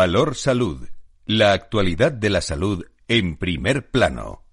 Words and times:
Valor 0.00 0.34
Salud. 0.34 0.88
La 1.26 1.52
actualidad 1.52 2.10
de 2.10 2.30
la 2.30 2.40
salud 2.40 2.86
en 3.06 3.36
primer 3.36 3.90
plano. 3.90 4.44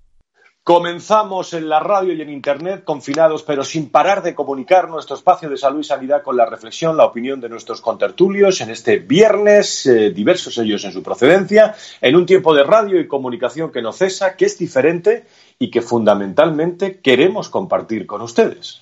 Comenzamos 0.62 1.54
en 1.54 1.70
la 1.70 1.80
radio 1.80 2.12
y 2.12 2.22
en 2.22 2.30
Internet 2.30 2.84
confinados, 2.84 3.44
pero 3.44 3.64
sin 3.64 3.90
parar 3.90 4.22
de 4.24 4.36
comunicar 4.36 4.90
nuestro 4.90 5.16
espacio 5.16 5.50
de 5.50 5.56
salud 5.56 5.80
y 5.80 5.86
sanidad 5.86 6.22
con 6.22 6.36
la 6.36 6.46
reflexión, 6.46 6.98
la 6.98 7.06
opinión 7.06 7.40
de 7.40 7.48
nuestros 7.48 7.80
contertulios 7.80 8.60
en 8.60 8.72
este 8.72 8.98
viernes, 8.98 9.86
eh, 9.86 10.10
diversos 10.10 10.58
ellos 10.58 10.84
en 10.84 10.92
su 10.92 11.02
procedencia, 11.02 11.76
en 12.02 12.18
un 12.18 12.26
tiempo 12.26 12.54
de 12.54 12.64
radio 12.64 13.00
y 13.00 13.08
comunicación 13.08 13.72
que 13.72 13.82
no 13.82 13.94
cesa, 13.94 14.36
que 14.36 14.48
es 14.48 14.60
diferente 14.60 15.28
y 15.58 15.72
que 15.72 15.82
fundamentalmente 15.82 17.00
queremos 17.00 17.48
compartir 17.48 18.06
con 18.06 18.22
ustedes. 18.22 18.82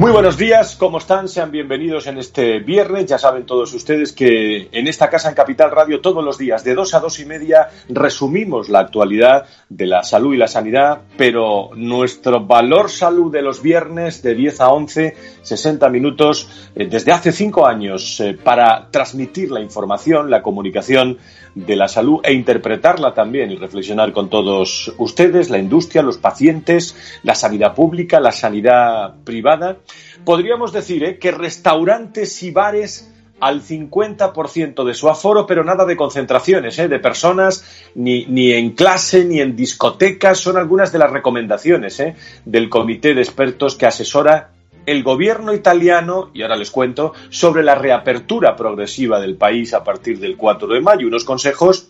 Muy 0.00 0.12
buenos 0.12 0.38
días, 0.38 0.76
¿cómo 0.76 0.96
están? 0.96 1.28
Sean 1.28 1.50
bienvenidos 1.50 2.06
en 2.06 2.16
este 2.16 2.60
viernes. 2.60 3.04
Ya 3.04 3.18
saben 3.18 3.44
todos 3.44 3.74
ustedes 3.74 4.12
que 4.12 4.70
en 4.72 4.86
esta 4.86 5.10
casa 5.10 5.28
en 5.28 5.34
Capital 5.34 5.70
Radio 5.70 6.00
todos 6.00 6.24
los 6.24 6.38
días 6.38 6.64
de 6.64 6.74
dos 6.74 6.94
a 6.94 7.00
dos 7.00 7.20
y 7.20 7.26
media 7.26 7.68
resumimos 7.86 8.70
la 8.70 8.78
actualidad 8.78 9.44
de 9.68 9.86
la 9.86 10.02
salud 10.02 10.32
y 10.32 10.38
la 10.38 10.48
sanidad, 10.48 11.02
pero 11.18 11.72
nuestro 11.76 12.46
valor 12.46 12.88
salud 12.88 13.30
de 13.30 13.42
los 13.42 13.60
viernes 13.60 14.22
de 14.22 14.34
10 14.34 14.60
a 14.62 14.70
11, 14.70 15.16
60 15.42 15.90
minutos, 15.90 16.48
eh, 16.74 16.86
desde 16.86 17.12
hace 17.12 17.30
cinco 17.30 17.66
años 17.66 18.20
eh, 18.20 18.32
para 18.42 18.90
transmitir 18.90 19.50
la 19.50 19.60
información, 19.60 20.30
la 20.30 20.40
comunicación 20.40 21.18
de 21.54 21.76
la 21.76 21.88
salud 21.88 22.20
e 22.22 22.32
interpretarla 22.32 23.12
también 23.12 23.50
y 23.50 23.56
reflexionar 23.56 24.12
con 24.12 24.30
todos 24.30 24.94
ustedes, 24.98 25.50
la 25.50 25.58
industria, 25.58 26.02
los 26.02 26.16
pacientes, 26.18 26.96
la 27.22 27.34
sanidad 27.34 27.74
pública, 27.74 28.18
la 28.18 28.32
sanidad 28.32 29.14
privada. 29.24 29.76
Podríamos 30.24 30.72
decir 30.72 31.04
¿eh? 31.04 31.18
que 31.18 31.30
restaurantes 31.30 32.42
y 32.42 32.50
bares 32.50 33.10
al 33.40 33.62
50% 33.62 34.84
de 34.84 34.94
su 34.94 35.08
aforo, 35.08 35.46
pero 35.46 35.64
nada 35.64 35.86
de 35.86 35.96
concentraciones 35.96 36.78
¿eh? 36.78 36.88
de 36.88 36.98
personas, 36.98 37.64
ni, 37.94 38.26
ni, 38.26 38.52
en 38.52 38.70
clase, 38.70 39.24
ni 39.24 39.40
en 39.40 39.56
discotecas. 39.56 40.38
Son 40.38 40.56
algunas 40.56 40.92
de 40.92 40.98
las 40.98 41.10
recomendaciones 41.10 41.98
¿eh? 42.00 42.16
del 42.44 42.68
comité 42.68 43.14
de 43.14 43.22
expertos 43.22 43.76
que 43.76 43.86
asesora 43.86 44.50
el 44.86 45.02
gobierno 45.02 45.54
italiano, 45.54 46.30
y 46.34 46.42
ahora 46.42 46.56
les 46.56 46.70
cuento, 46.70 47.14
sobre 47.30 47.62
la 47.62 47.74
reapertura 47.74 48.56
progresiva 48.56 49.20
del 49.20 49.36
país 49.36 49.74
a 49.74 49.84
partir 49.84 50.18
del 50.18 50.36
4 50.36 50.68
de 50.68 50.80
mayo. 50.80 51.06
Unos 51.06 51.24
consejos 51.24 51.88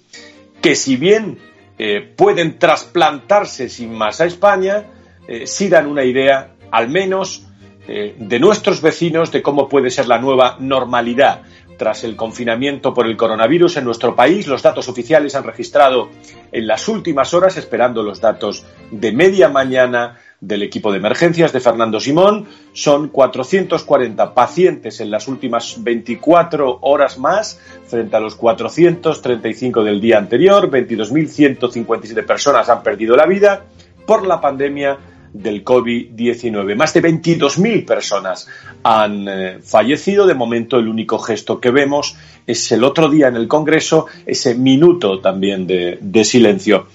que 0.61 0.75
si 0.75 0.97
bien 0.97 1.39
eh, 1.79 2.01
pueden 2.01 2.59
trasplantarse 2.59 3.69
sin 3.69 3.93
más 3.95 4.21
a 4.21 4.27
España, 4.27 4.85
eh, 5.27 5.47
sí 5.47 5.69
dan 5.69 5.87
una 5.87 6.05
idea, 6.05 6.55
al 6.71 6.89
menos, 6.89 7.47
eh, 7.93 8.15
de 8.17 8.39
nuestros 8.39 8.81
vecinos 8.81 9.33
de 9.33 9.43
cómo 9.43 9.69
puede 9.69 9.91
ser 9.91 10.07
la 10.07 10.19
nueva 10.19 10.55
normalidad 10.61 11.43
tras 11.77 12.05
el 12.05 12.15
confinamiento 12.15 12.95
por 12.95 13.05
el 13.09 13.17
coronavirus 13.17 13.79
en 13.79 13.85
nuestro 13.85 14.15
país. 14.15 14.47
Los 14.47 14.63
datos 14.63 14.89
oficiales 14.89 15.35
han 15.35 15.43
registrado 15.43 16.09
en 16.53 16.69
las 16.69 16.87
últimas 16.87 17.35
horas, 17.35 17.57
esperando 17.57 18.05
los 18.05 18.21
datos 18.21 18.65
de 18.93 19.11
media 19.11 19.49
mañana, 19.49 20.21
del 20.41 20.63
equipo 20.63 20.93
de 20.93 20.99
emergencias 20.99 21.53
de 21.53 21.59
Fernando 21.59 21.99
Simón. 21.99 22.47
Son 22.73 23.09
440 23.09 24.35
pacientes 24.35 25.01
en 25.01 25.11
las 25.11 25.27
últimas 25.27 25.83
24 25.83 26.79
horas 26.83 27.19
más 27.19 27.61
frente 27.89 28.15
a 28.15 28.21
los 28.21 28.37
435 28.37 29.83
del 29.83 30.01
día 30.01 30.19
anterior. 30.19 30.71
22.157 30.71 32.25
personas 32.25 32.69
han 32.69 32.85
perdido 32.85 33.17
la 33.17 33.27
vida 33.27 33.65
por 34.07 34.25
la 34.25 34.41
pandemia 34.41 34.97
del 35.33 35.65
COVID-19. 35.65 36.77
Más 36.77 36.93
de 36.95 37.03
22.000 37.03 37.85
personas 37.87 38.49
han 38.83 39.29
eh, 39.29 39.59
fallecido. 39.63 40.27
De 40.27 40.35
momento, 40.35 40.79
el 40.79 40.89
único 40.89 41.19
gesto 41.19 41.61
que 41.61 41.71
vemos 41.71 42.17
es 42.47 42.73
el 42.73 42.85
otro 42.85 43.09
día 43.09 43.29
en 43.29 43.37
el 43.37 43.49
Congreso, 43.49 44.07
ese 44.27 44.55
minuto 44.55 45.21
también 45.21 45.67
de, 45.67 46.25
silencio. 46.25 46.89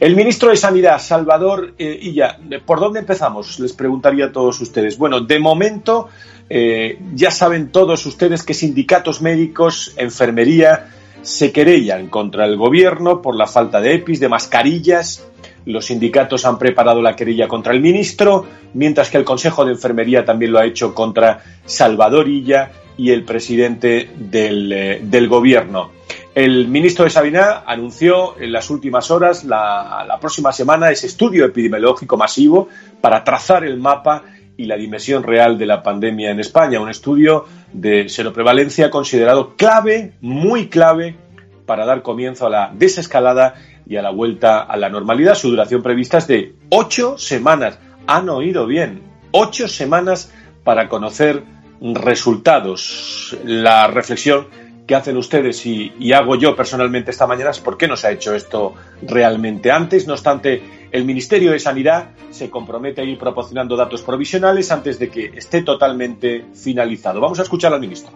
El 0.00 0.14
ministro 0.16 0.50
de 0.50 0.56
Sanidad, 0.56 0.98
Salvador 1.00 1.74
eh, 1.78 1.98
Illa, 2.00 2.38
¿por 2.64 2.80
dónde 2.80 3.00
empezamos? 3.00 3.58
Les 3.58 3.72
preguntaría 3.72 4.26
a 4.26 4.32
todos 4.32 4.60
ustedes. 4.60 4.98
Bueno, 4.98 5.20
de 5.20 5.38
momento, 5.38 6.08
eh, 6.50 6.98
ya 7.14 7.30
saben 7.30 7.70
todos 7.70 8.04
ustedes 8.06 8.42
que 8.42 8.54
sindicatos 8.54 9.20
médicos, 9.22 9.94
enfermería, 9.96 10.90
se 11.28 11.52
querellan 11.52 12.08
contra 12.08 12.44
el 12.46 12.56
gobierno 12.56 13.20
por 13.20 13.36
la 13.36 13.46
falta 13.46 13.80
de 13.80 13.94
EPIs, 13.94 14.20
de 14.20 14.28
mascarillas 14.28 15.28
los 15.68 15.84
sindicatos 15.84 16.46
han 16.46 16.58
preparado 16.58 17.02
la 17.02 17.14
querella 17.14 17.46
contra 17.46 17.74
el 17.74 17.80
ministro, 17.80 18.46
mientras 18.72 19.10
que 19.10 19.18
el 19.18 19.24
Consejo 19.24 19.66
de 19.66 19.72
Enfermería 19.72 20.24
también 20.24 20.52
lo 20.52 20.58
ha 20.58 20.64
hecho 20.64 20.94
contra 20.94 21.42
Salvador 21.66 22.26
Illa 22.26 22.70
y 22.96 23.10
el 23.10 23.24
presidente 23.24 24.08
del, 24.16 24.72
eh, 24.72 25.26
gobierno. 25.26 25.90
El 26.34 26.68
ministro 26.68 27.04
de 27.04 27.10
Sabina 27.10 27.64
anunció 27.66 28.38
en 28.40 28.50
las 28.50 28.70
últimas 28.70 29.10
horas, 29.10 29.44
la, 29.44 30.06
la 30.08 30.18
próxima 30.18 30.52
semana, 30.52 30.90
ese 30.90 31.06
estudio 31.06 31.44
epidemiológico 31.44 32.16
masivo 32.16 32.68
para 33.02 33.22
trazar 33.22 33.64
el 33.64 33.76
mapa 33.76 34.24
y 34.58 34.64
la 34.64 34.76
dimensión 34.76 35.22
real 35.22 35.56
de 35.56 35.64
la 35.64 35.82
pandemia 35.82 36.30
en 36.30 36.40
España. 36.40 36.80
Un 36.80 36.90
estudio 36.90 37.46
de 37.72 38.08
seroprevalencia 38.08 38.90
considerado 38.90 39.54
clave, 39.56 40.12
muy 40.20 40.68
clave, 40.68 41.16
para 41.64 41.86
dar 41.86 42.02
comienzo 42.02 42.46
a 42.46 42.50
la 42.50 42.72
desescalada 42.74 43.54
y 43.86 43.96
a 43.96 44.02
la 44.02 44.10
vuelta 44.10 44.60
a 44.60 44.76
la 44.76 44.88
normalidad. 44.88 45.36
Su 45.36 45.50
duración 45.50 45.82
prevista 45.82 46.18
es 46.18 46.26
de 46.26 46.54
ocho 46.70 47.16
semanas. 47.16 47.78
Han 48.08 48.28
oído 48.28 48.66
bien, 48.66 49.02
ocho 49.30 49.68
semanas 49.68 50.32
para 50.64 50.88
conocer 50.88 51.44
resultados. 51.80 53.36
La 53.44 53.86
reflexión 53.86 54.48
que 54.88 54.96
hacen 54.96 55.16
ustedes 55.18 55.64
y, 55.66 55.92
y, 56.00 56.12
hago 56.14 56.34
yo 56.34 56.56
personalmente 56.56 57.10
esta 57.10 57.26
mañana 57.26 57.50
es 57.50 57.60
por 57.60 57.76
qué 57.76 57.86
no 57.86 57.96
se 57.96 58.08
ha 58.08 58.10
hecho 58.10 58.34
esto 58.34 58.74
realmente 59.02 59.70
antes. 59.70 60.06
No 60.06 60.14
obstante, 60.14 60.77
el 60.90 61.04
Ministerio 61.04 61.52
de 61.52 61.58
Sanidad 61.58 62.10
se 62.30 62.50
compromete 62.50 63.00
a 63.00 63.04
ir 63.04 63.18
proporcionando 63.18 63.76
datos 63.76 64.02
provisionales 64.02 64.70
antes 64.70 64.98
de 64.98 65.10
que 65.10 65.26
esté 65.34 65.62
totalmente 65.62 66.46
finalizado. 66.54 67.20
Vamos 67.20 67.38
a 67.38 67.42
escuchar 67.42 67.72
al 67.72 67.80
ministro. 67.80 68.12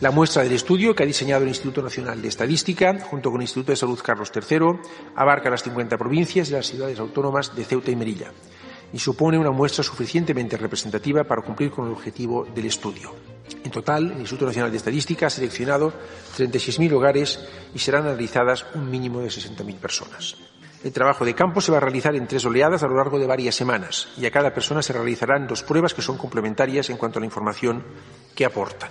La 0.00 0.10
muestra 0.10 0.42
del 0.42 0.52
estudio 0.52 0.94
que 0.94 1.02
ha 1.02 1.06
diseñado 1.06 1.42
el 1.42 1.48
Instituto 1.48 1.80
Nacional 1.80 2.20
de 2.20 2.28
Estadística, 2.28 2.98
junto 3.00 3.30
con 3.30 3.40
el 3.40 3.44
Instituto 3.44 3.72
de 3.72 3.76
Salud 3.76 3.98
Carlos 4.02 4.30
III, 4.34 4.78
abarca 5.16 5.48
las 5.48 5.62
50 5.62 5.96
provincias 5.96 6.50
y 6.50 6.52
las 6.52 6.66
ciudades 6.66 6.98
autónomas 6.98 7.54
de 7.56 7.64
Ceuta 7.64 7.90
y 7.90 7.96
Melilla 7.96 8.32
y 8.94 8.98
supone 9.00 9.36
una 9.36 9.50
muestra 9.50 9.82
suficientemente 9.82 10.56
representativa 10.56 11.24
para 11.24 11.42
cumplir 11.42 11.72
con 11.72 11.86
el 11.86 11.92
objetivo 11.92 12.46
del 12.54 12.66
estudio. 12.66 13.12
En 13.64 13.70
total, 13.72 14.12
el 14.12 14.20
Instituto 14.20 14.46
Nacional 14.46 14.70
de 14.70 14.76
Estadística 14.76 15.26
ha 15.26 15.30
seleccionado 15.30 15.92
36.000 16.38 16.92
hogares 16.92 17.40
y 17.74 17.78
serán 17.80 18.06
analizadas 18.06 18.64
un 18.74 18.88
mínimo 18.88 19.20
de 19.20 19.28
60.000 19.28 19.74
personas. 19.78 20.36
El 20.84 20.92
trabajo 20.92 21.24
de 21.24 21.34
campo 21.34 21.62
se 21.62 21.72
va 21.72 21.78
a 21.78 21.80
realizar 21.80 22.14
en 22.14 22.26
tres 22.26 22.44
oleadas 22.44 22.82
a 22.82 22.86
lo 22.86 22.96
largo 22.96 23.18
de 23.18 23.26
varias 23.26 23.54
semanas 23.54 24.08
y 24.18 24.26
a 24.26 24.30
cada 24.30 24.52
persona 24.52 24.82
se 24.82 24.92
realizarán 24.92 25.46
dos 25.46 25.62
pruebas 25.62 25.94
que 25.94 26.02
son 26.02 26.18
complementarias 26.18 26.90
en 26.90 26.98
cuanto 26.98 27.18
a 27.18 27.20
la 27.20 27.26
información 27.26 27.82
que 28.34 28.44
aportan. 28.44 28.90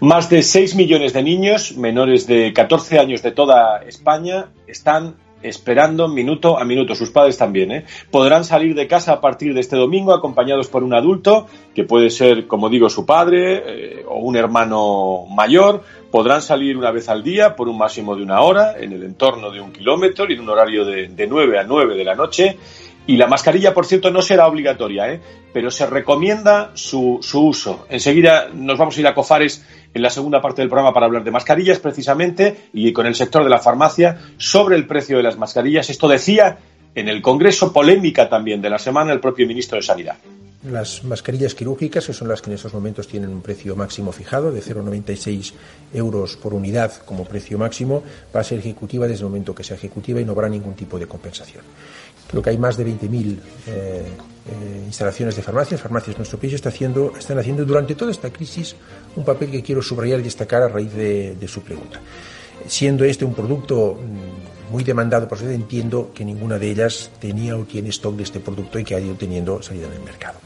Más 0.00 0.28
de 0.28 0.42
6 0.42 0.74
millones 0.74 1.12
de 1.12 1.22
niños 1.22 1.76
menores 1.76 2.26
de 2.26 2.52
14 2.52 2.98
años 2.98 3.22
de 3.22 3.30
toda 3.30 3.84
España 3.84 4.50
están 4.66 5.14
esperando 5.42 6.08
minuto 6.08 6.58
a 6.58 6.64
minuto. 6.64 6.94
Sus 6.94 7.10
padres 7.10 7.36
también. 7.38 7.72
¿eh? 7.72 7.84
Podrán 8.10 8.44
salir 8.44 8.74
de 8.74 8.86
casa 8.86 9.14
a 9.14 9.20
partir 9.20 9.54
de 9.54 9.60
este 9.60 9.76
domingo 9.76 10.14
acompañados 10.14 10.68
por 10.68 10.82
un 10.82 10.94
adulto, 10.94 11.46
que 11.74 11.84
puede 11.84 12.10
ser, 12.10 12.46
como 12.46 12.68
digo, 12.68 12.88
su 12.88 13.06
padre 13.06 13.62
eh, 13.64 14.04
o 14.06 14.18
un 14.18 14.36
hermano 14.36 15.24
mayor. 15.30 15.82
Podrán 16.10 16.42
salir 16.42 16.76
una 16.76 16.90
vez 16.90 17.08
al 17.08 17.22
día 17.22 17.56
por 17.56 17.68
un 17.68 17.78
máximo 17.78 18.14
de 18.14 18.22
una 18.22 18.40
hora 18.40 18.74
en 18.78 18.92
el 18.92 19.02
entorno 19.02 19.50
de 19.50 19.60
un 19.60 19.72
kilómetro 19.72 20.26
y 20.28 20.34
en 20.34 20.40
un 20.40 20.50
horario 20.50 20.84
de, 20.84 21.08
de 21.08 21.26
9 21.26 21.58
a 21.58 21.62
9 21.64 21.96
de 21.96 22.04
la 22.04 22.14
noche 22.14 22.58
y 23.06 23.16
la 23.16 23.26
mascarilla, 23.26 23.74
por 23.74 23.86
cierto, 23.86 24.10
no 24.10 24.22
será 24.22 24.46
obligatoria, 24.46 25.12
¿eh? 25.12 25.20
pero 25.52 25.70
se 25.70 25.86
recomienda 25.86 26.70
su, 26.74 27.18
su, 27.20 27.46
uso. 27.46 27.86
Enseguida 27.88 28.48
nos 28.54 28.78
vamos 28.78 28.96
a 28.96 29.00
ir 29.00 29.06
a 29.06 29.14
Cofares 29.14 29.64
en 29.92 30.02
la 30.02 30.10
segunda 30.10 30.40
parte 30.40 30.62
del 30.62 30.68
programa 30.68 30.94
para 30.94 31.06
hablar 31.06 31.24
de 31.24 31.30
mascarillas, 31.30 31.78
precisamente, 31.78 32.68
y 32.72 32.92
con 32.92 33.06
el 33.06 33.14
sector 33.14 33.42
de 33.44 33.50
la 33.50 33.58
farmacia, 33.58 34.18
sobre 34.36 34.76
el 34.76 34.86
precio 34.86 35.16
de 35.16 35.24
las 35.24 35.36
mascarillas. 35.36 35.90
Esto 35.90 36.08
decía 36.08 36.58
en 36.94 37.08
el 37.08 37.22
Congreso, 37.22 37.72
polémica 37.72 38.28
también 38.28 38.60
de 38.60 38.70
la 38.70 38.78
semana, 38.78 39.12
el 39.12 39.20
propio 39.20 39.46
ministro 39.46 39.76
de 39.76 39.82
Sanidad. 39.82 40.16
las 40.70 41.02
mascarillas 41.02 41.54
quirúrgicas, 41.54 42.06
que 42.06 42.12
son 42.12 42.28
las 42.28 42.40
que 42.40 42.50
en 42.50 42.54
estos 42.54 42.72
momentos 42.72 43.08
tienen 43.08 43.30
un 43.30 43.42
precio 43.42 43.74
máximo 43.74 44.12
fijado 44.12 44.52
de 44.52 44.62
0,96 44.62 45.54
euros 45.92 46.36
por 46.36 46.54
unidad 46.54 46.92
como 47.04 47.24
precio 47.24 47.58
máximo, 47.58 48.04
va 48.34 48.40
a 48.40 48.44
ser 48.44 48.60
ejecutiva 48.60 49.08
desde 49.08 49.24
el 49.24 49.30
momento 49.30 49.54
que 49.54 49.64
sea 49.64 49.76
ejecutiva 49.76 50.20
y 50.20 50.24
no 50.24 50.32
habrá 50.32 50.48
ningún 50.48 50.74
tipo 50.74 50.98
de 50.98 51.06
compensación. 51.06 51.64
Creo 52.28 52.42
que 52.42 52.50
hay 52.50 52.58
más 52.58 52.76
de 52.76 52.86
20.000 52.86 53.38
eh, 53.66 54.04
eh, 54.44 54.82
instalaciones 54.86 55.36
de 55.36 55.42
farmacias, 55.42 55.80
farmacias 55.80 56.16
nuestro 56.16 56.38
país 56.38 56.54
está 56.54 56.70
haciendo, 56.70 57.12
están 57.16 57.38
haciendo 57.38 57.64
durante 57.64 57.94
toda 57.94 58.10
esta 58.10 58.30
crisis 58.30 58.74
un 59.14 59.24
papel 59.24 59.50
que 59.50 59.62
quiero 59.62 59.82
subrayar 59.82 60.20
y 60.20 60.22
destacar 60.22 60.62
a 60.62 60.68
raíz 60.68 60.92
de, 60.94 61.36
de 61.36 61.48
su 61.48 61.62
pregunta. 61.62 62.00
Siendo 62.66 63.04
este 63.04 63.24
un 63.24 63.34
producto 63.34 63.98
mm, 64.00 64.72
muy 64.72 64.84
demandado 64.84 65.28
por 65.28 65.38
usted, 65.38 65.50
entiendo 65.52 66.10
que 66.14 66.24
ninguna 66.24 66.58
de 66.58 66.70
ellas 66.70 67.10
tenía 67.20 67.56
o 67.56 67.64
tiene 67.64 67.90
stock 67.90 68.16
de 68.16 68.22
este 68.22 68.40
producto 68.40 68.78
y 68.78 68.84
que 68.84 68.94
ha 68.94 69.00
ido 69.00 69.14
teniendo 69.14 69.62
salida 69.62 69.86
en 69.86 69.92
el 69.92 70.00
mercado. 70.00 70.38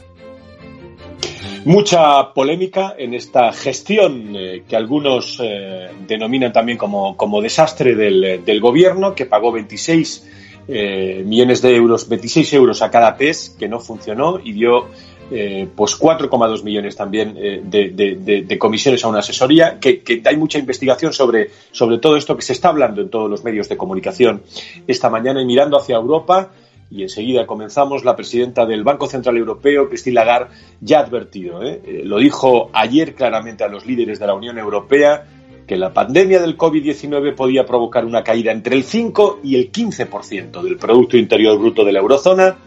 Mucha 1.65 2.33
polémica 2.33 2.95
en 2.97 3.13
esta 3.13 3.51
gestión 3.51 4.35
eh, 4.35 4.63
que 4.67 4.75
algunos 4.75 5.39
eh, 5.43 5.89
denominan 6.07 6.53
también 6.53 6.77
como, 6.77 7.17
como 7.17 7.41
desastre 7.41 7.95
del, 7.95 8.45
del, 8.45 8.61
gobierno, 8.61 9.13
que 9.13 9.25
pagó 9.25 9.51
26 9.51 10.25
eh, 10.67 11.23
millones 11.25 11.61
de 11.61 11.75
euros, 11.75 12.07
26 12.09 12.53
euros 12.53 12.81
a 12.81 12.91
cada 12.91 13.15
PES, 13.15 13.55
que 13.57 13.67
no 13.67 13.79
funcionó 13.79 14.39
y 14.43 14.51
dio 14.53 14.87
eh, 15.29 15.67
pues 15.75 15.99
4,2 15.99 16.63
millones 16.63 16.95
también 16.95 17.35
eh, 17.37 17.61
de, 17.61 18.57
comisiones 18.57 19.03
a 19.03 19.09
una 19.09 19.19
asesoría, 19.19 19.77
que, 19.77 20.01
que, 20.01 20.21
hay 20.23 20.37
mucha 20.37 20.57
investigación 20.57 21.11
sobre, 21.11 21.49
sobre 21.71 21.97
todo 21.97 22.15
esto 22.15 22.37
que 22.37 22.41
se 22.41 22.53
está 22.53 22.69
hablando 22.69 23.01
en 23.01 23.09
todos 23.09 23.29
los 23.29 23.43
medios 23.43 23.67
de 23.67 23.75
comunicación 23.75 24.43
esta 24.87 25.09
mañana 25.09 25.41
y 25.41 25.45
mirando 25.45 25.77
hacia 25.77 25.97
Europa. 25.97 26.51
Y 26.89 27.03
enseguida 27.03 27.45
comenzamos. 27.45 28.05
La 28.05 28.15
presidenta 28.15 28.65
del 28.65 28.85
Banco 28.85 29.07
Central 29.07 29.35
Europeo, 29.35 29.89
Christine 29.89 30.13
Lagarde, 30.13 30.55
ya 30.79 30.99
ha 30.99 31.03
advertido. 31.03 31.61
Eh, 31.61 32.03
lo 32.05 32.19
dijo 32.19 32.69
ayer 32.71 33.13
claramente 33.13 33.65
a 33.65 33.67
los 33.67 33.85
líderes 33.85 34.19
de 34.19 34.27
la 34.27 34.33
Unión 34.33 34.57
Europea, 34.57 35.25
que 35.67 35.75
la 35.75 35.93
pandemia 35.93 36.39
del 36.39 36.57
COVID-19 36.57 37.35
podía 37.35 37.65
provocar 37.65 38.05
una 38.05 38.23
caída 38.23 38.51
entre 38.51 38.75
el 38.75 38.83
5 38.83 39.41
y 39.43 39.55
el 39.57 39.71
15% 39.71 40.63
del 40.63 40.77
Producto 40.77 41.17
Interior 41.17 41.59
Bruto 41.59 41.83
de 41.83 41.91
la 41.91 41.99
eurozona 41.99 42.57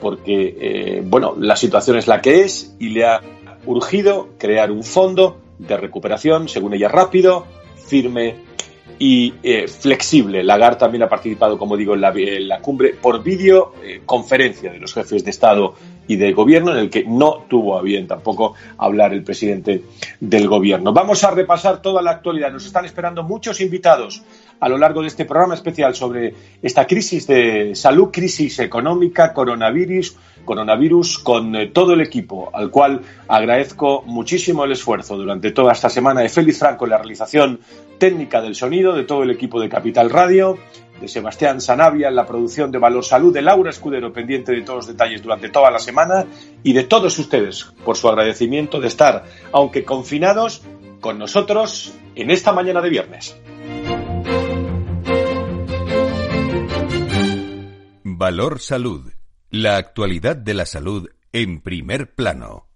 porque, 0.00 0.56
eh, 0.60 1.02
bueno, 1.02 1.34
la 1.38 1.56
situación 1.56 1.96
es 1.96 2.06
la 2.06 2.20
que 2.20 2.42
es 2.42 2.76
y 2.78 2.90
le 2.90 3.06
ha 3.06 3.22
urgido 3.64 4.28
crear 4.38 4.70
un 4.70 4.84
fondo 4.84 5.40
de 5.58 5.76
recuperación, 5.78 6.48
según 6.48 6.74
ella, 6.74 6.88
rápido, 6.88 7.46
firme 7.86 8.36
y 8.98 9.34
eh, 9.42 9.68
flexible. 9.68 10.42
Lagarde 10.42 10.78
también 10.78 11.02
ha 11.02 11.08
participado, 11.08 11.58
como 11.58 11.76
digo, 11.76 11.94
en 11.94 12.00
la, 12.48 12.60
cumbre 12.60 12.94
por 13.00 13.22
videoconferencia 13.22 14.70
eh, 14.70 14.74
de 14.74 14.80
los 14.80 14.94
jefes 14.94 15.24
de 15.24 15.30
Estado 15.30 15.74
y 16.06 16.16
de 16.16 16.32
Gobierno, 16.32 16.72
en 16.72 16.78
el 16.78 16.90
que 16.90 17.04
no 17.04 17.44
tuvo 17.48 17.78
a 17.78 17.82
bien 17.82 18.06
tampoco 18.06 18.54
hablar 18.78 19.12
el 19.12 19.22
presidente 19.22 19.84
del 20.20 20.48
Gobierno. 20.48 20.92
Vamos 20.92 21.24
a 21.24 21.30
repasar 21.30 21.80
toda 21.80 22.02
la 22.02 22.12
actualidad. 22.12 22.52
Nos 22.52 22.66
están 22.66 22.84
esperando 22.84 23.22
muchos 23.22 23.60
invitados 23.60 24.22
a 24.60 24.68
lo 24.68 24.78
largo 24.78 25.00
de 25.00 25.08
este 25.08 25.24
programa 25.24 25.54
especial 25.54 25.94
sobre 25.94 26.34
esta 26.62 26.86
crisis 26.86 27.26
de 27.26 27.74
salud, 27.74 28.10
crisis 28.12 28.58
económica, 28.60 29.32
coronavirus, 29.32 30.16
coronavirus 30.44 31.18
con 31.18 31.54
eh, 31.56 31.68
todo 31.68 31.92
el 31.92 32.00
equipo, 32.00 32.50
al 32.52 32.70
cual 32.70 33.00
agradezco 33.28 34.02
muchísimo 34.06 34.64
el 34.64 34.72
esfuerzo 34.72 35.16
durante 35.16 35.50
toda 35.50 35.72
esta 35.72 35.88
semana 35.88 36.20
de 36.20 36.28
Félix 36.28 36.58
Franco 36.58 36.84
en 36.84 36.90
la 36.90 36.98
realización 36.98 37.60
técnica 37.98 38.40
del 38.40 38.54
sonido, 38.54 38.92
de 38.92 39.04
todo 39.04 39.22
el 39.22 39.30
equipo 39.30 39.60
de 39.60 39.68
Capital 39.68 40.10
Radio, 40.10 40.58
de 41.00 41.08
Sebastián 41.08 41.60
Sanavia 41.60 42.08
en 42.08 42.16
la 42.16 42.26
producción 42.26 42.70
de 42.70 42.78
Valor 42.78 43.04
Salud, 43.04 43.32
de 43.32 43.42
Laura 43.42 43.70
Escudero 43.70 44.12
pendiente 44.12 44.52
de 44.52 44.62
todos 44.62 44.78
los 44.78 44.86
detalles 44.86 45.22
durante 45.22 45.48
toda 45.48 45.70
la 45.70 45.78
semana 45.78 46.26
y 46.62 46.72
de 46.72 46.84
todos 46.84 47.18
ustedes 47.18 47.64
por 47.84 47.96
su 47.96 48.08
agradecimiento 48.08 48.80
de 48.80 48.88
estar, 48.88 49.24
aunque 49.52 49.84
confinados, 49.84 50.62
con 51.00 51.18
nosotros 51.18 51.92
en 52.14 52.30
esta 52.30 52.52
mañana 52.52 52.80
de 52.80 52.88
viernes. 52.88 53.36
Valor 58.04 58.60
Salud. 58.60 59.13
La 59.56 59.76
actualidad 59.76 60.34
de 60.34 60.52
la 60.52 60.66
salud 60.66 61.08
en 61.32 61.60
primer 61.60 62.16
plano. 62.16 62.66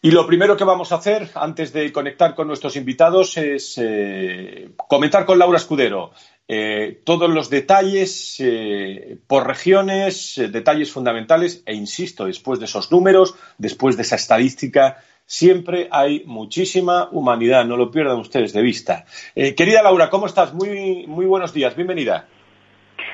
Y 0.00 0.12
lo 0.12 0.26
primero 0.26 0.56
que 0.56 0.64
vamos 0.64 0.92
a 0.92 0.94
hacer 0.94 1.28
antes 1.34 1.74
de 1.74 1.92
conectar 1.92 2.34
con 2.34 2.48
nuestros 2.48 2.74
invitados 2.74 3.36
es 3.36 3.76
eh, 3.76 4.70
comentar 4.88 5.26
con 5.26 5.38
Laura 5.38 5.58
Escudero 5.58 6.12
eh, 6.48 7.02
todos 7.04 7.28
los 7.28 7.50
detalles 7.50 8.36
eh, 8.40 9.18
por 9.26 9.46
regiones, 9.46 10.38
eh, 10.38 10.48
detalles 10.48 10.90
fundamentales, 10.90 11.62
e 11.66 11.74
insisto, 11.74 12.24
después 12.24 12.58
de 12.60 12.64
esos 12.64 12.90
números, 12.90 13.34
después 13.58 13.98
de 13.98 14.04
esa 14.04 14.16
estadística, 14.16 14.96
siempre 15.26 15.88
hay 15.90 16.22
muchísima 16.24 17.10
humanidad, 17.12 17.66
no 17.66 17.76
lo 17.76 17.90
pierdan 17.90 18.16
ustedes 18.16 18.54
de 18.54 18.62
vista. 18.62 19.04
Eh, 19.34 19.54
querida 19.54 19.82
Laura, 19.82 20.08
¿cómo 20.08 20.24
estás? 20.24 20.54
Muy, 20.54 21.06
muy 21.06 21.26
buenos 21.26 21.52
días, 21.52 21.76
bienvenida. 21.76 22.26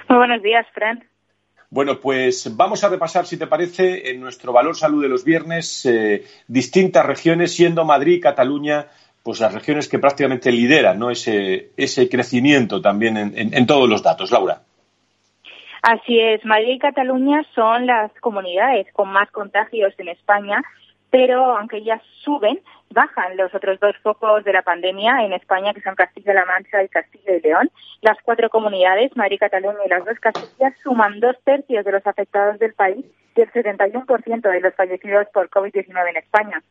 Muy 0.08 0.18
buenos 0.18 0.40
días, 0.40 0.64
Fran. 0.72 1.02
Bueno, 1.74 1.98
pues 1.98 2.56
vamos 2.56 2.84
a 2.84 2.88
repasar, 2.88 3.26
si 3.26 3.36
te 3.36 3.48
parece, 3.48 4.08
en 4.08 4.20
nuestro 4.20 4.52
Valor 4.52 4.76
Salud 4.76 5.02
de 5.02 5.08
los 5.08 5.24
viernes, 5.24 5.84
eh, 5.84 6.22
distintas 6.46 7.04
regiones, 7.04 7.52
siendo 7.52 7.84
Madrid, 7.84 8.22
Cataluña, 8.22 8.86
pues 9.24 9.40
las 9.40 9.52
regiones 9.52 9.88
que 9.88 9.98
prácticamente 9.98 10.52
lideran 10.52 11.00
¿no? 11.00 11.10
ese, 11.10 11.70
ese 11.76 12.08
crecimiento 12.08 12.80
también 12.80 13.16
en, 13.16 13.36
en, 13.36 13.54
en 13.54 13.66
todos 13.66 13.88
los 13.88 14.04
datos. 14.04 14.30
Laura. 14.30 14.60
Así 15.82 16.20
es, 16.20 16.44
Madrid 16.44 16.74
y 16.74 16.78
Cataluña 16.78 17.42
son 17.56 17.86
las 17.86 18.12
comunidades 18.20 18.86
con 18.92 19.08
más 19.08 19.28
contagios 19.32 19.94
en 19.98 20.10
España, 20.10 20.62
pero 21.10 21.56
aunque 21.56 21.82
ya 21.82 22.00
suben, 22.22 22.60
bajan 22.94 23.36
los 23.36 23.54
otros 23.54 23.78
dos 23.80 23.96
focos 24.02 24.44
de 24.44 24.52
la 24.52 24.62
pandemia 24.62 25.24
en 25.24 25.32
España, 25.32 25.74
que 25.74 25.82
son 25.82 25.94
Castilla-La 25.94 26.46
Mancha 26.46 26.82
y 26.82 26.88
Castilla 26.88 27.36
y 27.36 27.40
León. 27.40 27.70
Las 28.00 28.16
cuatro 28.22 28.48
comunidades, 28.48 29.14
Madrid, 29.16 29.38
Cataluña 29.38 29.80
y 29.84 29.88
las 29.88 30.04
dos 30.04 30.18
Castillas, 30.20 30.72
suman 30.82 31.20
dos 31.20 31.36
tercios 31.44 31.84
de 31.84 31.92
los 31.92 32.06
afectados 32.06 32.58
del 32.58 32.72
país 32.72 33.04
y 33.36 33.40
el 33.40 33.52
71% 33.52 34.40
de 34.40 34.60
los 34.60 34.74
fallecidos 34.74 35.26
por 35.34 35.50
COVID-19 35.50 36.08
en 36.10 36.16
España. 36.16 36.62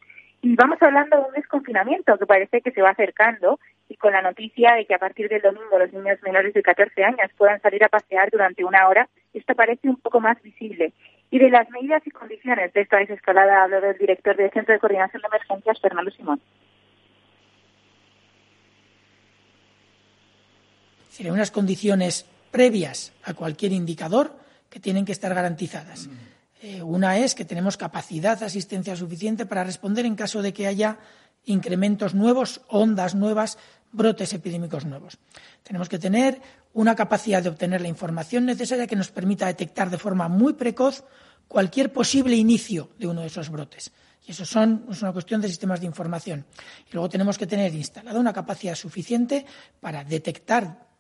Y 0.44 0.56
vamos 0.58 0.78
hablando 0.82 1.16
de 1.16 1.24
un 1.24 1.34
desconfinamiento 1.34 2.18
que 2.18 2.26
parece 2.26 2.60
que 2.60 2.72
se 2.72 2.82
va 2.82 2.90
acercando 2.90 3.62
y 3.88 3.96
con 3.96 4.12
la 4.12 4.22
noticia 4.22 4.76
de 4.76 4.86
que 4.86 4.94
a 4.94 5.00
partir 5.00 5.30
del 5.30 5.42
domingo 5.42 5.80
los 5.80 5.94
niños 5.94 6.22
menores 6.22 6.54
de 6.54 6.62
14 6.62 7.02
años 7.02 7.32
puedan 7.38 7.62
salir 7.62 7.82
a 7.82 7.88
pasear 7.88 8.30
durante 8.30 8.66
una 8.66 8.90
hora, 8.90 9.08
esto 9.34 9.56
parece 9.56 9.88
un 9.88 9.96
poco 9.96 10.20
más 10.20 10.42
visible. 10.42 10.92
Y 11.32 11.40
de 11.40 11.50
las 11.50 11.70
medidas 11.70 12.06
y 12.06 12.12
condiciones 12.12 12.74
de 12.74 12.82
esta 12.82 12.98
desescalada 12.98 13.64
habló 13.64 13.80
del 13.80 13.98
director 13.98 14.36
del 14.36 14.52
Centro 14.52 14.74
de 14.74 14.82
Coordinación 14.82 15.22
de 15.22 15.28
Emergencias, 15.30 15.80
Fernando 15.80 16.12
Simón. 16.12 16.42
Serían 21.08 21.36
unas 21.36 21.52
condiciones 21.52 22.30
previas 22.52 23.14
a 23.24 23.34
cualquier 23.34 23.72
indicador 23.72 24.32
que 24.70 24.82
tienen 24.82 25.06
que 25.06 25.14
estar 25.14 25.34
garantizadas. 25.34 26.08
Mm. 26.08 26.33
Eh, 26.64 26.82
una 26.82 27.18
es 27.18 27.36
que 27.36 27.44
tenemos 27.44 27.76
capacidad 27.76 28.40
de 28.40 28.46
asistencia 28.46 28.96
suficiente 28.96 29.46
para 29.46 29.66
responder 29.66 30.06
en 30.06 30.16
caso 30.16 30.42
de 30.42 30.54
que 30.54 30.66
haya 30.66 30.98
incrementos 31.44 32.16
nuevos, 32.16 32.62
ondas 32.70 33.16
nuevas, 33.16 33.58
brotes 33.92 34.32
epidémicos 34.32 34.86
nuevos. 34.86 35.18
Tenemos 35.62 35.90
que 35.90 36.00
tener 36.00 36.42
una 36.72 36.96
capacidad 36.96 37.44
de 37.44 37.50
obtener 37.50 37.82
la 37.82 37.90
información 37.90 38.46
necesaria 38.46 38.88
que 38.88 38.96
nos 38.96 39.12
permita 39.12 39.48
detectar 39.48 39.90
de 39.90 39.98
forma 39.98 40.30
muy 40.30 40.54
precoz 40.54 41.04
cualquier 41.50 41.92
posible 41.92 42.38
inicio 42.38 42.92
de 42.98 43.08
uno 43.08 43.20
de 43.20 43.28
esos 43.28 43.50
brotes. 43.50 43.92
Y 44.26 44.32
eso 44.32 44.46
son, 44.46 44.86
es 44.90 45.02
una 45.02 45.12
cuestión 45.12 45.42
de 45.42 45.50
sistemas 45.50 45.82
de 45.82 45.88
información. 45.88 46.46
Y 46.90 46.94
luego 46.94 47.10
tenemos 47.10 47.38
que 47.38 47.46
tener 47.46 47.76
instalada 47.76 48.18
una 48.18 48.32
capacidad 48.32 48.76
suficiente 48.76 49.46
para 49.82 50.06
detectar 50.06 50.93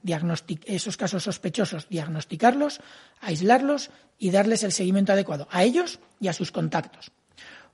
esos 0.65 0.97
casos 0.97 1.23
sospechosos, 1.23 1.89
diagnosticarlos, 1.89 2.81
aislarlos 3.21 3.91
y 4.17 4.31
darles 4.31 4.63
el 4.63 4.71
seguimiento 4.71 5.13
adecuado 5.13 5.47
a 5.51 5.63
ellos 5.63 5.99
y 6.19 6.27
a 6.27 6.33
sus 6.33 6.51
contactos. 6.51 7.11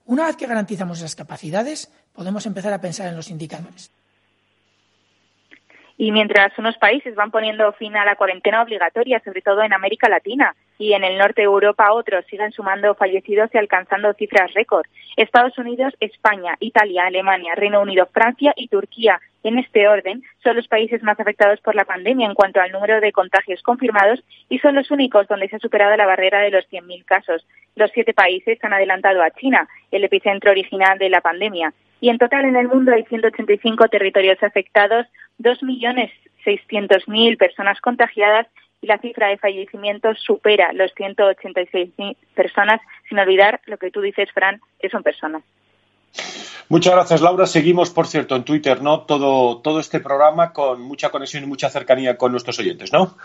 Una 0.06 0.26
vez 0.26 0.38
que 0.38 0.48
garantizamos 0.48 1.00
esas 1.00 1.16
capacidades, 1.16 1.92
podemos 2.14 2.46
empezar 2.46 2.74
a 2.74 2.82
pensar 2.82 3.08
en 3.08 3.16
los 3.16 3.30
indicadores. 3.30 3.92
Y 5.98 6.14
mientras 6.14 6.58
unos 6.58 6.78
países 6.78 7.14
van 7.14 7.30
poniendo 7.30 7.74
fin 7.74 7.98
a 7.98 8.06
la 8.06 8.16
cuarentena 8.16 8.62
obligatoria, 8.62 9.22
sobre 9.24 9.42
todo 9.42 9.62
en 9.64 9.74
América 9.74 10.08
Latina, 10.08 10.56
y 10.78 10.94
en 10.94 11.04
el 11.04 11.18
norte 11.18 11.42
de 11.42 11.46
Europa 11.46 11.92
otros 11.92 12.26
siguen 12.28 12.54
sumando 12.54 12.96
fallecidos 12.96 13.50
y 13.54 13.58
alcanzando 13.58 14.14
cifras 14.14 14.54
récord. 14.54 14.86
Estados 15.18 15.58
Unidos, 15.58 15.94
España, 16.00 16.56
Italia, 16.62 17.06
Alemania, 17.06 17.54
Reino 17.54 17.82
Unido, 17.82 18.08
Francia 18.14 18.54
y 18.56 18.70
Turquía, 18.70 19.20
en 19.44 19.60
este 19.60 19.88
orden, 19.88 20.24
son 20.44 20.56
los 20.56 20.68
países 20.68 21.02
más 21.04 21.20
afectados 21.20 21.62
por 21.62 21.76
la 21.76 21.86
pandemia 21.86 22.28
en 22.28 22.34
cuanto 22.34 22.60
al 22.60 22.72
número 22.72 23.00
de 23.00 23.12
contagios 23.12 23.62
confirmados 23.64 24.24
y 24.50 24.60
son 24.60 24.76
los 24.76 24.92
únicos 24.92 25.28
donde 25.28 25.48
se 25.48 25.56
ha 25.56 25.60
superado 25.60 25.96
la 25.96 26.06
barrera 26.06 26.42
de 26.42 26.52
los 26.52 26.66
100.000 26.70 27.06
casos. 27.06 27.46
Los 27.76 27.92
siete 27.92 28.14
países 28.14 28.58
han 28.64 28.74
adelantado 28.74 29.22
a 29.22 29.32
China, 29.32 29.68
el 29.92 30.04
epicentro 30.04 30.52
original 30.52 30.98
de 30.98 31.10
la 31.10 31.22
pandemia. 31.22 31.74
Y 32.02 32.10
en 32.10 32.18
total 32.18 32.46
en 32.46 32.56
el 32.56 32.68
mundo 32.68 32.94
hay 32.94 33.04
185 33.06 33.88
territorios 33.90 34.42
afectados, 34.42 35.06
2.600.000 35.40 37.38
personas 37.38 37.82
contagiadas 37.82 38.48
y 38.82 38.88
la 38.88 38.98
cifra 39.00 39.28
de 39.28 39.38
fallecimientos 39.38 40.18
supera 40.22 40.72
los 40.74 40.94
186.000 40.96 42.16
personas, 42.34 42.80
sin 43.08 43.20
olvidar 43.20 43.60
lo 43.66 43.78
que 43.78 43.92
tú 43.92 44.02
dices, 44.02 44.32
Fran, 44.32 44.62
que 44.80 44.90
son 44.90 45.04
personas. 45.04 45.44
Muchas 46.70 46.94
gracias, 46.94 47.22
Laura. 47.22 47.48
Seguimos, 47.48 47.90
por 47.90 48.06
cierto, 48.06 48.36
en 48.36 48.44
Twitter, 48.44 48.82
¿no? 48.82 49.02
Todo, 49.02 49.60
todo 49.62 49.80
este 49.80 50.00
programa 50.00 50.54
con 50.54 50.82
mucha 50.82 51.10
conexión 51.10 51.44
y 51.44 51.48
mucha 51.48 51.70
cercanía 51.70 52.16
con 52.16 52.32
nuestros 52.32 52.60
oyentes, 52.60 52.94
¿no? 52.94 53.18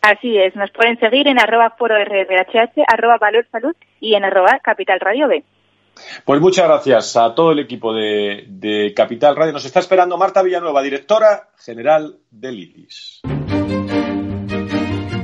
Así 0.00 0.38
es. 0.38 0.54
Nos 0.56 0.70
pueden 0.70 0.98
seguir 0.98 1.26
en 1.28 1.38
arroba 1.38 1.74
foro 1.76 1.96
rrhh, 1.96 2.84
arroba 2.86 3.18
valor 3.18 3.46
salud 3.50 3.74
y 4.00 4.14
en 4.14 4.24
arroba 4.24 4.60
capital 4.62 5.00
radio 5.00 5.28
B. 5.28 5.44
Pues 6.24 6.40
muchas 6.40 6.66
gracias 6.66 7.16
a 7.16 7.34
todo 7.34 7.52
el 7.52 7.58
equipo 7.58 7.92
de, 7.92 8.92
Capital 8.94 9.36
Radio. 9.36 9.52
Nos 9.52 9.64
está 9.64 9.80
esperando 9.80 10.16
Marta 10.16 10.42
Villanueva, 10.42 10.80
directora 10.82 11.48
general 11.58 12.16
del 12.30 12.58
ITIS. 12.60 13.20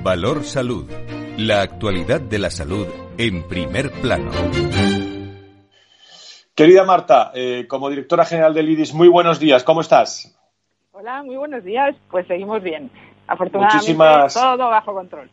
Valor 0.03 0.45
Salud. 0.45 0.91
La 1.39 1.63
actualidad 1.63 2.21
de 2.21 2.39
la 2.39 2.51
salud 2.51 2.87
en 3.19 3.47
primer 3.47 3.91
plano. 3.91 4.31
Querida 6.57 6.85
Marta, 6.85 7.33
eh, 7.35 7.67
como 7.69 7.91
directora 7.91 8.25
general 8.25 8.55
del 8.55 8.71
IDIS, 8.71 8.95
muy 8.95 9.09
buenos 9.09 9.39
días, 9.39 9.63
¿cómo 9.63 9.83
estás? 9.83 10.35
Hola, 10.93 11.23
muy 11.23 11.37
buenos 11.37 11.63
días, 11.63 11.95
pues 12.11 12.27
seguimos 12.27 12.63
bien. 12.63 12.91
Afortunadamente, 13.27 13.95
todo 14.33 14.71
bajo 14.71 14.95
control. 14.95 15.29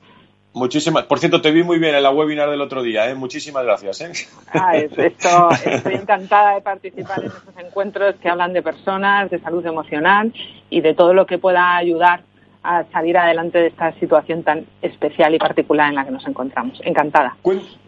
Muchísimas. 0.51 1.05
Por 1.05 1.19
cierto, 1.19 1.39
te 1.39 1.51
vi 1.51 1.63
muy 1.63 1.79
bien 1.79 1.95
en 1.95 2.03
la 2.03 2.11
webinar 2.11 2.49
del 2.49 2.59
otro 2.59 2.83
día. 2.83 3.09
¿eh? 3.09 3.15
Muchísimas 3.15 3.63
gracias. 3.63 4.01
¿eh? 4.01 4.11
Ah, 4.53 4.75
esto, 4.77 5.49
estoy 5.65 5.93
encantada 5.93 6.55
de 6.55 6.61
participar 6.61 7.21
en 7.21 7.27
estos 7.27 7.57
encuentros 7.57 8.15
que 8.15 8.27
hablan 8.27 8.51
de 8.51 8.61
personas, 8.61 9.31
de 9.31 9.39
salud 9.39 9.65
emocional 9.65 10.33
y 10.69 10.81
de 10.81 10.93
todo 10.93 11.13
lo 11.13 11.25
que 11.25 11.37
pueda 11.37 11.77
ayudar 11.77 12.23
a 12.63 12.83
salir 12.91 13.17
adelante 13.17 13.59
de 13.59 13.67
esta 13.67 13.93
situación 13.93 14.43
tan 14.43 14.65
especial 14.81 15.33
y 15.33 15.39
particular 15.39 15.87
en 15.87 15.95
la 15.95 16.03
que 16.03 16.11
nos 16.11 16.27
encontramos. 16.27 16.81
Encantada. 16.83 17.37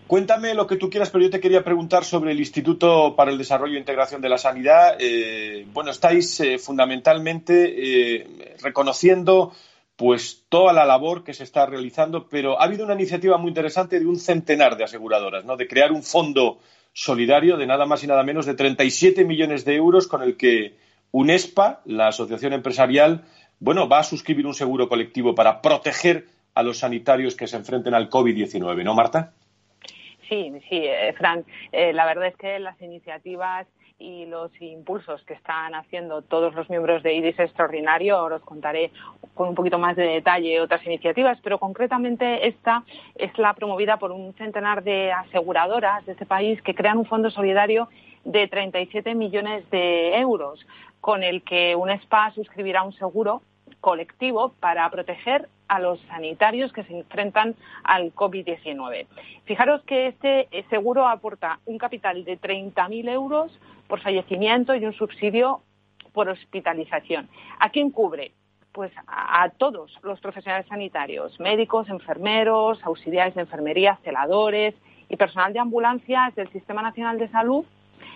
Cuéntame 0.07 0.53
lo 0.53 0.67
que 0.67 0.75
tú 0.75 0.87
quieras, 0.91 1.09
pero 1.09 1.23
yo 1.23 1.31
te 1.31 1.39
quería 1.39 1.63
preguntar 1.63 2.05
sobre 2.05 2.31
el 2.31 2.39
Instituto 2.39 3.15
para 3.15 3.31
el 3.31 3.39
Desarrollo 3.39 3.75
e 3.75 3.79
Integración 3.79 4.21
de 4.21 4.29
la 4.29 4.37
Sanidad. 4.37 4.97
Eh, 4.99 5.65
bueno, 5.73 5.89
estáis 5.89 6.39
eh, 6.41 6.59
fundamentalmente 6.59 7.73
eh, 7.75 8.55
reconociendo 8.61 9.51
pues 9.95 10.43
toda 10.47 10.73
la 10.73 10.85
labor 10.85 11.23
que 11.23 11.33
se 11.33 11.43
está 11.43 11.65
realizando, 11.65 12.27
pero 12.27 12.61
ha 12.61 12.65
habido 12.65 12.85
una 12.85 12.93
iniciativa 12.93 13.37
muy 13.39 13.47
interesante 13.47 13.99
de 13.99 14.05
un 14.05 14.19
centenar 14.19 14.77
de 14.77 14.83
aseguradoras, 14.83 15.43
¿no? 15.43 15.57
De 15.57 15.67
crear 15.67 15.91
un 15.91 16.03
fondo 16.03 16.59
solidario 16.93 17.57
de 17.57 17.65
nada 17.65 17.87
más 17.87 18.03
y 18.03 18.07
nada 18.07 18.21
menos 18.21 18.45
de 18.45 18.53
37 18.53 19.25
millones 19.25 19.65
de 19.65 19.75
euros 19.75 20.07
con 20.07 20.21
el 20.21 20.37
que 20.37 20.75
UNESPA, 21.11 21.81
la 21.85 22.09
asociación 22.09 22.53
empresarial, 22.53 23.23
bueno, 23.59 23.89
va 23.89 23.99
a 23.99 24.03
suscribir 24.03 24.45
un 24.45 24.53
seguro 24.53 24.87
colectivo 24.87 25.33
para 25.33 25.61
proteger 25.61 26.27
a 26.53 26.61
los 26.61 26.79
sanitarios 26.79 27.35
que 27.35 27.47
se 27.47 27.57
enfrenten 27.57 27.95
al 27.95 28.09
COVID-19, 28.09 28.83
¿no, 28.83 28.93
Marta? 28.93 29.33
Sí, 30.29 30.51
sí, 30.69 30.85
eh, 30.85 31.13
Fran. 31.17 31.45
Eh, 31.71 31.93
la 31.93 32.05
verdad 32.05 32.27
es 32.27 32.35
que 32.37 32.59
las 32.59 32.81
iniciativas 32.81 33.67
y 33.97 34.25
los 34.25 34.51
impulsos 34.59 35.23
que 35.23 35.33
están 35.33 35.73
haciendo 35.73 36.21
todos 36.21 36.53
los 36.53 36.69
miembros 36.69 37.01
de 37.01 37.13
IDIS 37.13 37.39
Extraordinario, 37.39 38.25
os 38.25 38.41
contaré 38.41 38.91
con 39.33 39.47
un 39.47 39.55
poquito 39.55 39.79
más 39.79 39.95
de 39.95 40.03
detalle 40.03 40.59
otras 40.59 40.85
iniciativas, 40.85 41.39
pero 41.41 41.59
concretamente 41.59 42.47
esta 42.47 42.83
es 43.15 43.37
la 43.37 43.53
promovida 43.53 43.97
por 43.97 44.11
un 44.11 44.33
centenar 44.33 44.83
de 44.83 45.13
aseguradoras 45.13 46.05
de 46.05 46.13
este 46.13 46.25
país 46.25 46.61
que 46.61 46.75
crean 46.75 46.97
un 46.97 47.05
fondo 47.05 47.29
solidario 47.29 47.87
de 48.25 48.47
37 48.47 49.15
millones 49.15 49.69
de 49.69 50.17
euros, 50.17 50.65
con 50.99 51.23
el 51.23 51.43
que 51.43 51.75
un 51.75 51.89
SPA 52.01 52.31
suscribirá 52.31 52.83
un 52.83 52.93
seguro 52.93 53.43
colectivo 53.85 54.51
para 54.59 54.89
proteger 54.89 55.47
a 55.67 55.79
los 55.79 55.99
sanitarios 56.07 56.73
que 56.73 56.83
se 56.85 56.97
enfrentan 56.97 57.53
al 57.83 58.15
COVID-19. 58.15 59.05
Fijaros 59.43 59.83
que 59.83 60.07
este 60.07 60.47
seguro 60.71 61.07
aporta 61.07 61.59
un 61.67 61.77
capital 61.77 62.25
de 62.25 62.41
30.000 62.41 63.07
euros 63.09 63.51
por 63.87 64.01
fallecimiento 64.01 64.73
y 64.73 64.83
un 64.83 64.93
subsidio 64.93 65.61
por 66.13 66.29
hospitalización. 66.29 67.29
¿A 67.59 67.69
quién 67.69 67.91
cubre? 67.91 68.31
Pues 68.71 68.91
a, 69.05 69.49
todos 69.49 69.95
los 70.01 70.19
profesionales 70.19 70.65
sanitarios, 70.67 71.39
médicos, 71.39 71.87
enfermeros, 71.87 72.83
auxiliares 72.83 73.35
de 73.35 73.41
enfermería, 73.41 73.99
celadores 74.03 74.73
y 75.09 75.15
personal 75.15 75.53
de 75.53 75.59
ambulancias 75.59 76.33
del 76.33 76.49
Sistema 76.51 76.81
Nacional 76.81 77.19
de 77.19 77.27
Salud 77.27 77.63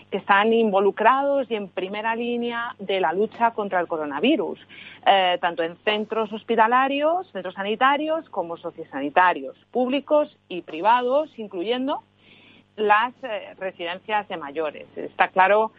que 0.10 0.18
están 0.18 0.54
involucrados 0.54 1.50
y 1.52 1.56
en 1.56 1.68
primera 1.68 2.16
línea 2.16 2.76
de 2.80 3.00
la 3.00 3.14
lucha 3.14 3.52
contra 3.52 3.80
el 3.80 3.88
coronavirus, 3.88 4.60
eh, 5.06 5.38
tanto 5.40 5.64
en 5.64 5.78
centros 5.84 6.32
hospitalarios, 6.34 7.30
centros 7.32 7.54
sanitarios, 7.54 8.28
como 8.30 8.58
sociosanitarios, 8.58 9.56
públicos 9.72 10.36
y 10.48 10.62
privados, 10.62 11.30
incluyendo 11.38 12.02
las 12.76 13.14
eh, 13.24 13.54
residencias 13.60 14.28
de 14.28 14.38
mayores. 14.38 14.88
Está 14.96 15.28
claro 15.28 15.72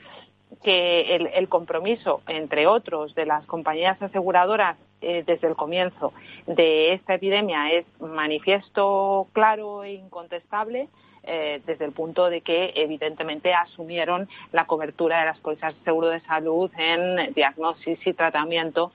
que 0.63 1.17
el, 1.17 1.49
compromiso, 1.49 2.23
entre 2.27 2.67
otros, 2.67 3.15
de 3.15 3.25
las 3.25 3.47
compañías 3.47 4.01
aseguradoras 4.03 4.77
eh, 5.01 5.23
desde 5.25 5.47
el 5.47 5.55
comienzo 5.55 6.13
de 6.47 6.93
esta 6.93 7.15
epidemia 7.15 7.73
es 7.73 7.87
manifiesto, 8.01 9.29
claro 9.33 9.85
e 9.85 9.93
incontestable 9.93 10.89
eh, 11.23 11.61
desde 11.67 11.85
el 11.85 11.93
punto 11.93 12.31
de 12.31 12.41
que 12.41 12.73
evidentemente 12.75 13.53
asumieron 13.53 14.27
la 14.53 14.67
cobertura 14.67 15.21
de 15.21 15.27
las 15.27 15.39
pólizas 15.39 15.75
de 15.75 15.85
seguro 15.85 16.09
de 16.09 16.21
salud 16.21 16.71
en 16.79 17.35
diagnosis 17.35 17.99
y 18.07 18.15
tratamiento 18.15 18.93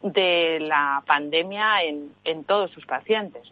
de 0.00 0.60
la 0.60 1.02
pandemia 1.04 1.82
en, 1.82 2.44
todos 2.44 2.70
sus 2.70 2.86
pacientes. 2.86 3.42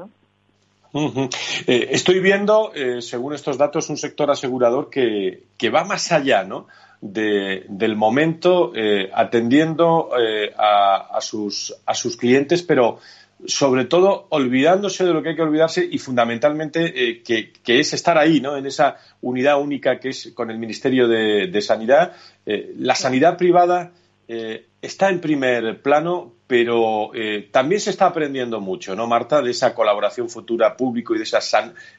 Eh, 0.95 1.89
estoy 1.91 2.21
viendo, 2.21 2.73
eh, 2.75 3.03
según 3.03 3.35
estos 3.35 3.59
datos, 3.59 3.91
un 3.91 3.97
sector 3.97 4.31
asegurador 4.31 4.89
que, 4.89 5.71
va 5.75 5.85
más 5.85 6.13
allá 6.13 6.45
¿no? 6.45 6.69
del 7.01 7.97
momento 7.97 8.73
atendiendo 9.13 10.11
a, 10.57 11.19
sus, 11.21 11.75
a 11.85 11.95
sus 11.95 12.17
clientes, 12.17 12.63
pero 12.63 13.01
sobre 13.47 13.85
todo 13.85 14.27
olvidándose 14.31 15.05
de 15.05 15.13
lo 15.13 15.23
que 15.23 15.31
hay 15.31 15.37
que 15.37 15.43
olvidarse 15.43 15.87
y 15.91 15.99
fundamentalmente 15.99 17.11
eh, 17.11 17.23
que, 17.23 17.81
es 17.81 17.93
estar 17.93 18.19
ahí, 18.19 18.41
¿no? 18.41 18.57
En 18.57 18.67
esa 18.67 18.97
unidad 19.21 19.61
única 19.61 19.99
que 19.99 20.11
es 20.11 20.33
con 20.35 20.51
el 20.51 20.59
Ministerio 20.59 21.09
de, 21.09 21.61
Sanidad. 21.61 22.15
Eh, 22.47 22.73
la 22.79 22.95
sanidad 22.95 23.37
privada 23.37 23.93
eh, 24.29 24.67
está 24.81 25.11
en 25.11 25.21
primer 25.21 25.83
plano, 25.83 26.33
pero 26.47 27.13
también 27.51 27.81
se 27.81 27.91
está 27.91 28.07
aprendiendo 28.07 28.61
mucho, 28.61 28.95
¿no, 28.95 29.07
Marta? 29.07 29.41
De 29.41 29.53
esa 29.53 29.75
colaboración 29.75 30.29
futura 30.29 30.77
público 30.77 31.15
y 31.15 31.19
de 31.19 31.25
esa 31.25 31.41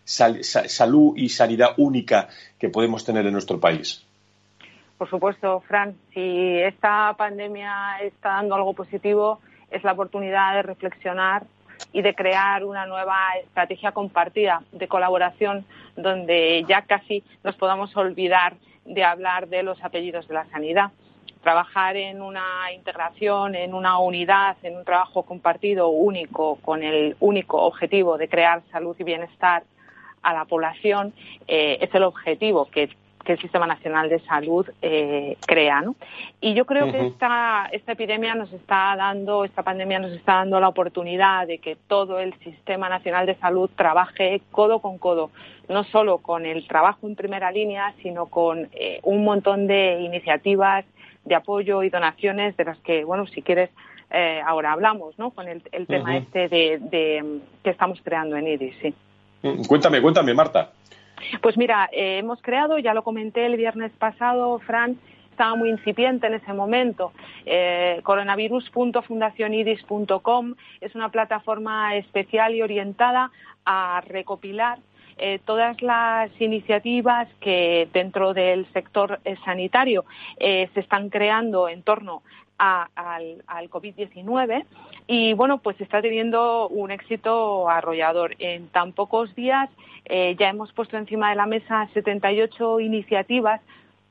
salud 0.05 1.13
y 1.15 1.29
sanidad 1.29 1.69
única 1.77 2.29
que 2.59 2.69
podemos 2.69 3.03
tener 3.03 3.25
en 3.25 3.33
nuestro 3.33 3.59
país. 3.59 4.05
Por 4.97 5.09
supuesto, 5.09 5.61
Fran, 5.67 5.95
si 6.13 6.59
esta 6.59 7.15
pandemia 7.17 7.97
está 8.03 8.29
dando 8.29 8.55
algo 8.55 8.73
positivo, 8.73 9.39
es 9.73 9.83
la 9.83 9.91
oportunidad 9.91 10.53
de 10.53 10.61
reflexionar 10.61 11.43
y 11.91 12.01
de 12.01 12.15
crear 12.15 12.63
una 12.63 12.85
nueva 12.85 13.17
estrategia 13.43 13.91
compartida 13.91 14.61
de 14.71 14.87
colaboración 14.87 15.65
donde 15.95 16.63
ya 16.67 16.83
casi 16.83 17.23
nos 17.43 17.55
podamos 17.55 17.95
olvidar 17.97 18.53
de 18.85 19.03
hablar 19.03 19.47
de 19.47 19.63
los 19.63 19.83
apellidos 19.83 20.27
de 20.27 20.35
la 20.35 20.45
sanidad. 20.45 20.91
Trabajar 21.41 21.97
en 21.97 22.21
una 22.21 22.71
integración, 22.73 23.55
en 23.55 23.73
una 23.73 23.97
unidad, 23.97 24.55
en 24.63 24.77
un 24.77 24.85
trabajo 24.85 25.23
compartido 25.23 25.89
único, 25.89 26.55
con 26.61 26.83
el 26.83 27.17
único 27.19 27.61
objetivo 27.61 28.17
de 28.17 28.29
crear 28.29 28.61
salud 28.71 28.95
y 28.97 29.03
bienestar 29.03 29.63
a 30.21 30.33
la 30.33 30.45
población, 30.45 31.13
eh, 31.47 31.79
es 31.81 31.93
el 31.93 32.03
objetivo 32.03 32.69
que 32.71 32.89
que 33.23 33.33
el 33.33 33.39
Sistema 33.39 33.65
Nacional 33.67 34.09
de 34.09 34.19
Salud 34.19 34.69
eh, 34.81 35.37
crea. 35.45 35.81
¿no? 35.81 35.95
Y 36.41 36.53
yo 36.53 36.65
creo 36.65 36.91
que 36.91 37.07
esta, 37.07 37.69
esta 37.71 37.93
epidemia 37.93 38.35
nos 38.35 38.51
está 38.53 38.95
dando, 38.95 39.45
esta 39.45 39.63
pandemia 39.63 39.99
nos 39.99 40.11
está 40.11 40.35
dando 40.35 40.59
la 40.59 40.67
oportunidad 40.67 41.47
de 41.47 41.59
que 41.59 41.77
todo 41.87 42.19
el 42.19 42.33
Sistema 42.39 42.89
Nacional 42.89 43.25
de 43.25 43.35
Salud 43.35 43.69
trabaje 43.75 44.41
codo 44.51 44.79
con 44.79 44.97
codo, 44.97 45.31
no 45.69 45.83
solo 45.85 46.17
con 46.19 46.45
el 46.45 46.67
trabajo 46.67 47.07
en 47.07 47.15
primera 47.15 47.51
línea, 47.51 47.93
sino 48.01 48.27
con 48.27 48.69
eh, 48.73 48.99
un 49.03 49.23
montón 49.23 49.67
de 49.67 50.01
iniciativas 50.01 50.85
de 51.25 51.35
apoyo 51.35 51.83
y 51.83 51.89
donaciones 51.89 52.57
de 52.57 52.65
las 52.65 52.77
que, 52.79 53.05
bueno, 53.05 53.25
si 53.27 53.41
quieres, 53.41 53.69
eh, 54.11 54.41
ahora 54.45 54.73
hablamos, 54.73 55.17
¿no? 55.17 55.31
Con 55.31 55.47
el, 55.47 55.61
tema 55.87 56.17
este 56.17 56.49
de, 56.49 56.79
de, 56.79 57.39
que 57.63 57.69
estamos 57.69 57.99
creando 58.03 58.35
en 58.35 58.47
IRIS, 58.47 58.75
sí. 58.81 58.93
Mm, 59.41 59.63
cuéntame, 59.63 60.01
cuéntame, 60.01 60.33
Marta. 60.33 60.71
Pues 61.41 61.57
mira, 61.57 61.89
eh, 61.91 62.19
hemos 62.19 62.41
creado, 62.41 62.79
ya 62.79 62.93
lo 62.93 63.03
comenté 63.03 63.45
el 63.45 63.57
viernes 63.57 63.91
pasado, 63.93 64.59
Fran, 64.59 64.97
estaba 65.33 65.55
muy 65.55 65.69
incipiente 65.69 66.27
en 66.27 66.35
ese 66.35 66.53
momento. 66.53 67.11
Eh, 67.45 67.99
coronavirus.fundacionidis.com 68.03 70.53
es 70.79 70.95
una 70.95 71.09
plataforma 71.09 71.95
especial 71.95 72.53
y 72.53 72.61
orientada 72.61 73.31
a 73.65 74.03
recopilar 74.07 74.77
eh, 75.17 75.39
todas 75.43 75.81
las 75.81 76.29
iniciativas 76.39 77.27
que 77.39 77.89
dentro 77.93 78.33
del 78.33 78.67
sector 78.73 79.19
eh, 79.25 79.35
sanitario 79.43 80.05
se 80.39 80.69
están 80.75 81.09
creando 81.09 81.67
en 81.67 81.81
torno 81.83 82.23
al, 82.95 83.43
al 83.47 83.69
COVID-19 83.69 84.65
y 85.07 85.33
bueno, 85.33 85.59
pues 85.59 85.79
está 85.81 86.01
teniendo 86.01 86.67
un 86.69 86.91
éxito 86.91 87.69
arrollador. 87.69 88.35
En 88.39 88.67
tan 88.67 88.93
pocos 88.93 89.33
días 89.35 89.69
ya 90.09 90.49
hemos 90.49 90.71
puesto 90.73 90.97
encima 90.97 91.29
de 91.29 91.35
la 91.35 91.45
mesa 91.45 91.89
78 91.93 92.79
iniciativas, 92.79 93.61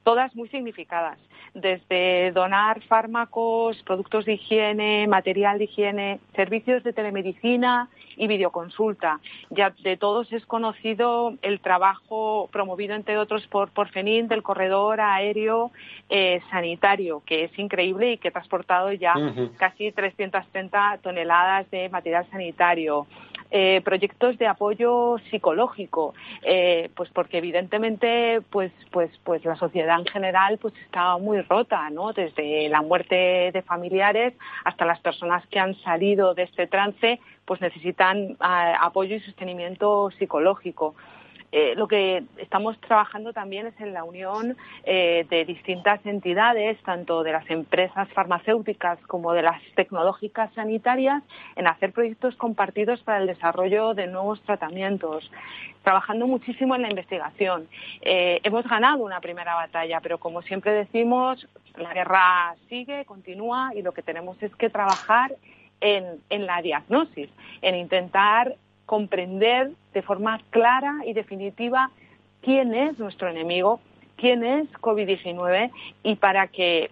todas 0.05 0.35
muy 0.35 0.49
significadas 0.49 1.19
desde 1.55 2.33
donar 2.33 2.81
fármacos, 2.83 3.83
productos 3.85 4.25
de 4.25 4.35
higiene, 4.35 5.07
material 5.07 5.59
de 5.59 5.65
higiene, 5.65 6.21
servicios 6.35 6.83
de 6.83 6.93
telemedicina 6.93 7.89
y 8.17 8.27
videoconsulta. 8.27 9.21
Ya 9.51 9.75
de 9.83 9.97
todos 9.97 10.33
es 10.33 10.45
conocido 10.47 11.35
el 11.43 11.61
trabajo 11.61 12.49
promovido, 12.53 12.95
entre 12.95 13.19
otros, 13.19 13.47
por 13.47 13.71
Porfenin 13.71 14.29
del 14.29 14.43
corredor 14.43 15.01
aéreo 15.01 15.73
eh, 16.09 16.41
sanitario, 16.51 17.23
que 17.27 17.45
es 17.45 17.59
increíble 17.59 18.13
y 18.13 18.19
que 18.19 18.29
ha 18.29 18.33
transportado 18.33 18.93
ya 18.93 19.15
casi 19.57 19.93
330 19.93 20.99
toneladas 21.03 21.71
de 21.71 21.89
material 21.89 22.27
sanitario. 22.31 23.07
Eh, 23.55 23.83
proyectos 23.85 24.39
de 24.39 24.47
apoyo 24.47 25.19
psicológico, 25.31 26.15
eh, 26.43 26.89
pues 26.95 27.11
porque 27.11 27.37
evidentemente 27.37 28.41
pues 28.49 28.73
pues 28.91 29.11
pues 29.25 29.45
la 29.45 29.57
sociedad 29.57 29.99
en 29.99 30.07
general 30.07 30.57
pues 30.57 30.73
está 30.87 31.19
muy 31.19 31.32
rota, 31.41 31.89
¿no? 31.91 32.13
Desde 32.13 32.69
la 32.69 32.83
muerte 32.83 33.51
de 33.53 33.63
familiares 33.63 34.35
hasta 34.65 34.85
las 34.85 35.01
personas 35.01 35.47
que 35.47 35.59
han 35.59 35.75
salido 35.83 36.35
de 36.35 36.43
este 36.43 36.67
trance, 36.67 37.19
pues 37.47 37.61
necesitan 37.61 38.19
eh, 38.19 38.37
apoyo 38.81 39.17
y 39.17 39.21
sostenimiento 39.21 40.11
psicológico. 40.19 40.95
Eh, 41.53 41.75
lo 41.77 41.87
que 41.87 42.25
estamos 42.39 42.81
trabajando 42.81 43.35
también 43.35 43.67
es 43.67 43.79
en 43.79 43.93
la 43.93 44.05
unión 44.05 44.57
eh, 44.85 45.27
de 45.29 45.45
distintas 45.45 46.05
entidades, 46.07 46.83
tanto 46.83 47.23
de 47.23 47.33
las 47.33 47.49
empresas 47.51 48.09
farmacéuticas 48.15 48.99
como 49.07 49.35
de 49.35 49.43
las 49.43 49.61
tecnológicas 49.75 50.51
sanitarias, 50.55 51.23
en 51.55 51.67
hacer 51.67 51.93
proyectos 51.93 52.35
compartidos 52.37 53.03
para 53.03 53.19
el 53.19 53.27
desarrollo 53.27 53.93
de 53.93 54.07
nuevos 54.07 54.41
tratamientos, 54.43 55.31
trabajando 55.83 56.27
muchísimo 56.27 56.75
en 56.75 56.83
la 56.83 56.91
investigación. 56.91 57.69
Eh, 58.01 58.41
hemos 58.45 58.67
ganado 58.67 59.05
una 59.05 59.21
primera 59.21 59.55
batalla, 59.55 60.01
pero 60.01 60.17
como 60.17 60.41
siempre 60.41 60.73
decimos, 60.73 61.47
la 61.77 61.93
guerra 61.93 62.55
sigue, 62.71 63.05
continúa 63.05 63.73
y 63.75 63.83
lo 63.83 63.93
que 63.93 64.03
tenemos 64.03 64.43
es 64.43 64.55
que 64.57 64.71
trabajar 64.71 65.37
en, 65.83 66.05
en 66.31 66.47
la 66.47 66.63
diagnosis, 66.63 67.29
en 67.61 67.75
intentar 67.75 68.57
comprender 68.87 69.71
de 69.95 70.03
forma 70.03 70.41
clara 70.51 70.99
y 71.07 71.13
definitiva 71.13 71.91
quién 72.43 72.75
es 72.75 72.99
nuestro 72.99 73.29
enemigo, 73.29 73.81
quién 74.17 74.45
es 74.45 74.71
COVID-19 74.75 75.71
y 76.03 76.17
para 76.17 76.49
que 76.49 76.91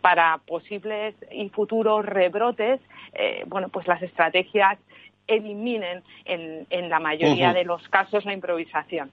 para 0.00 0.38
posibles 0.46 1.14
y 1.30 1.48
futuros 1.48 2.04
rebrotes, 2.04 2.80
eh, 3.14 3.44
bueno, 3.46 3.68
pues 3.68 3.86
las 3.86 4.02
estrategias 4.02 4.78
eliminen 5.26 6.02
en, 6.26 6.88
la 6.90 7.00
mayoría 7.00 7.52
de 7.54 7.64
los 7.64 7.88
casos 7.88 8.24
la 8.24 8.34
improvisación. 8.34 9.10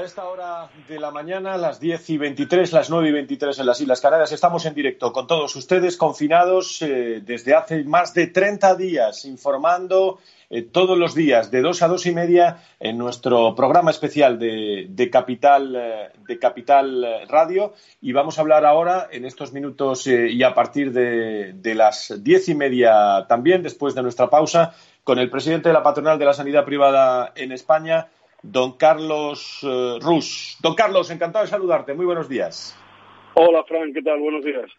A 0.00 0.04
esta 0.04 0.24
hora 0.24 0.70
de 0.88 0.98
la 0.98 1.10
mañana, 1.10 1.58
las 1.58 1.78
10 1.78 2.10
y 2.10 2.16
23, 2.16 2.72
las 2.72 2.88
9 2.88 3.08
y 3.10 3.12
23 3.12 3.58
en 3.58 3.66
las 3.66 3.80
Islas 3.82 4.00
Canarias, 4.00 4.32
estamos 4.32 4.64
en 4.64 4.72
directo 4.72 5.12
con 5.12 5.26
todos 5.26 5.54
ustedes, 5.56 5.98
confinados 5.98 6.80
eh, 6.80 7.20
desde 7.22 7.54
hace 7.54 7.84
más 7.84 8.14
de 8.14 8.28
30 8.28 8.76
días, 8.76 9.26
informando 9.26 10.18
eh, 10.48 10.62
todos 10.62 10.96
los 10.96 11.14
días 11.14 11.50
de 11.50 11.60
2 11.60 11.82
a 11.82 11.88
2 11.88 12.06
y 12.06 12.12
media 12.12 12.62
en 12.78 12.96
nuestro 12.96 13.54
programa 13.54 13.90
especial 13.90 14.38
de, 14.38 15.08
Capital, 15.12 15.76
eh, 15.76 16.08
de 16.26 16.38
Capital 16.38 17.26
Radio. 17.28 17.74
Y 18.00 18.12
vamos 18.12 18.38
a 18.38 18.40
hablar 18.40 18.64
ahora, 18.64 19.08
en 19.12 19.26
estos 19.26 19.52
minutos 19.52 20.06
y 20.06 20.42
a 20.42 20.54
partir 20.54 20.92
de, 20.92 21.52
de 21.52 21.74
las 21.74 22.14
10 22.24 22.48
y 22.48 22.54
media 22.54 23.26
también, 23.28 23.62
después 23.62 23.94
de 23.94 24.02
nuestra 24.02 24.30
pausa, 24.30 24.74
con 25.04 25.18
el 25.18 25.28
presidente 25.28 25.68
de 25.68 25.74
la 25.74 25.82
Patronal 25.82 26.18
de 26.18 26.24
la 26.24 26.32
Sanidad 26.32 26.64
Privada 26.64 27.32
en 27.34 27.52
España, 27.52 28.08
don 28.42 28.76
Carlos 28.76 29.62
uh, 29.62 29.98
Rus. 30.00 30.56
Don 30.60 30.74
Carlos, 30.74 31.10
encantado 31.10 31.44
de 31.44 31.50
saludarte. 31.50 31.94
Muy 31.94 32.06
buenos 32.06 32.28
días. 32.28 32.76
Hola, 33.34 33.64
Frank, 33.64 33.94
¿qué 33.94 34.02
tal? 34.02 34.20
Buenos 34.20 34.44
días. 34.44 34.70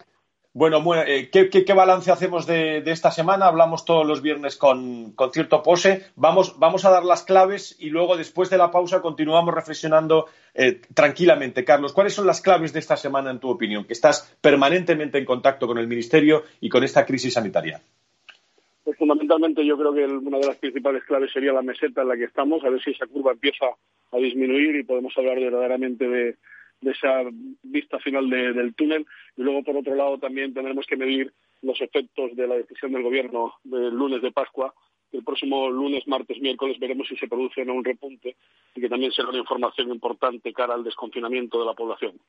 Bueno, 0.54 0.84
eh, 0.96 1.30
¿qué, 1.32 1.74
balance 1.74 2.12
hacemos 2.12 2.46
de, 2.46 2.84
esta 2.86 3.10
semana? 3.10 3.46
Hablamos 3.46 3.86
todos 3.86 4.06
los 4.06 4.22
viernes 4.22 4.58
con, 4.58 5.16
cierto 5.32 5.64
pose. 5.64 6.08
Vamos, 6.16 6.60
vamos, 6.60 6.84
a 6.84 6.90
dar 6.90 7.06
las 7.06 7.24
claves 7.24 7.78
y 7.80 7.90
luego, 7.90 8.18
después 8.18 8.50
de 8.50 8.58
la 8.58 8.70
pausa, 8.70 9.02
continuamos 9.02 9.56
reflexionando 9.56 10.26
eh, 10.54 10.82
tranquilamente. 10.94 11.64
Carlos, 11.64 11.94
¿cuáles 11.94 12.14
son 12.14 12.28
las 12.28 12.42
claves 12.42 12.74
de 12.74 12.80
esta 12.80 12.98
semana, 12.98 13.32
en 13.32 13.40
tu 13.40 13.50
opinión? 13.50 13.86
Que 13.86 13.94
estás 13.94 14.36
permanentemente 14.42 15.18
en 15.18 15.26
contacto 15.26 15.68
con 15.68 15.78
el 15.78 15.88
Ministerio 15.88 16.44
y 16.60 16.68
con 16.68 16.84
esta 16.84 17.06
crisis 17.06 17.34
sanitaria. 17.34 17.82
Pues 18.92 19.00
fundamentalmente 19.00 19.66
yo 19.66 19.78
creo 19.78 19.94
que 19.94 20.04
una 20.04 20.38
de 20.38 20.48
las 20.48 20.58
principales 20.58 21.06
claves 21.06 21.32
sería 21.32 21.54
la 21.54 21.62
meseta 21.62 22.02
en 22.02 22.10
la 22.10 22.18
que 22.18 22.26
estamos, 22.26 22.62
a 22.62 22.70
ver 22.70 22.84
si 22.84 22.92
esa 22.92 23.08
curva 23.08 23.32
empieza 23.32 23.68
a 24.12 24.18
disminuir 24.18 24.76
y 24.76 24.84
podemos 24.84 25.18
hablar 25.18 25.40
verdaderamente 25.40 26.10
de, 26.10 26.36
esa 26.82 27.24
vista 27.64 28.00
final 28.00 28.30
del 28.30 28.76
túnel. 28.76 29.06
Y 29.38 29.44
luego, 29.44 29.64
por 29.64 29.78
otro 29.78 29.96
lado, 29.96 30.18
también 30.18 30.54
tendremos 30.54 30.86
que 30.86 30.98
medir 30.98 31.32
los 31.62 31.80
efectos 31.80 32.36
de 32.36 32.46
la 32.46 32.56
decisión 32.56 32.92
del 32.92 33.04
Gobierno 33.04 33.54
del 33.64 33.96
lunes 33.96 34.22
de 34.22 34.34
Pascua. 34.34 34.74
El 35.14 35.24
próximo 35.24 35.70
lunes, 35.70 36.06
martes, 36.06 36.42
miércoles 36.42 36.78
veremos 36.78 37.08
si 37.08 37.16
se 37.16 37.30
produce 37.30 37.62
o 37.62 37.66
no 37.66 37.76
un 37.76 37.86
repunte 37.86 38.36
y 38.76 38.82
que 38.82 38.90
también 38.90 39.14
será 39.14 39.30
una 39.30 39.38
información 39.38 39.90
importante 39.90 40.52
cara 40.52 40.74
al 40.74 40.84
desconfinamiento 40.84 41.62
de 41.62 41.66
la 41.66 41.74
población. 41.76 42.20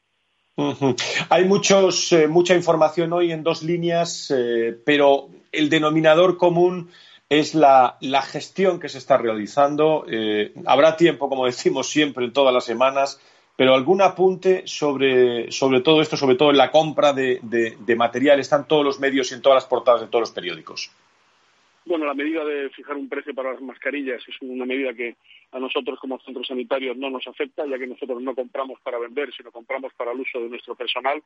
Hay 1.30 1.44
muchos, 1.46 2.12
eh, 2.12 2.28
mucha 2.28 2.54
información 2.54 3.12
hoy 3.12 3.32
en 3.32 3.42
dos 3.42 3.62
líneas, 3.62 4.30
eh, 4.36 4.76
pero 4.84 5.30
el 5.50 5.70
denominador 5.70 6.36
común 6.36 6.90
es 7.28 7.54
la, 7.54 7.96
gestión 8.22 8.78
que 8.78 8.90
se 8.90 8.98
está 8.98 9.16
realizando. 9.16 10.04
Eh, 10.10 10.52
habrá 10.66 10.96
tiempo, 10.96 11.28
como 11.28 11.46
decimos 11.46 11.88
siempre, 11.88 12.24
en 12.24 12.32
todas 12.32 12.52
las 12.52 12.64
semanas, 12.64 13.18
pero 13.56 13.74
algún 13.74 14.02
apunte 14.02 14.62
sobre, 14.66 15.48
todo 15.82 16.02
esto, 16.02 16.16
sobre 16.16 16.36
todo 16.36 16.50
en 16.50 16.58
la 16.58 16.70
compra 16.70 17.12
de, 17.12 17.40
de 17.42 17.96
material. 17.96 18.40
Están 18.40 18.68
todos 18.68 18.84
los 18.84 19.00
medios 19.00 19.30
y 19.30 19.34
en 19.34 19.42
todas 19.42 19.56
las 19.56 19.66
portadas 19.66 20.02
de 20.02 20.08
todos 20.08 20.22
los 20.22 20.32
periódicos. 20.32 20.90
Bueno, 21.92 22.06
la 22.06 22.14
medida 22.14 22.42
de 22.42 22.70
fijar 22.70 22.96
un 22.96 23.06
precio 23.06 23.34
para 23.34 23.52
las 23.52 23.60
mascarillas 23.60 24.26
es 24.26 24.34
una 24.40 24.64
medida 24.64 24.94
que 24.94 25.14
a 25.50 25.58
nosotros 25.58 26.00
como 26.00 26.18
centros 26.20 26.46
sanitarios 26.46 26.96
no 26.96 27.10
nos 27.10 27.26
afecta, 27.26 27.66
ya 27.66 27.78
que 27.78 27.86
nosotros 27.86 28.22
no 28.22 28.34
compramos 28.34 28.80
para 28.80 28.98
vender, 28.98 29.30
sino 29.36 29.52
compramos 29.52 29.92
para 29.92 30.12
el 30.12 30.20
uso 30.20 30.40
de 30.40 30.48
nuestro 30.48 30.74
personal. 30.74 31.22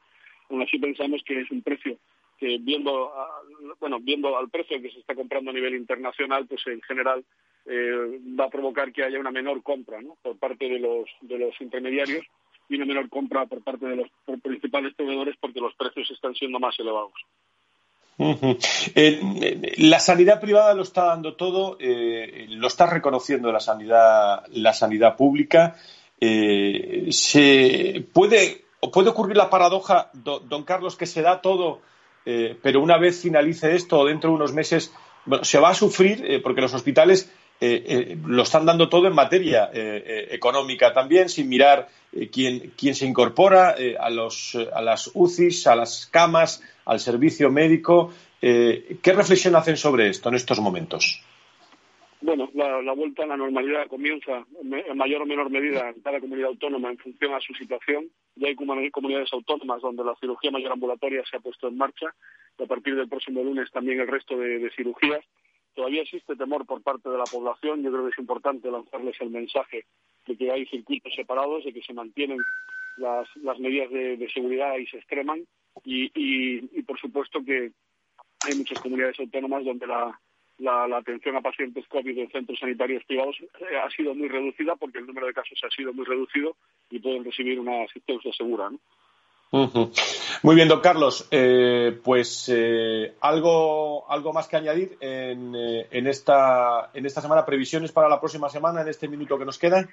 Aún 0.51 0.63
así 0.63 0.77
pensamos 0.81 1.23
que 1.25 1.41
es 1.43 1.49
un 1.53 1.63
precio 1.63 1.99
que 2.37 2.59
viendo, 2.59 3.13
bueno, 3.79 4.01
viendo 4.01 4.37
al 4.37 4.51
precio 4.51 4.83
que 4.83 4.91
se 4.91 4.99
está 4.99 5.15
comprando 5.15 5.53
a 5.53 5.55
nivel 5.55 5.77
internacional, 5.77 6.49
pues 6.49 6.67
en 6.67 6.83
general 6.83 7.25
eh, 7.67 8.19
va 8.37 8.47
a 8.47 8.51
provocar 8.51 8.93
que 8.93 9.05
haya 9.05 9.21
una 9.21 9.31
menor 9.31 9.63
compra 9.63 10.01
por 10.21 10.37
parte 10.37 10.69
de 10.69 10.81
los, 10.81 11.09
de 11.21 11.39
los 11.39 11.61
intermediarios 11.61 12.27
y 12.69 12.75
una 12.75 12.87
menor 12.87 13.09
compra 13.09 13.47
por 13.47 13.63
parte 13.63 13.87
de 13.87 13.95
los 13.95 14.09
principales 14.43 14.95
proveedores 14.95 15.37
porque 15.41 15.61
los 15.61 15.77
precios 15.77 16.11
están 16.11 16.35
siendo 16.35 16.59
más 16.59 16.77
elevados. 16.81 17.15
Eh, 18.19 19.75
la 19.77 19.99
sanidad 19.99 20.41
privada 20.41 20.73
lo 20.73 20.83
está 20.83 21.05
dando 21.07 21.35
todo, 21.35 21.77
eh, 21.79 22.47
lo 22.49 22.67
está 22.67 22.87
reconociendo 22.87 23.53
la 23.53 23.61
sanidad, 23.61 24.45
la 24.53 24.73
sanidad 24.73 25.17
pública. 25.17 25.77
Eh, 26.21 27.09
se 27.11 28.07
puede, 28.13 28.65
puede 28.93 29.11
ocurrir 29.11 29.37
la 29.37 29.51
paradoja, 29.51 30.11
don, 30.15 30.65
Carlos, 30.65 30.97
que 30.97 31.07
se 31.07 31.23
da 31.23 31.41
todo 31.41 31.81
eh, 32.25 32.57
pero 32.61 32.81
una 32.81 32.99
vez 32.99 33.21
finalice 33.21 33.77
esto 33.77 34.05
dentro 34.05 34.31
de 34.31 34.37
unos 34.37 34.53
meses, 34.53 34.93
se 35.43 35.59
va 35.61 35.71
a 35.71 35.75
sufrir 35.75 36.25
eh, 36.27 36.41
porque 36.41 36.61
los 36.61 36.75
hospitales 36.75 37.31
lo 37.59 38.43
están 38.43 38.67
dando 38.67 38.91
todo 38.91 39.07
en 39.07 39.15
materia 39.15 39.71
económica 39.73 40.93
también, 40.93 41.31
sin 41.31 41.49
mirar 41.49 41.89
quién, 42.33 42.73
quién, 42.77 42.95
se 42.95 43.07
incorpora 43.07 43.75
a, 43.99 44.11
los, 44.11 44.57
a 44.73 44.83
las 44.83 45.11
UCIs, 45.15 45.67
a 45.67 45.77
las 45.77 46.07
camas, 46.07 46.63
al 46.85 47.01
servicio 47.01 47.51
médico. 47.51 48.13
¿Qué 48.41 49.13
reflexión 49.13 49.57
hacen 49.57 49.77
sobre 49.77 50.09
esto 50.09 50.29
en 50.29 50.37
estos 50.37 50.61
momentos? 50.61 51.23
Bueno, 52.27 52.51
la, 52.55 52.93
vuelta 52.93 53.25
a 53.25 53.27
la 53.27 53.37
normalidad 53.37 53.87
comienza 53.89 54.45
en 54.61 54.97
mayor 54.97 55.23
o 55.23 55.27
menor 55.27 55.51
medida 55.51 55.91
en 55.91 56.01
cada 56.01 56.19
comunidad 56.19 56.49
autónoma 56.49 56.91
en 56.91 56.99
función 56.99 57.35
a 57.35 57.41
su 57.41 57.53
situación. 57.55 58.11
Ya 58.35 58.49
hay 58.49 58.57
comunidades 58.91 59.33
autónomas 59.33 59.83
donde 59.83 60.03
la 60.03 60.17
cirugía 60.17 60.51
mayor 60.51 60.73
ambulatoria 60.73 61.23
se 61.31 61.37
ha 61.37 61.41
puesto 61.41 61.69
en 61.69 61.77
marcha 61.77 62.15
y 62.59 62.63
a 62.65 62.67
partir 62.67 62.97
del 62.97 63.09
próximo 63.09 63.43
lunes 63.43 63.71
también 63.71 64.01
el 64.01 64.09
resto 64.09 64.37
de, 64.37 64.71
cirugías. 64.75 65.25
Todavía 65.75 66.03
existe 66.03 66.35
temor 66.37 66.67
por 66.67 66.83
parte 66.83 67.11
de 67.11 67.19
la 67.19 67.25
población. 67.31 67.83
Yo 67.83 67.93
creo 67.93 68.05
que 68.05 68.11
es 68.11 68.19
importante 68.19 68.71
lanzarles 68.71 69.21
el 69.21 69.31
mensaje 69.31 69.85
de 70.27 70.37
que 70.37 70.51
hay 70.51 70.67
circuitos 70.67 71.15
separados, 71.15 71.65
de 71.65 71.73
que 71.73 71.83
se 71.83 71.95
mantienen 71.95 72.39
las, 72.97 73.29
medidas 73.59 73.91
de, 73.91 74.29
seguridad 74.33 74.77
y 74.77 74.87
se 74.87 74.99
extreman. 74.99 75.47
y, 75.85 76.83
por 76.83 76.99
supuesto, 76.99 77.45
que 77.45 77.73
hay 78.47 78.55
muchas 78.55 78.81
comunidades 78.81 79.19
autónomas 79.21 79.65
donde 79.65 79.87
la, 79.87 80.19
la, 80.59 80.97
atención 80.97 81.37
a 81.37 81.41
pacientes 81.41 81.87
COVID 81.89 82.19
en 82.19 82.31
centros 82.31 82.59
sanitarios 82.59 83.05
privados 83.05 83.37
eh, 83.41 83.77
ha 83.83 83.91
sido 83.91 84.15
muy 84.15 84.29
reducida 84.29 84.77
porque 84.77 84.99
el 84.99 85.07
número 85.07 85.27
de 85.27 85.35
casos 85.35 85.59
ha 85.65 85.71
sido 85.71 85.93
muy 85.93 86.05
reducido 86.05 86.57
y 86.91 86.99
pueden 86.99 87.25
recibir 87.25 87.61
una 87.61 87.85
asistencia 87.85 88.33
segura. 88.33 88.71
Muy 89.51 90.55
bien, 90.55 90.69
don 90.69 90.81
Carlos. 90.81 91.29
Eh, 91.31 91.99
pues 92.03 92.51
eh, 92.53 93.15
algo, 93.21 94.11
algo 94.11 94.33
más 94.33 94.49
que 94.49 94.57
añadir 94.57 94.97
en, 95.01 95.55
en, 95.55 96.07
esta, 96.07 96.91
en 96.93 97.07
esta 97.07 97.21
semana, 97.21 97.47
previsiones 97.47 97.93
para 97.93 98.09
la 98.09 98.21
próxima 98.21 98.49
semana, 98.49 98.83
en 98.83 98.89
este 98.89 99.09
minuto 99.09 99.39
que 99.39 99.45
nos 99.45 99.59
queda. 99.59 99.89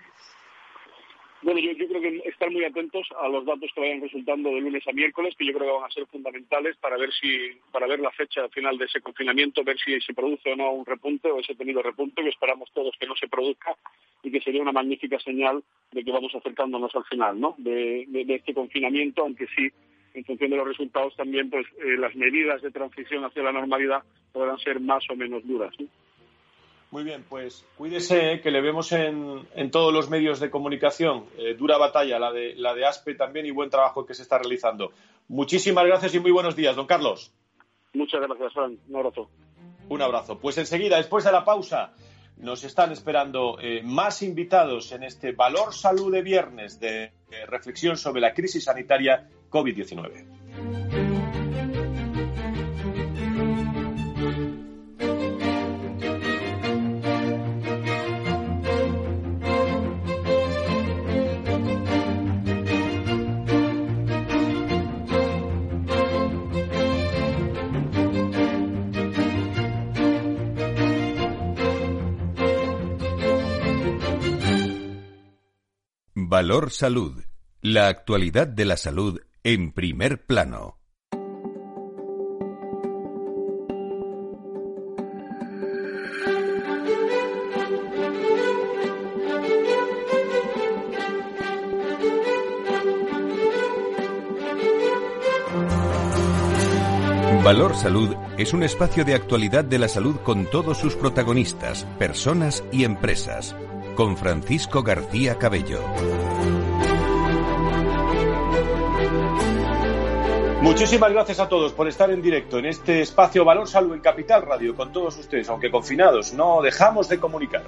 Bueno, 1.44 1.60
yo, 1.60 1.76
creo 1.76 2.02
que 2.02 2.22
estar 2.30 2.50
muy 2.52 2.64
atentos 2.64 3.06
a 3.20 3.28
los 3.28 3.46
datos 3.46 3.70
que 3.76 3.82
vayan 3.82 4.00
resultando 4.00 4.50
de 4.50 4.62
lunes 4.62 4.88
a 4.88 4.94
miércoles, 4.94 5.36
que 5.38 5.46
yo 5.46 5.52
creo 5.52 5.68
que 5.68 5.82
van 5.82 5.92
a 5.92 5.94
ser 5.94 6.06
fundamentales 6.08 6.78
para 6.78 6.96
ver 6.96 7.12
si, 7.12 7.60
para 7.70 7.86
ver 7.86 8.00
la 8.00 8.12
fecha 8.12 8.48
final 8.48 8.78
de 8.78 8.86
ese 8.86 9.02
confinamiento, 9.02 9.62
ver 9.62 9.78
si 9.78 10.00
se 10.00 10.14
produce 10.14 10.54
o 10.54 10.56
no 10.56 10.72
un 10.72 10.86
repunte 10.86 11.30
o 11.30 11.42
ese 11.42 11.56
tenido 11.56 11.82
repunte, 11.82 12.24
que 12.24 12.30
esperamos 12.30 12.72
todos 12.72 12.96
que 12.98 13.08
no 13.08 13.16
se 13.18 13.28
produzca 13.28 13.76
y 14.24 14.32
que 14.32 14.40
sería 14.40 14.62
una 14.62 14.72
magnífica 14.72 15.20
señal 15.20 15.62
de 15.92 16.04
que 16.06 16.12
vamos 16.14 16.34
acercándonos 16.34 16.96
al 16.96 17.04
final, 17.06 17.38
¿no? 17.38 17.56
De, 17.58 18.08
este 18.30 18.54
confinamiento, 18.54 19.24
aunque 19.24 19.48
sí, 19.48 19.70
en 20.14 20.24
función 20.24 20.50
de 20.50 20.58
los 20.58 20.68
resultados 20.68 21.14
también, 21.18 21.50
pues 21.50 21.68
eh, 21.78 21.98
las 21.98 22.16
medidas 22.16 22.62
de 22.62 22.72
transición 22.72 23.26
hacia 23.26 23.44
la 23.44 23.52
normalidad 23.52 24.02
podrán 24.32 24.60
ser 24.60 24.80
más 24.80 25.04
o 25.10 25.16
menos 25.18 25.46
duras. 25.46 25.76
Muy 26.94 27.04
bien, 27.04 27.26
pues 27.28 27.66
cuídese, 27.76 28.40
que 28.40 28.52
le 28.52 28.62
vemos 28.62 28.92
en, 28.92 29.72
todos 29.72 29.92
los 29.92 30.12
medios 30.12 30.40
de 30.40 30.52
comunicación. 30.52 31.26
Eh, 31.40 31.56
dura 31.56 31.80
batalla, 31.80 32.20
la 32.20 32.32
de, 32.32 32.54
la 32.56 32.76
de 32.76 32.86
ASPE 32.86 33.16
también, 33.16 33.48
y 33.48 33.50
buen 33.50 33.72
trabajo 33.72 34.06
que 34.06 34.14
se 34.14 34.22
está 34.22 34.38
realizando. 34.38 34.92
Muchísimas 35.28 35.88
gracias 35.88 36.14
y 36.14 36.20
muy 36.20 36.30
buenos 36.30 36.56
días, 36.56 36.76
don 36.76 36.86
Carlos. 36.86 37.34
Muchas 37.96 38.22
gracias, 38.22 38.54
Juan. 38.54 38.78
Un 38.88 38.96
abrazo. 38.96 39.28
Un 39.90 40.04
abrazo. 40.04 40.38
Pues 40.38 40.56
enseguida, 40.60 40.98
después 40.98 41.24
de 41.24 41.32
la 41.32 41.44
pausa, 41.44 41.94
nos 42.38 42.64
están 42.64 42.92
esperando 42.92 43.58
eh, 43.60 43.82
más 43.84 44.22
invitados 44.22 44.92
en 44.92 45.02
este 45.02 45.32
Valor 45.32 45.74
Salud 45.74 46.14
de 46.14 46.22
Viernes 46.22 46.80
de 46.80 47.12
reflexión 47.48 47.98
sobre 47.98 48.22
la 48.22 48.36
crisis 48.36 48.66
sanitaria 48.66 49.28
COVID-19. 49.50 51.03
Valor 76.44 76.72
Salud. 76.72 77.24
La 77.62 77.88
actualidad 77.88 78.48
de 78.48 78.66
la 78.66 78.76
salud 78.76 79.22
en 79.46 79.72
primer 79.72 80.26
plano. 80.26 80.78
Valor 97.42 97.74
Salud 97.78 98.14
es 98.38 98.52
un 98.52 98.64
espacio 98.64 99.06
de 99.06 99.14
actualidad 99.16 99.64
de 99.64 99.80
la 99.80 99.88
salud 99.88 100.18
con 100.18 100.46
todos 100.52 100.78
sus 100.78 100.98
protagonistas, 100.98 101.86
personas 101.98 102.66
y 102.74 102.84
empresas 102.84 103.56
con 103.96 104.18
Francisco 104.18 104.84
García 104.84 105.38
Cabello. 105.38 105.82
Muchísimas 110.62 111.12
gracias 111.12 111.40
a 111.40 111.50
todos 111.50 111.74
por 111.74 111.88
estar 111.88 112.10
en 112.10 112.22
directo 112.22 112.58
en 112.58 112.66
este 112.66 113.02
espacio 113.02 113.44
Valor 113.44 113.68
Salud 113.68 113.94
en 113.94 114.00
Capital 114.00 114.44
Radio 114.44 114.76
con 114.76 114.92
todos 114.92 115.18
ustedes, 115.18 115.50
aunque 115.50 115.70
confinados, 115.70 116.34
no 116.34 116.62
dejamos 116.62 117.10
de 117.10 117.20
comunicar. 117.20 117.66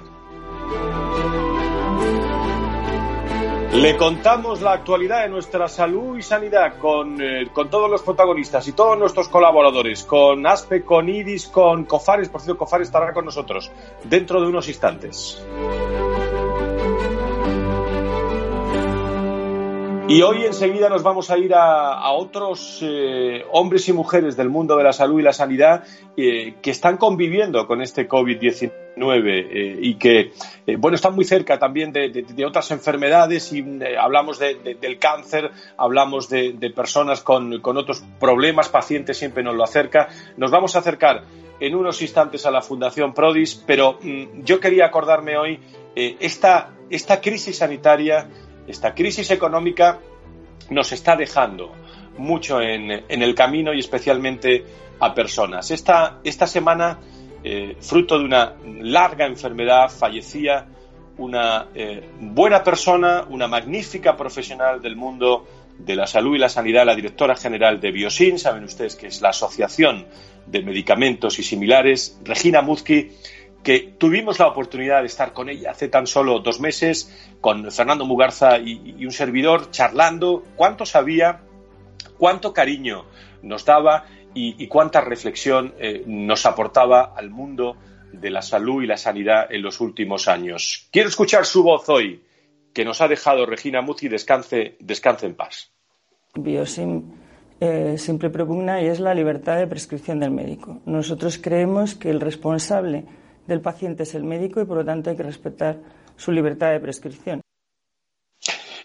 Le 3.72 3.96
contamos 3.98 4.62
la 4.62 4.72
actualidad 4.72 5.24
de 5.24 5.28
nuestra 5.28 5.68
salud 5.68 6.16
y 6.16 6.22
sanidad 6.22 6.78
con, 6.78 7.20
eh, 7.20 7.48
con, 7.52 7.68
todos 7.68 7.90
los 7.90 8.00
protagonistas 8.00 8.66
y 8.68 8.72
todos 8.72 8.98
nuestros 8.98 9.28
colaboradores, 9.28 10.04
con 10.04 10.46
ASPE, 10.46 10.82
con 10.82 11.06
IDIS, 11.10 11.48
con 11.48 11.84
COFARES. 11.84 12.30
Por 12.30 12.40
cierto, 12.40 12.58
COFARES 12.58 12.88
estará 12.88 13.12
con 13.12 13.26
nosotros 13.26 13.70
dentro 14.04 14.40
de 14.40 14.46
unos 14.46 14.66
instantes. 14.68 15.44
Y 20.08 20.22
hoy 20.22 20.44
enseguida 20.44 20.88
nos 20.88 21.02
vamos 21.02 21.32
a 21.32 21.36
ir 21.36 21.52
a, 21.52 22.12
otros 22.12 22.78
eh, 22.80 23.44
hombres 23.50 23.88
y 23.88 23.92
mujeres 23.92 24.36
del 24.36 24.48
mundo 24.48 24.76
de 24.76 24.84
la 24.84 24.92
salud 24.92 25.18
y 25.18 25.22
la 25.22 25.32
sanidad 25.32 25.82
eh, 26.16 26.54
que 26.62 26.70
están 26.70 26.96
conviviendo 26.96 27.66
con 27.66 27.82
este 27.82 28.08
COVID-19 28.08 28.70
eh, 28.96 29.78
y 29.80 29.96
que, 29.96 30.30
bueno, 30.78 30.94
están 30.94 31.16
muy 31.16 31.24
cerca 31.24 31.58
también 31.58 31.92
de, 31.92 32.44
otras 32.46 32.70
enfermedades 32.70 33.52
y 33.52 33.64
hablamos 33.98 34.38
del 34.38 34.98
cáncer, 35.00 35.50
hablamos 35.76 36.28
de, 36.28 36.72
personas 36.72 37.22
con, 37.22 37.60
otros 37.64 38.04
problemas, 38.20 38.68
pacientes 38.68 39.18
siempre 39.18 39.42
nos 39.42 39.56
lo 39.56 39.64
acerca. 39.64 40.08
Nos 40.36 40.52
vamos 40.52 40.76
a 40.76 40.78
acercar 40.78 41.24
en 41.58 41.74
unos 41.74 42.00
instantes 42.00 42.46
a 42.46 42.52
la 42.52 42.62
Fundación 42.62 43.12
Prodis, 43.12 43.56
pero 43.66 43.98
mm, 44.00 44.44
yo 44.44 44.60
quería 44.60 44.86
acordarme 44.86 45.36
hoy 45.36 45.58
esta, 45.96 46.74
esta 46.90 47.20
crisis 47.22 47.56
sanitaria 47.56 48.28
esta 48.66 48.94
crisis 48.94 49.30
económica 49.30 50.00
nos 50.70 50.92
está 50.92 51.16
dejando 51.16 51.72
mucho 52.18 52.60
en, 52.60 52.90
el 52.90 53.34
camino 53.34 53.74
y 53.74 53.80
especialmente 53.80 54.64
a 55.00 55.14
personas. 55.14 55.70
Esta, 55.70 56.20
esta 56.24 56.46
semana, 56.46 56.98
eh, 57.44 57.76
fruto 57.80 58.18
de 58.18 58.24
una 58.24 58.54
larga 58.80 59.26
enfermedad, 59.26 59.90
fallecía 59.90 60.66
una 61.18 61.68
eh, 61.74 62.08
buena 62.20 62.62
persona, 62.62 63.24
una 63.28 63.48
magnífica 63.48 64.16
profesional 64.16 64.82
del 64.82 64.96
mundo 64.96 65.46
de 65.78 65.94
la 65.94 66.06
salud 66.06 66.36
y 66.36 66.38
la 66.38 66.48
sanidad, 66.48 66.86
la 66.86 66.94
directora 66.94 67.36
general 67.36 67.80
de 67.80 67.90
Biosin, 67.90 68.38
saben 68.38 68.64
ustedes 68.64 68.96
que 68.96 69.08
es 69.08 69.20
la 69.20 69.30
Asociación 69.30 70.06
de 70.46 70.62
Medicamentos 70.62 71.38
y 71.38 71.42
Similares, 71.42 72.18
Regina 72.24 72.62
Muzki, 72.62 73.10
que 73.66 73.96
tuvimos 73.98 74.38
la 74.38 74.46
oportunidad 74.46 75.00
de 75.00 75.06
estar 75.06 75.32
con 75.32 75.48
ella 75.48 75.72
hace 75.72 75.88
tan 75.88 76.06
solo 76.06 76.38
dos 76.38 76.60
meses, 76.60 77.12
con 77.40 77.68
Fernando 77.72 78.06
Mugarza 78.06 78.58
y, 78.58 79.04
un 79.04 79.10
servidor, 79.10 79.72
charlando 79.72 80.44
cuánto 80.54 80.86
sabía, 80.86 81.40
cuánto 82.16 82.52
cariño 82.52 83.06
nos 83.42 83.64
daba 83.64 84.04
y, 84.34 84.68
cuánta 84.68 85.00
reflexión 85.00 85.74
eh, 85.80 86.04
nos 86.06 86.46
aportaba 86.46 87.12
al 87.16 87.30
mundo 87.30 87.76
de 88.12 88.30
la 88.30 88.40
salud 88.40 88.84
y 88.84 88.86
la 88.86 88.96
sanidad 88.96 89.52
en 89.52 89.62
los 89.62 89.80
últimos 89.80 90.28
años. 90.28 90.86
Quiero 90.92 91.08
escuchar 91.08 91.44
su 91.44 91.64
voz 91.64 91.88
hoy, 91.88 92.22
que 92.72 92.84
nos 92.84 93.00
ha 93.00 93.08
dejado 93.08 93.46
Regina 93.46 93.82
Muzzi, 93.82 94.06
descanse, 94.06 94.76
descanse 94.78 95.26
en 95.26 95.34
paz. 95.34 95.72
Biosim 96.36 97.02
eh, 97.58 97.96
siempre 97.98 98.30
propugna 98.30 98.80
y 98.80 98.86
es 98.86 99.00
la 99.00 99.12
libertad 99.12 99.58
de 99.58 99.66
prescripción 99.66 100.20
del 100.20 100.30
médico. 100.30 100.82
Nosotros 100.86 101.36
creemos 101.42 101.96
que 101.96 102.10
el 102.10 102.20
responsable 102.20 103.06
del 103.46 103.60
paciente 103.60 104.04
es 104.04 104.14
el 104.14 104.24
médico 104.24 104.60
y 104.60 104.64
por 104.64 104.78
lo 104.78 104.84
tanto 104.84 105.10
hay 105.10 105.16
que 105.16 105.22
respetar 105.22 105.76
su 106.16 106.32
libertad 106.32 106.72
de 106.72 106.80
prescripción. 106.80 107.40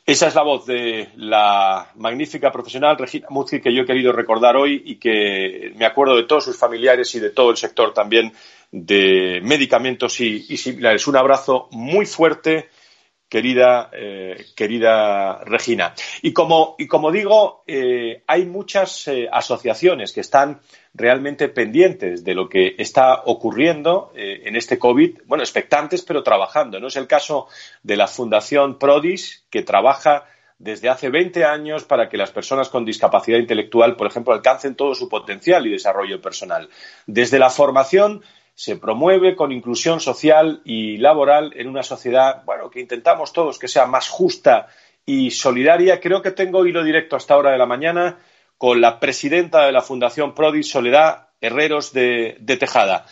Esa 0.05 0.27
es 0.27 0.35
la 0.35 0.41
voz 0.41 0.65
de 0.65 1.09
la 1.15 1.91
magnífica 1.95 2.51
profesional 2.51 2.97
Regina 2.97 3.27
Muzzi 3.29 3.61
que 3.61 3.73
yo 3.73 3.83
he 3.83 3.85
querido 3.85 4.11
recordar 4.11 4.57
hoy 4.57 4.81
y 4.85 4.95
que 4.95 5.73
me 5.75 5.85
acuerdo 5.85 6.15
de 6.15 6.23
todos 6.23 6.43
sus 6.43 6.57
familiares 6.57 7.13
y 7.15 7.19
de 7.19 7.29
todo 7.29 7.51
el 7.51 7.57
sector 7.57 7.93
también 7.93 8.33
de 8.71 9.41
medicamentos 9.43 10.19
y, 10.19 10.57
similares. 10.57 11.07
Un 11.07 11.17
abrazo 11.17 11.67
muy 11.71 12.05
fuerte, 12.05 12.69
querida, 13.31 13.89
eh, 13.93 14.47
querida 14.57 15.41
Regina. 15.45 15.93
Y 16.21 16.33
como, 16.33 16.75
y 16.77 16.85
como 16.85 17.13
digo, 17.13 17.63
eh, 17.65 18.23
hay 18.27 18.45
muchas 18.45 19.07
eh, 19.07 19.29
asociaciones 19.31 20.11
que 20.11 20.19
están 20.19 20.59
realmente 20.93 21.47
pendientes 21.47 22.25
de 22.25 22.35
lo 22.35 22.49
que 22.49 22.75
está 22.77 23.21
ocurriendo 23.23 24.11
en 24.13 24.57
este 24.57 24.77
COVID, 24.77 25.21
bueno, 25.25 25.41
expectantes, 25.45 26.01
pero 26.01 26.21
trabajando. 26.21 26.81
No 26.81 26.87
es 26.87 26.97
el 26.97 27.07
caso 27.07 27.47
de 27.81 27.95
la 27.95 28.07
Fundación 28.07 28.77
Prodis, 28.77 29.45
que 29.49 29.63
trabaja 29.63 30.25
desde 30.59 30.89
hace 30.89 31.09
20 31.09 31.45
años 31.45 31.85
para 31.85 32.09
que 32.09 32.17
las 32.17 32.31
personas 32.31 32.67
con 32.67 32.83
discapacidad 32.83 33.39
intelectual, 33.39 33.95
por 33.95 34.07
ejemplo, 34.07 34.33
alcancen 34.33 34.75
todo 34.75 34.93
su 34.93 35.07
potencial 35.07 35.65
y 35.65 35.71
desarrollo 35.71 36.21
personal. 36.21 36.67
Desde 37.07 37.39
la 37.39 37.49
formación 37.49 38.21
se 38.61 38.75
promueve 38.75 39.35
con 39.35 39.51
inclusión 39.51 39.99
social 39.99 40.61
y 40.63 40.97
laboral 40.97 41.51
en 41.55 41.67
una 41.67 41.81
sociedad, 41.81 42.43
bueno, 42.45 42.69
que 42.69 42.79
intentamos 42.79 43.33
todos 43.33 43.57
que 43.57 43.67
sea 43.67 43.87
más 43.87 44.07
justa 44.07 44.67
y 45.03 45.31
solidaria. 45.31 45.99
Creo 45.99 46.21
que 46.21 46.29
tengo 46.29 46.67
hilo 46.67 46.83
directo 46.83 47.15
hasta 47.15 47.35
hora 47.35 47.49
de 47.49 47.57
la 47.57 47.65
mañana 47.65 48.19
con 48.59 48.79
la 48.79 48.99
presidenta 48.99 49.65
de 49.65 49.71
la 49.71 49.81
Fundación 49.81 50.35
Prodi, 50.35 50.61
Soledad 50.61 51.29
Herreros 51.41 51.91
de, 51.91 52.37
Tejada. 52.59 53.07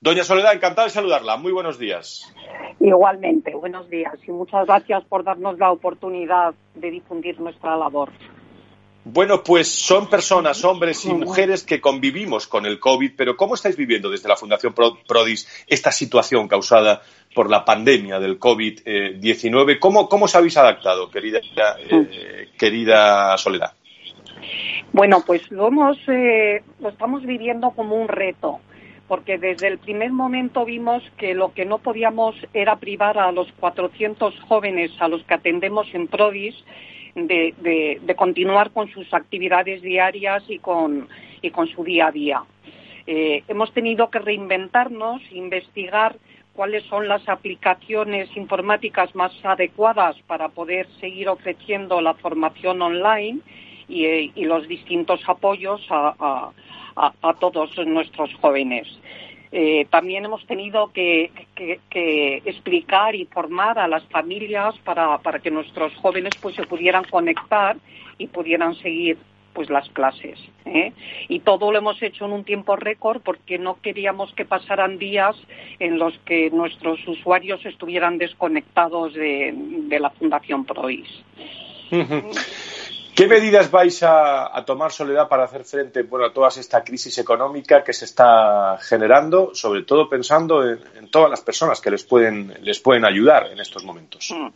Doña 0.00 0.24
Soledad, 0.24 0.52
encantada 0.52 0.88
de 0.88 0.94
saludarla. 0.94 1.36
Muy 1.36 1.52
buenos 1.52 1.78
días. 1.78 2.34
Igualmente, 2.80 3.54
buenos 3.54 3.88
días 3.88 4.14
y 4.26 4.32
muchas 4.32 4.66
gracias 4.66 5.04
por 5.04 5.22
darnos 5.22 5.60
la 5.60 5.70
oportunidad 5.70 6.54
de 6.74 6.90
difundir 6.90 7.38
nuestra 7.38 7.76
labor. 7.76 8.10
Bueno, 9.10 9.42
pues 9.42 9.68
son 9.68 10.10
personas, 10.10 10.62
hombres 10.66 11.06
y 11.06 11.14
mujeres 11.14 11.64
que 11.64 11.80
convivimos 11.80 12.46
con 12.46 12.66
el 12.66 12.78
COVID, 12.78 13.12
pero 13.16 13.38
¿cómo 13.38 13.54
estáis 13.54 13.74
viviendo 13.74 14.10
desde 14.10 14.28
la 14.28 14.36
Fundación 14.36 14.74
Prodis 14.74 15.48
esta 15.66 15.90
situación 15.90 16.46
causada 16.46 17.00
por 17.34 17.48
la 17.48 17.64
pandemia 17.64 18.20
del 18.20 18.38
COVID-19? 18.38 19.78
¿Cómo, 19.78 20.10
¿Cómo, 20.10 20.26
os 20.26 20.36
habéis 20.36 20.58
adaptado, 20.58 21.10
querida, 21.10 21.40
eh, 21.90 22.50
querida 22.58 23.38
Soledad? 23.38 23.72
Bueno, 24.92 25.22
pues 25.26 25.50
lo, 25.50 25.68
hemos, 25.68 25.96
eh, 26.08 26.62
lo 26.78 26.90
estamos 26.90 27.24
viviendo 27.24 27.70
como 27.70 27.96
un 27.96 28.08
reto, 28.08 28.60
porque 29.08 29.38
desde 29.38 29.68
el 29.68 29.78
primer 29.78 30.12
momento 30.12 30.66
vimos 30.66 31.02
que 31.16 31.32
lo 31.32 31.54
que 31.54 31.64
no 31.64 31.78
podíamos 31.78 32.34
era 32.52 32.76
privar 32.76 33.16
a 33.16 33.32
los 33.32 33.50
400 33.52 34.38
jóvenes 34.46 34.90
a 35.00 35.08
los 35.08 35.22
que 35.24 35.32
atendemos 35.32 35.86
en 35.94 36.08
Prodis 36.08 36.54
de, 37.26 38.14
continuar 38.16 38.70
con 38.70 38.88
sus 38.88 39.12
actividades 39.12 39.82
diarias 39.82 40.44
y 40.48 40.58
con, 40.58 41.08
y 41.42 41.50
con 41.50 41.66
su 41.68 41.84
día 41.84 42.08
a 42.08 42.12
día. 42.12 42.42
Eh, 43.06 43.42
hemos 43.48 43.72
tenido 43.72 44.10
que 44.10 44.18
reinventarnos, 44.18 45.22
investigar 45.32 46.16
cuáles 46.52 46.84
son 46.84 47.08
las 47.08 47.26
aplicaciones 47.28 48.28
informáticas 48.36 49.14
más 49.14 49.32
adecuadas 49.44 50.16
para 50.26 50.48
poder 50.48 50.88
seguir 51.00 51.28
ofreciendo 51.28 52.00
la 52.00 52.14
formación 52.14 52.82
online 52.82 53.38
y, 53.88 54.44
los 54.44 54.66
distintos 54.68 55.20
apoyos 55.26 55.80
a, 55.88 56.50
todos 57.38 57.70
nuestros 57.86 58.34
jóvenes. 58.40 58.88
Eh, 59.50 59.86
también 59.90 60.24
hemos 60.24 60.44
tenido 60.46 60.92
que, 60.92 61.30
explicar 62.44 63.14
y 63.14 63.24
formar 63.26 63.78
a 63.78 63.88
las 63.88 64.04
familias 64.04 64.74
para, 64.84 65.18
que 65.42 65.50
nuestros 65.50 65.94
jóvenes 65.96 66.34
pues 66.40 66.54
se 66.54 66.64
pudieran 66.64 67.04
conectar 67.04 67.76
y 68.18 68.26
pudieran 68.26 68.74
seguir 68.76 69.16
pues 69.54 69.70
las 69.70 69.88
clases 69.88 70.38
¿eh? 70.66 70.92
y 71.28 71.40
todo 71.40 71.72
lo 71.72 71.78
hemos 71.78 72.00
hecho 72.00 72.26
en 72.26 72.32
un 72.32 72.44
tiempo 72.44 72.76
récord 72.76 73.20
porque 73.22 73.58
no 73.58 73.80
queríamos 73.80 74.32
que 74.34 74.44
pasaran 74.44 74.98
días 74.98 75.34
en 75.80 75.98
los 75.98 76.16
que 76.18 76.50
nuestros 76.50 77.00
usuarios 77.08 77.64
estuvieran 77.66 78.18
desconectados 78.18 79.14
de, 79.14 79.98
la 79.98 80.10
Fundación 80.10 80.64
Prois. 80.64 81.08
¿Qué 83.18 83.26
medidas 83.26 83.68
vais 83.68 84.00
a, 84.04 84.62
tomar, 84.64 84.92
Soledad, 84.92 85.26
para 85.26 85.42
hacer 85.42 85.64
frente 85.64 86.06
a 86.06 86.32
toda 86.32 86.50
esta 86.50 86.84
crisis 86.84 87.18
económica 87.18 87.82
que 87.82 87.92
se 87.92 88.04
está 88.04 88.78
generando, 88.80 89.52
sobre 89.56 89.82
todo 89.82 90.08
pensando 90.08 90.64
en, 90.64 91.10
todas 91.10 91.28
las 91.28 91.40
personas 91.40 91.80
que 91.80 91.90
les 91.90 92.04
pueden, 92.04 92.54
les 92.62 92.78
pueden 92.78 93.04
ayudar 93.04 93.48
en 93.50 93.58
estos 93.58 93.82
momentos? 93.82 94.30
Mm. 94.30 94.46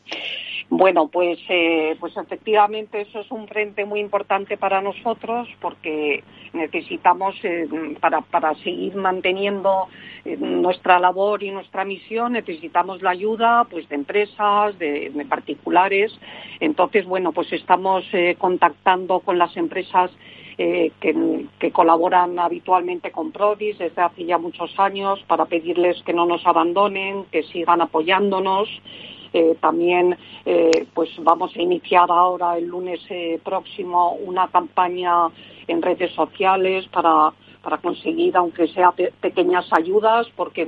Bueno, 0.68 1.08
pues, 1.08 1.38
eh, 1.48 1.96
pues 2.00 2.16
efectivamente 2.16 3.02
eso 3.02 3.20
es 3.20 3.30
un 3.30 3.46
frente 3.48 3.84
muy 3.84 4.00
importante 4.00 4.56
para 4.56 4.80
nosotros 4.80 5.48
porque 5.60 6.22
necesitamos, 6.52 7.34
eh, 7.42 7.68
para, 8.00 8.20
para 8.22 8.54
seguir 8.56 8.94
manteniendo 8.94 9.88
eh, 10.24 10.36
nuestra 10.36 10.98
labor 10.98 11.42
y 11.42 11.50
nuestra 11.50 11.84
misión, 11.84 12.32
necesitamos 12.32 13.02
la 13.02 13.10
ayuda 13.10 13.66
pues, 13.70 13.88
de 13.88 13.96
empresas, 13.96 14.78
de, 14.78 15.26
particulares. 15.28 16.12
Entonces, 16.60 17.06
bueno, 17.06 17.32
pues 17.32 17.52
estamos 17.52 18.04
contactando 18.38 19.20
con 19.20 19.38
las 19.38 19.56
empresas 19.56 20.10
que, 20.56 21.70
colaboran 21.72 22.38
habitualmente 22.38 23.10
con 23.10 23.32
Prodis 23.32 23.78
desde 23.78 24.02
hace 24.02 24.24
ya 24.24 24.38
muchos 24.38 24.78
años 24.78 25.22
para 25.26 25.46
pedirles 25.46 26.02
que 26.02 26.12
no 26.12 26.26
nos 26.26 26.46
abandonen, 26.46 27.24
que 27.32 27.42
sigan 27.44 27.80
apoyándonos. 27.80 28.68
Eh, 29.32 29.56
también 29.60 30.16
eh, 30.44 30.86
pues 30.92 31.08
vamos 31.20 31.56
a 31.56 31.62
iniciar 31.62 32.10
ahora 32.10 32.58
el 32.58 32.66
lunes 32.66 33.00
eh, 33.08 33.40
próximo 33.42 34.12
una 34.12 34.48
campaña 34.48 35.28
en 35.66 35.80
redes 35.80 36.12
sociales 36.12 36.86
para 36.88 37.32
para 37.62 37.78
conseguir, 37.78 38.36
aunque 38.36 38.66
sea 38.66 38.92
pequeñas 39.20 39.72
ayudas, 39.72 40.26
porque 40.34 40.66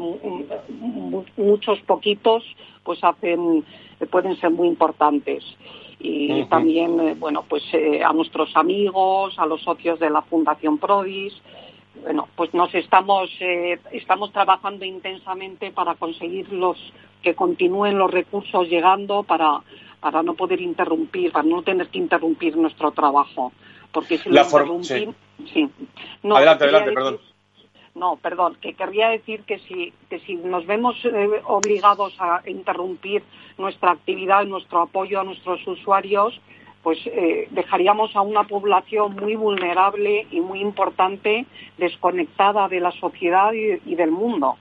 muchos 1.37 1.81
poquitos 1.81 2.45
pues 2.85 3.03
hacen 3.03 3.65
pueden 4.13 4.37
ser 4.37 4.51
muy 4.51 4.69
importantes. 4.69 5.43
Y 5.99 6.45
también 6.45 7.19
bueno 7.19 7.45
pues 7.49 7.65
a 8.05 8.13
nuestros 8.13 8.57
amigos, 8.57 9.37
a 9.41 9.47
los 9.47 9.61
socios 9.63 9.99
de 9.99 10.09
la 10.09 10.23
Fundación 10.23 10.79
Prodis, 10.79 11.35
bueno, 12.03 12.29
pues 12.37 12.53
nos 12.55 12.75
estamos, 12.75 13.31
eh, 13.41 13.79
estamos 13.93 14.33
trabajando 14.33 14.85
intensamente 14.85 15.71
para 15.71 15.95
conseguir 15.95 16.53
los, 16.53 16.77
que 17.25 17.35
continúen 17.35 17.99
los 17.99 18.11
recursos 18.11 18.69
llegando 18.69 19.23
para, 19.23 19.61
para 20.01 20.23
no 20.23 20.35
poder 20.35 20.61
interrumpir, 20.61 21.33
para 21.33 21.49
no 21.49 21.63
tener 21.63 21.89
que 21.89 21.99
interrumpir 21.99 22.57
nuestro 22.57 22.93
trabajo. 22.93 23.53
Porque 23.91 24.19
si 24.19 24.29
lo 24.29 24.43
interrumpimos... 24.43 25.17
Sí. 25.53 25.69
No, 26.23 26.37
adelante, 26.37 26.65
adelante, 26.65 26.93
perdón. 26.93 27.19
No, 27.95 28.17
perdón, 28.17 28.57
que 28.61 28.75
querría 28.75 29.09
decir 29.09 29.43
que 29.45 29.59
si, 29.61 29.93
que 30.11 30.19
si 30.21 30.35
nos 30.35 30.67
vemos 30.67 30.97
eh, 31.05 31.43
obligados 31.45 32.15
a 32.19 32.43
interrumpir 32.47 33.23
nuestra 33.57 33.93
actividad, 33.93 34.45
nuestro 34.45 34.83
apoyo 34.83 35.21
a 35.21 35.25
nuestros 35.25 35.65
usuarios, 35.67 36.41
pues 36.85 36.99
eh, 37.07 37.49
dejaríamos 37.51 38.15
a 38.15 38.21
una 38.21 38.45
población 38.45 39.17
muy 39.17 39.35
vulnerable 39.37 40.27
y 40.31 40.41
muy 40.41 40.61
importante 40.61 41.47
desconectada 41.79 42.69
de 42.69 42.79
la 42.79 42.93
sociedad 42.93 43.53
y, 43.55 43.95
del 43.95 44.11
mundo. 44.11 44.59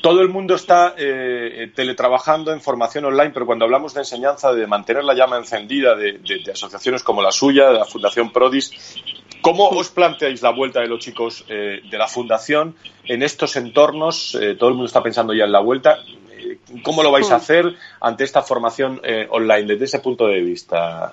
todo, 0.00 0.20
el 0.22 0.28
mundo 0.28 0.54
está 0.54 0.94
eh, 0.96 1.72
teletrabajando 1.74 2.52
en 2.52 2.60
formación 2.60 3.06
online, 3.06 3.30
pero 3.30 3.44
cuando 3.44 3.64
hablamos 3.64 3.92
de 3.92 4.02
enseñanza, 4.02 4.52
de 4.52 4.68
mantener 4.68 5.02
la 5.02 5.14
llama 5.14 5.36
encendida 5.36 5.96
de, 5.96 6.20
asociaciones 6.52 7.02
como 7.02 7.20
la 7.20 7.32
suya, 7.32 7.70
de 7.70 7.78
la 7.78 7.86
Fundación 7.86 8.30
Prodis, 8.30 9.02
¿cómo 9.40 9.68
os 9.68 9.90
planteáis 9.90 10.42
la 10.42 10.50
vuelta 10.50 10.80
de 10.80 10.86
los 10.86 11.00
chicos 11.00 11.44
eh, 11.48 11.80
de 11.90 11.98
la 11.98 12.06
Fundación 12.06 12.76
en 13.04 13.24
estos 13.24 13.56
entornos? 13.56 14.38
todo 14.60 14.68
el 14.68 14.74
mundo 14.76 14.86
está 14.86 15.02
pensando 15.02 15.34
ya 15.34 15.44
en 15.44 15.52
la 15.52 15.60
vuelta. 15.60 15.98
¿Cómo 16.82 17.02
lo 17.02 17.12
vais 17.12 17.30
a 17.30 17.36
hacer 17.36 17.66
ante 18.00 18.24
esta 18.24 18.42
formación 18.42 19.00
eh, 19.04 19.26
online 19.30 19.66
desde 19.66 19.84
ese 19.84 19.98
punto 20.00 20.26
de 20.26 20.40
vista? 20.40 21.12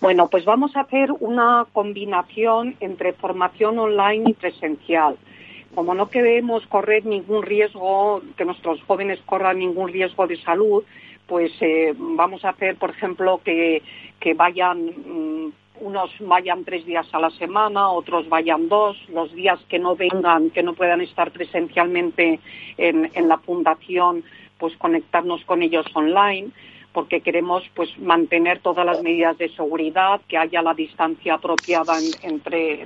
Bueno, 0.00 0.28
pues 0.28 0.44
vamos 0.44 0.76
a 0.76 0.82
hacer 0.82 1.10
una 1.18 1.66
combinación 1.72 2.76
entre 2.80 3.12
formación 3.14 3.78
online 3.78 4.30
y 4.30 4.32
presencial. 4.32 5.16
Como 5.74 5.94
no 5.94 6.08
queremos 6.08 6.66
correr 6.66 7.04
ningún 7.04 7.42
riesgo, 7.42 8.22
que 8.36 8.44
nuestros 8.44 8.80
jóvenes 8.82 9.18
corran 9.26 9.58
ningún 9.58 9.92
riesgo 9.92 10.26
de 10.26 10.40
salud, 10.40 10.84
pues 11.26 11.52
eh, 11.60 11.94
vamos 11.96 12.44
a 12.44 12.50
hacer, 12.50 12.76
por 12.76 12.90
ejemplo, 12.90 13.40
que, 13.44 13.82
vayan 14.36 14.86
mm, 14.86 15.52
unos 15.80 16.10
vayan 16.20 16.64
tres 16.64 16.84
días 16.86 17.06
a 17.12 17.20
la 17.20 17.30
semana, 17.30 17.90
otros 17.90 18.28
vayan 18.28 18.68
dos, 18.68 18.96
los 19.08 19.32
días 19.34 19.58
que 19.68 19.78
no 19.78 19.94
vengan, 19.94 20.50
que 20.50 20.62
no 20.62 20.74
puedan 20.74 21.00
estar 21.00 21.30
presencialmente 21.30 22.40
en, 22.76 23.10
en 23.14 23.28
la 23.28 23.38
fundación, 23.38 24.24
pues 24.58 24.76
conectarnos 24.76 25.44
con 25.44 25.62
ellos 25.62 25.86
online 25.94 26.50
porque 26.92 27.20
queremos 27.20 27.62
pues 27.74 27.96
mantener 27.98 28.60
todas 28.60 28.84
las 28.84 29.00
medidas 29.02 29.36
de 29.38 29.48
seguridad, 29.50 30.20
que 30.26 30.38
haya 30.38 30.62
la 30.62 30.74
distancia 30.74 31.34
apropiada 31.34 31.98
entre, 32.22 32.84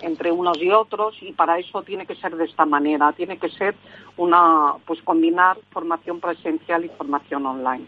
entre, 0.00 0.30
unos 0.30 0.62
y 0.62 0.70
otros 0.70 1.16
y 1.22 1.32
para 1.32 1.58
eso 1.58 1.82
tiene 1.82 2.06
que 2.06 2.14
ser 2.14 2.36
de 2.36 2.44
esta 2.44 2.66
manera, 2.66 3.12
tiene 3.12 3.38
que 3.38 3.48
ser 3.48 3.74
una 4.16 4.74
pues 4.86 5.02
combinar 5.02 5.56
formación 5.70 6.20
presencial 6.20 6.84
y 6.84 6.88
formación 6.90 7.46
online. 7.46 7.86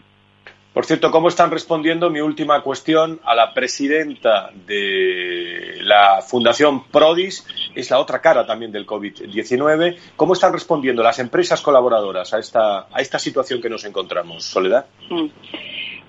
Por 0.73 0.85
cierto, 0.85 1.11
¿cómo 1.11 1.27
están 1.27 1.51
respondiendo 1.51 2.09
mi 2.09 2.21
última 2.21 2.61
cuestión 2.61 3.19
a 3.25 3.35
la 3.35 3.53
presidenta 3.53 4.51
de 4.65 5.79
la 5.81 6.21
Fundación 6.21 6.85
Prodis? 6.85 7.45
Es 7.75 7.91
la 7.91 7.99
otra 7.99 8.21
cara 8.21 8.45
también 8.45 8.71
del 8.71 8.87
COVID-19. 8.87 9.97
¿Cómo 10.15 10.31
están 10.31 10.53
respondiendo 10.53 11.03
las 11.03 11.19
empresas 11.19 11.61
colaboradoras 11.61 12.33
a 12.33 12.39
esta, 12.39 12.87
a 12.89 13.01
esta 13.01 13.19
situación 13.19 13.61
que 13.61 13.69
nos 13.69 13.83
encontramos, 13.83 14.45
Soledad? 14.45 14.85
Mm. 15.09 15.27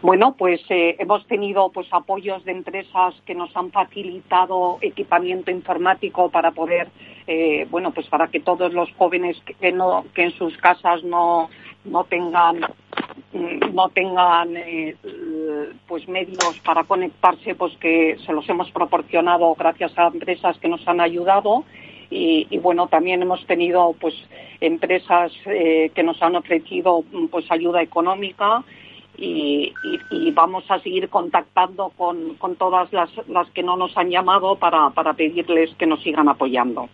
Bueno, 0.03 0.35
pues 0.37 0.61
eh, 0.69 0.97
hemos 0.99 1.25
tenido 1.29 1.71
pues 1.71 1.87
apoyos 1.93 2.45
de 2.45 2.51
empresas 2.51 3.15
que 3.25 3.37
nos 3.37 3.57
han 3.57 3.71
facilitado 3.71 4.79
equipamiento 4.81 5.53
informático 5.53 6.29
para 6.29 6.51
poder, 6.51 6.89
eh, 7.29 7.69
bueno, 7.71 7.93
pues 7.93 8.09
para 8.09 8.27
que 8.27 8.41
todos 8.41 8.73
los 8.73 8.93
jóvenes 8.95 9.37
que, 9.61 9.71
no, 9.71 10.05
que 10.13 10.25
en 10.25 10.33
sus 10.33 10.57
casas 10.59 11.05
no, 11.05 11.51
no 11.85 12.05
tengan 12.05 12.67
Mm, 13.33 13.75
no 13.75 13.89
tengan 13.89 14.57
eh, 14.57 14.95
pues 15.89 16.07
medios 16.07 16.59
para 16.65 16.85
conectarse, 16.85 17.55
pues 17.55 17.75
que 17.79 18.19
se 18.27 18.33
los 18.33 18.47
hemos 18.49 18.71
proporcionado 18.71 19.55
gracias 19.55 19.97
a 19.99 20.09
empresas 20.09 20.59
que 20.59 20.69
nos 20.69 20.87
han 20.87 21.01
ayudado. 21.01 21.65
Y, 22.15 22.59
bueno, 22.59 22.89
también 22.89 23.23
hemos 23.23 23.47
tenido 23.47 23.95
pues 23.99 24.15
empresas 24.61 25.33
eh, 25.47 25.91
que 25.95 26.03
nos 26.03 26.21
han 26.23 26.37
ofrecido 26.37 27.03
pues 27.31 27.51
ayuda 27.51 27.81
económica 27.81 28.63
y, 29.17 29.73
vamos 30.35 30.65
a 30.69 30.79
seguir 30.81 31.09
contactando 31.09 31.91
con, 31.97 32.35
con 32.35 32.57
todas 32.57 32.93
las, 32.93 33.11
las, 33.29 33.51
que 33.53 33.63
no 33.63 33.79
nos 33.79 33.97
han 33.97 34.11
llamado 34.11 34.57
para, 34.57 34.91
para 34.91 35.15
pedirles 35.15 35.75
que 35.77 35.87
nos 35.87 36.03
sigan 36.03 36.29
apoyando. 36.29 36.91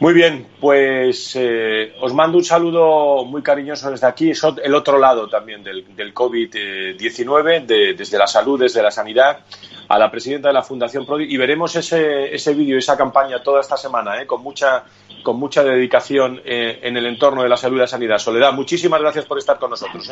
Muy 0.00 0.12
bien, 0.12 0.48
pues 0.60 1.36
eh, 1.36 1.94
os 2.00 2.12
mando 2.12 2.38
un 2.38 2.44
saludo 2.44 3.24
muy 3.24 3.42
cariñoso 3.42 3.90
desde 3.90 4.06
aquí, 4.06 4.32
el 4.62 4.74
otro 4.74 4.98
lado 4.98 5.28
también 5.28 5.62
del, 5.62 6.12
COVID-19, 6.12 7.64
desde 7.96 8.18
la 8.18 8.26
salud, 8.26 8.58
desde 8.58 8.82
la 8.82 8.90
sanidad, 8.90 9.40
a 9.88 9.98
la 9.98 10.10
presidenta 10.10 10.48
de 10.48 10.54
la 10.54 10.62
Fundación 10.62 11.06
Prodi 11.06 11.32
y 11.32 11.36
veremos 11.36 11.76
ese, 11.76 12.34
ese 12.34 12.54
vídeo, 12.54 12.76
esa 12.76 12.96
campaña 12.96 13.42
toda 13.42 13.60
esta 13.60 13.76
semana, 13.76 14.20
eh, 14.20 14.26
con, 14.26 14.42
mucha, 14.42 14.84
con 15.22 15.38
mucha 15.38 15.62
dedicación 15.62 16.40
eh, 16.44 16.80
en 16.82 16.96
el 16.96 17.06
entorno 17.06 17.42
de 17.42 17.48
la 17.48 17.56
salud 17.56 17.76
y 17.76 17.80
la 17.80 17.86
sanidad. 17.86 18.18
Soledad, 18.18 18.52
muchísimas 18.52 19.00
gracias 19.00 19.26
por 19.26 19.38
estar 19.38 19.58
con 19.58 19.70
nosotros. 19.70 20.10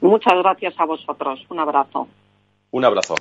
Muchas 0.00 0.34
gracias 0.34 0.74
a 0.78 0.84
vosotros. 0.84 1.40
Un 1.48 1.58
abrazo. 1.58 2.08
Un 2.70 2.84
abrazo. 2.84 3.14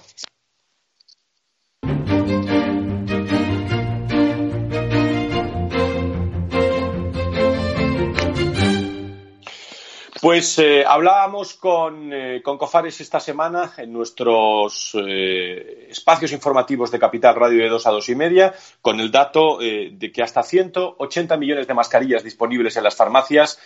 Pues 10.21 10.59
eh, 10.59 10.85
hablábamos 10.85 11.55
con, 11.55 12.13
eh, 12.13 12.43
con, 12.43 12.59
Cofares 12.59 13.01
esta 13.01 13.19
semana 13.19 13.73
en 13.77 13.91
nuestros 13.91 14.95
eh, 15.03 15.87
espacios 15.89 16.31
informativos 16.31 16.91
de 16.91 16.99
Capital 16.99 17.33
Radio 17.33 17.63
de 17.63 17.69
2 17.69 17.87
a 17.87 17.89
2 17.89 18.09
y 18.09 18.15
media, 18.15 18.53
con 18.83 18.99
el 18.99 19.09
dato 19.09 19.57
de 19.57 20.11
que 20.13 20.21
hasta 20.21 20.43
180 20.43 21.37
millones 21.37 21.65
de 21.65 21.73
mascarillas 21.73 22.23
disponibles 22.23 22.77
en 22.77 22.83
las 22.83 22.95
farmacias 22.95 23.59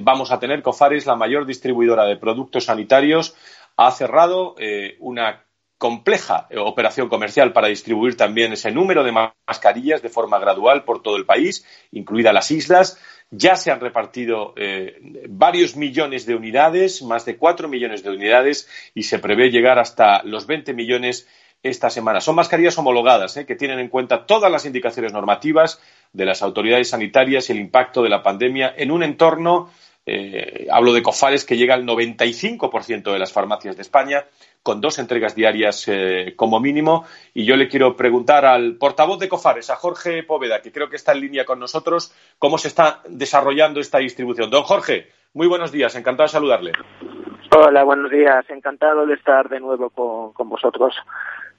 vamos 0.00 0.32
a 0.32 0.40
tener. 0.40 0.62
Cofares, 0.62 1.06
la 1.06 1.14
mayor 1.14 1.46
distribuidora 1.46 2.04
de 2.04 2.16
productos 2.16 2.64
sanitarios, 2.64 3.36
ha 3.76 3.92
cerrado 3.92 4.56
una 4.98 5.44
compleja 5.78 6.48
operación 6.58 7.08
comercial 7.08 7.52
para 7.52 7.68
distribuir 7.68 8.16
también 8.16 8.52
ese 8.52 8.72
número 8.72 9.04
de 9.04 9.12
mascarillas 9.12 10.02
de 10.02 10.08
forma 10.08 10.38
gradual 10.38 10.84
por 10.84 11.02
todo 11.02 11.16
el 11.16 11.24
país, 11.24 11.64
incluidas 11.92 12.34
las 12.34 12.50
islas. 12.50 12.98
Ya 13.30 13.54
se 13.54 13.70
han 13.70 13.80
repartido 13.80 14.54
eh, 14.56 14.98
varios 15.28 15.76
millones 15.76 16.26
de 16.26 16.34
unidades, 16.34 17.00
más 17.02 17.24
de 17.24 17.36
cuatro 17.36 17.68
millones 17.68 18.02
de 18.02 18.10
unidades, 18.10 18.68
y 18.92 19.04
se 19.04 19.20
prevé 19.20 19.50
llegar 19.50 19.78
hasta 19.78 20.22
los 20.24 20.46
20 20.46 20.74
millones 20.74 21.28
esta 21.62 21.90
semana. 21.90 22.20
Son 22.20 22.34
mascarillas 22.34 22.76
homologadas 22.78 23.36
eh, 23.36 23.46
que 23.46 23.54
tienen 23.54 23.78
en 23.78 23.88
cuenta 23.88 24.26
todas 24.26 24.50
las 24.50 24.66
indicaciones 24.66 25.12
normativas 25.12 25.80
de 26.12 26.24
las 26.24 26.42
autoridades 26.42 26.88
sanitarias 26.88 27.48
y 27.48 27.52
el 27.52 27.60
impacto 27.60 28.02
de 28.02 28.08
la 28.08 28.22
pandemia 28.22 28.74
en 28.76 28.90
un 28.90 29.02
entorno, 29.02 29.70
eh, 30.06 30.66
hablo 30.70 30.92
de 30.92 31.02
COFARES, 31.02 31.44
que 31.44 31.56
llega 31.56 31.74
al 31.74 31.86
95% 31.86 33.12
de 33.12 33.18
las 33.18 33.32
farmacias 33.32 33.76
de 33.76 33.82
España 33.82 34.24
con 34.62 34.80
dos 34.80 34.98
entregas 34.98 35.34
diarias 35.34 35.84
eh, 35.88 36.34
como 36.36 36.60
mínimo. 36.60 37.04
Y 37.34 37.44
yo 37.44 37.56
le 37.56 37.68
quiero 37.68 37.96
preguntar 37.96 38.44
al 38.44 38.76
portavoz 38.76 39.18
de 39.18 39.28
Cofares, 39.28 39.70
a 39.70 39.76
Jorge 39.76 40.22
Poveda, 40.22 40.60
que 40.60 40.72
creo 40.72 40.88
que 40.88 40.96
está 40.96 41.12
en 41.12 41.20
línea 41.20 41.44
con 41.44 41.58
nosotros, 41.58 42.14
cómo 42.38 42.58
se 42.58 42.68
está 42.68 43.00
desarrollando 43.08 43.80
esta 43.80 43.98
distribución. 43.98 44.50
Don 44.50 44.62
Jorge, 44.62 45.08
muy 45.34 45.46
buenos 45.46 45.72
días, 45.72 45.94
encantado 45.94 46.26
de 46.26 46.32
saludarle. 46.32 46.72
Hola, 47.56 47.82
buenos 47.82 48.10
días, 48.10 48.44
encantado 48.48 49.06
de 49.06 49.14
estar 49.14 49.48
de 49.48 49.60
nuevo 49.60 49.90
con, 49.90 50.48
vosotros. 50.48 50.94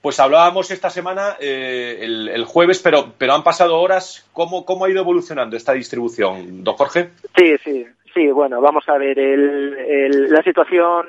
Pues 0.00 0.18
hablábamos 0.18 0.70
esta 0.70 0.90
semana, 0.90 1.36
eh, 1.38 1.98
el, 2.00 2.44
jueves, 2.44 2.80
pero, 2.82 3.12
pero 3.18 3.34
han 3.34 3.44
pasado 3.44 3.78
horas. 3.78 4.28
¿Cómo, 4.32 4.64
¿Cómo 4.64 4.84
ha 4.84 4.90
ido 4.90 5.00
evolucionando 5.00 5.56
esta 5.56 5.72
distribución, 5.74 6.64
don 6.64 6.74
Jorge? 6.74 7.10
Sí, 7.36 7.56
sí, 7.62 7.86
sí, 8.14 8.30
bueno, 8.30 8.60
vamos 8.60 8.88
a 8.88 8.98
ver, 8.98 9.18
el, 9.18 10.30
la 10.30 10.42
situación 10.42 11.06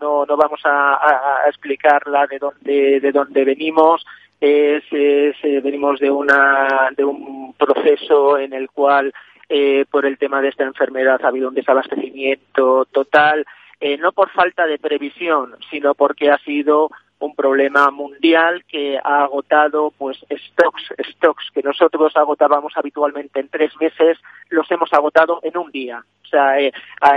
no, 0.00 0.26
no 0.26 0.36
vamos 0.36 0.60
a, 0.64 1.44
explicarla 1.46 2.26
de 2.26 2.38
dónde, 2.38 3.00
de 3.00 3.12
dónde 3.12 3.44
venimos. 3.44 4.04
Es, 4.40 4.82
eh, 4.90 5.60
venimos 5.62 6.00
de, 6.00 6.10
una, 6.10 6.90
de 6.96 7.04
un 7.04 7.54
proceso 7.54 8.36
en 8.38 8.52
el 8.52 8.68
cual, 8.70 9.12
eh, 9.48 9.84
por 9.88 10.04
el 10.04 10.18
tema 10.18 10.40
de 10.40 10.48
esta 10.48 10.64
enfermedad, 10.64 11.20
ha 11.22 11.28
habido 11.28 11.48
un 11.48 11.54
desabastecimiento 11.54 12.84
total, 12.86 13.46
eh, 13.80 13.96
no 13.98 14.10
por 14.12 14.30
falta 14.30 14.66
de 14.66 14.78
previsión, 14.78 15.54
sino 15.70 15.94
porque 15.94 16.30
ha 16.30 16.38
sido 16.38 16.90
un 17.24 17.34
problema 17.34 17.90
mundial 17.90 18.64
que 18.66 18.98
ha 19.02 19.24
agotado 19.24 19.92
pues 19.96 20.18
stocks, 20.30 20.94
stocks 21.12 21.50
que 21.52 21.62
nosotros 21.62 22.16
agotábamos 22.16 22.72
habitualmente 22.76 23.40
en 23.40 23.48
tres 23.48 23.72
meses, 23.80 24.18
los 24.50 24.70
hemos 24.70 24.92
agotado 24.92 25.40
en 25.42 25.56
un 25.56 25.70
día. 25.70 26.04
O 26.24 26.26
sea, 26.26 26.58
eh, 26.58 26.72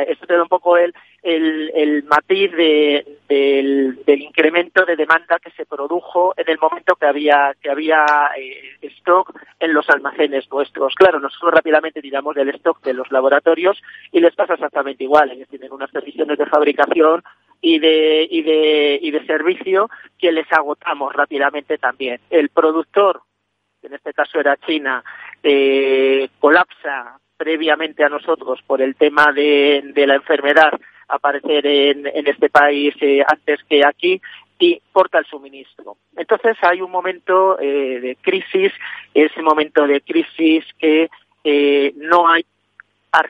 esto 0.07 0.27
te 0.27 0.35
da 0.35 0.43
un 0.43 0.49
poco 0.49 0.77
el, 0.77 0.93
el, 1.23 1.71
el 1.73 2.03
matiz 2.03 2.51
de, 2.51 3.17
del, 3.29 4.03
del, 4.05 4.21
incremento 4.21 4.85
de 4.85 4.95
demanda 4.95 5.39
que 5.39 5.51
se 5.51 5.65
produjo 5.65 6.33
en 6.35 6.49
el 6.49 6.59
momento 6.59 6.95
que 6.95 7.05
había 7.05 7.55
que 7.61 7.71
había 7.71 8.05
eh, 8.37 8.77
stock 8.81 9.33
en 9.59 9.73
los 9.73 9.89
almacenes 9.89 10.51
nuestros. 10.51 10.93
Claro, 10.95 11.19
nosotros 11.19 11.53
rápidamente 11.53 12.01
tiramos 12.01 12.35
del 12.35 12.49
stock 12.49 12.83
de 12.83 12.93
los 12.93 13.11
laboratorios 13.11 13.81
y 14.11 14.19
les 14.19 14.35
pasa 14.35 14.53
exactamente 14.53 15.05
igual. 15.05 15.31
Ellos 15.31 15.47
tienen 15.47 15.71
unas 15.71 15.91
previsiones 15.91 16.37
de 16.37 16.45
fabricación 16.45 17.23
y 17.67 17.79
de, 17.79 18.27
y 18.29 18.43
de, 18.43 18.99
y 19.01 19.09
de 19.09 19.25
servicio 19.25 19.89
que 20.19 20.31
les 20.31 20.45
agotamos 20.53 21.11
rápidamente 21.13 21.79
también. 21.79 22.19
El 22.29 22.49
productor, 22.49 23.21
en 23.81 23.95
este 23.95 24.13
caso 24.13 24.39
era 24.39 24.55
China, 24.57 25.03
eh, 25.41 26.29
colapsa 26.39 27.17
previamente 27.35 28.03
a 28.03 28.09
nosotros 28.09 28.61
por 28.67 28.83
el 28.83 28.95
tema 28.95 29.31
de, 29.33 29.81
de 29.95 30.05
la 30.05 30.13
enfermedad 30.13 30.79
aparecer 31.07 31.65
en, 31.65 32.05
en 32.05 32.27
este 32.27 32.49
país 32.49 32.93
eh, 33.01 33.23
antes 33.27 33.63
que 33.67 33.81
aquí 33.83 34.21
y 34.59 34.79
corta 34.91 35.17
el 35.17 35.25
suministro. 35.25 35.97
Entonces 36.15 36.55
hay 36.61 36.81
un 36.81 36.91
momento 36.91 37.59
eh, 37.59 37.99
de 37.99 38.15
crisis, 38.21 38.73
ese 39.11 39.41
momento 39.41 39.87
de 39.87 40.01
crisis 40.01 40.63
que 40.77 41.09
eh, 41.43 41.93
no 41.95 42.27
hay 42.27 42.45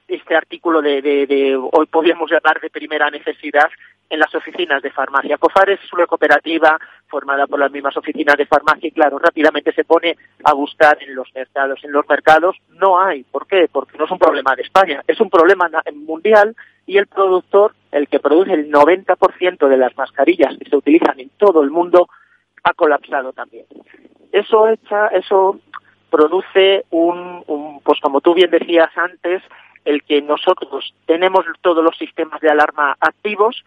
este 0.08 0.36
artículo 0.36 0.82
de, 0.82 1.02
de, 1.02 1.56
hoy 1.56 1.86
podríamos 1.88 2.30
llamar 2.30 2.60
de 2.62 2.70
primera 2.70 3.10
necesidad 3.10 3.70
en 4.10 4.20
las 4.20 4.34
oficinas 4.36 4.82
de 4.82 4.92
farmacia. 4.92 5.38
COFARES 5.38 5.80
es 5.84 5.94
una 5.94 6.06
cooperativa 6.06 6.80
formada 7.08 7.48
por 7.48 7.60
las 7.60 7.72
mismas 7.72 7.98
oficinas 7.98 8.38
de 8.38 8.46
farmacia 8.46 8.88
y 8.88 8.92
claro, 8.92 9.18
rápidamente 9.18 9.74
se 9.74 9.84
pone 9.84 10.16
a 10.44 10.54
buscar 10.54 10.98
en 11.02 11.16
los 11.16 11.34
mercados. 11.34 11.84
En 11.84 11.92
los 11.92 12.08
mercados 12.08 12.56
no 12.70 13.00
hay. 13.00 13.24
¿Por 13.24 13.48
qué? 13.48 13.68
Porque 13.72 13.98
no 13.98 14.06
es 14.06 14.12
un 14.12 14.20
problema 14.20 14.56
de 14.56 14.62
España, 14.62 15.04
es 15.08 15.20
un 15.20 15.30
problema 15.30 15.70
mundial 15.94 16.56
y 16.86 16.98
el 16.98 17.08
productor, 17.08 17.74
el 17.92 18.08
que 18.08 18.20
produce 18.20 18.54
el 18.54 18.72
90% 18.72 19.68
de 19.68 19.78
las 19.78 19.96
mascarillas 19.98 20.56
que 20.58 20.70
se 20.70 20.76
utilizan 20.76 21.20
en 21.20 21.30
todo 21.38 21.64
el 21.64 21.72
mundo, 21.72 22.08
ha 22.64 22.74
colapsado 22.74 23.34
también. 23.34 23.66
Eso 24.32 24.68
echa, 24.68 25.08
eso 25.08 25.60
produce 26.10 26.86
un, 26.92 27.44
un 27.48 27.82
pues 27.82 28.00
como 28.02 28.22
tú 28.22 28.34
bien 28.34 28.52
decías 28.52 28.90
antes, 28.96 29.42
el 29.86 30.04
que 30.04 30.22
nosotros 30.22 30.94
tenemos 31.06 31.46
todos 31.62 31.84
los 31.84 31.98
sistemas 31.98 32.42
de 32.42 32.50
alarma 32.50 32.98
activos 33.00 33.64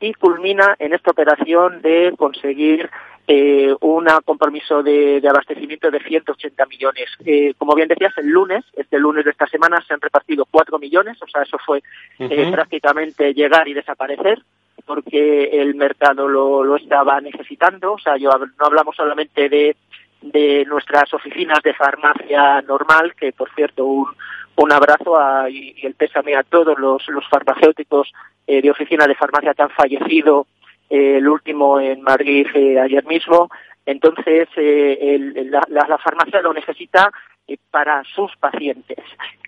y 0.00 0.14
culmina 0.14 0.76
en 0.78 0.94
esta 0.94 1.10
operación 1.10 1.82
de 1.82 2.14
conseguir 2.16 2.88
eh, 3.26 3.74
un 3.80 4.06
compromiso 4.24 4.82
de, 4.82 5.22
abastecimiento 5.28 5.90
de 5.90 6.00
180 6.00 6.66
millones. 6.66 7.10
Eh, 7.24 7.54
como 7.58 7.74
bien 7.74 7.86
decías, 7.86 8.16
el 8.16 8.28
lunes, 8.28 8.64
este 8.76 8.98
lunes 8.98 9.24
de 9.24 9.30
esta 9.30 9.46
semana, 9.46 9.80
se 9.86 9.94
han 9.94 10.00
repartido 10.00 10.46
4 10.50 10.78
millones, 10.78 11.16
o 11.22 11.28
sea, 11.28 11.42
eso 11.42 11.58
fue 11.64 11.82
eh, 12.18 12.50
prácticamente 12.50 13.34
llegar 13.34 13.68
y 13.68 13.74
desaparecer 13.74 14.42
porque 14.86 15.44
el 15.44 15.74
mercado 15.74 16.26
lo, 16.26 16.64
lo 16.64 16.76
estaba 16.76 17.20
necesitando. 17.20 17.92
O 17.92 17.98
sea, 17.98 18.16
yo 18.16 18.30
no 18.30 18.66
hablamos 18.66 18.96
solamente 18.96 19.48
de 19.48 19.76
de 20.22 20.64
nuestras 20.66 21.12
oficinas 21.14 21.60
de 21.62 21.74
farmacia 21.74 22.60
normal, 22.62 23.14
que 23.14 23.32
por 23.32 23.50
cierto 23.54 23.84
un, 23.84 24.08
un 24.56 24.72
abrazo 24.72 25.16
y, 25.48 25.74
el 25.82 25.94
pésame 25.94 26.36
a 26.36 26.42
todos 26.42 26.78
los, 26.78 27.06
los 27.08 27.26
farmacéuticos 27.28 28.12
eh, 28.46 28.60
de 28.60 28.70
oficina 28.70 29.06
de 29.06 29.14
farmacia 29.14 29.54
que 29.54 29.62
han 29.62 29.70
fallecido, 29.70 30.46
eh, 30.88 31.16
el 31.16 31.28
último 31.28 31.80
en 31.80 32.02
Madrid 32.02 32.46
eh, 32.54 32.78
ayer 32.78 33.04
mismo. 33.06 33.48
Entonces, 33.86 34.48
la, 34.56 35.62
la, 35.68 35.98
farmacia 35.98 36.42
lo 36.42 36.52
necesita 36.52 37.10
para 37.70 38.04
sus 38.04 38.36
pacientes. 38.36 38.98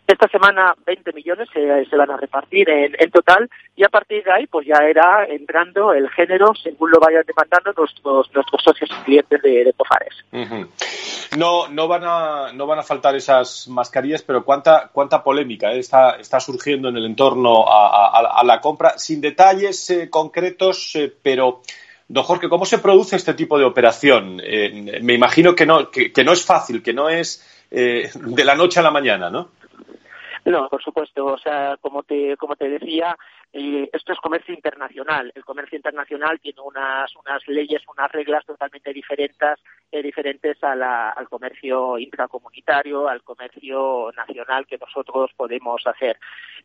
Esta 0.05 0.29
semana 0.29 0.75
20 0.85 1.13
millones 1.13 1.49
se, 1.53 1.97
van 1.97 2.11
a 2.11 2.17
repartir 2.17 2.69
en, 2.69 3.11
total 3.13 3.49
y 3.77 3.85
a 3.85 3.89
partir 3.89 4.25
de 4.25 4.33
ahí 4.33 4.47
pues 4.47 4.67
ya 4.67 4.85
era 4.85 5.25
entrando 5.27 5.93
el 5.93 6.11
género 6.11 6.53
según 6.61 6.91
lo 6.91 6.99
vayan 6.99 7.23
demandando 7.25 7.73
nuestros, 7.77 8.35
nuestros 8.35 8.63
socios 8.63 8.91
y 8.91 9.05
clientes 9.05 9.41
de, 9.41 9.65
de 9.65 9.75
No, 11.39 11.69
no, 11.69 11.89
van 11.89 12.03
a, 12.05 12.53
no 12.53 12.67
van 12.67 12.81
a 12.81 12.83
faltar 12.83 13.15
esas 13.15 13.69
mascarillas, 13.69 14.23
pero 14.23 14.45
cuánta, 14.45 14.91
cuánta 14.93 15.23
polémica 15.23 15.73
eh, 15.73 15.79
está, 15.79 16.17
está 16.17 16.41
surgiendo 16.41 16.89
en 16.89 16.97
el 16.97 17.07
entorno 17.07 17.65
a, 17.69 18.43
la 18.45 18.61
compra, 18.61 18.99
sin 18.99 19.21
detalles 19.21 19.89
eh, 19.91 20.11
concretos, 20.11 20.97
eh, 20.97 21.13
pero... 21.23 21.63
Don 22.09 22.25
Jorge, 22.25 22.51
¿cómo 22.51 22.67
se 22.67 22.77
produce 22.77 23.17
este 23.17 23.33
tipo 23.33 23.59
de 23.59 23.65
operación? 23.65 24.37
me 24.37 25.15
imagino 25.15 25.55
que 25.55 25.65
no, 25.65 25.91
que, 25.91 26.13
no 26.23 26.33
es 26.33 26.45
fácil, 26.45 26.83
que 26.83 26.93
no 26.93 27.09
es 27.09 27.43
de 27.71 28.45
la 28.45 28.55
noche 28.55 28.81
a 28.81 28.83
la 28.83 28.91
mañana, 28.91 29.31
¿no? 29.31 29.49
No, 30.45 30.69
por 30.69 30.83
supuesto. 30.83 31.27
O 31.27 31.39
sea, 31.39 31.77
como 31.81 32.03
te, 32.03 32.37
como 32.37 32.57
te 32.57 32.69
decía, 32.69 33.17
eh, 33.53 33.89
esto 33.93 34.13
es 34.13 34.19
comercio 34.19 34.55
internacional. 34.55 35.33
El 35.35 35.45
comercio 35.45 35.77
internacional 35.77 36.41
tiene 36.41 36.61
unas, 36.61 37.15
unas 37.17 37.47
leyes, 37.47 37.83
unas 37.89 38.11
reglas 38.11 38.45
totalmente 38.45 38.93
diferentes, 38.93 39.61
eh, 39.93 40.03
diferentes 40.03 40.63
a 40.65 40.75
la, 40.75 41.11
al 41.11 41.29
comercio 41.29 41.97
intracomunitario, 41.99 43.09
al 43.09 43.23
comercio 43.23 44.11
nacional 44.17 44.67
que 44.67 44.79
nosotros 44.79 45.31
podemos 45.37 45.87
hacer. 45.87 46.19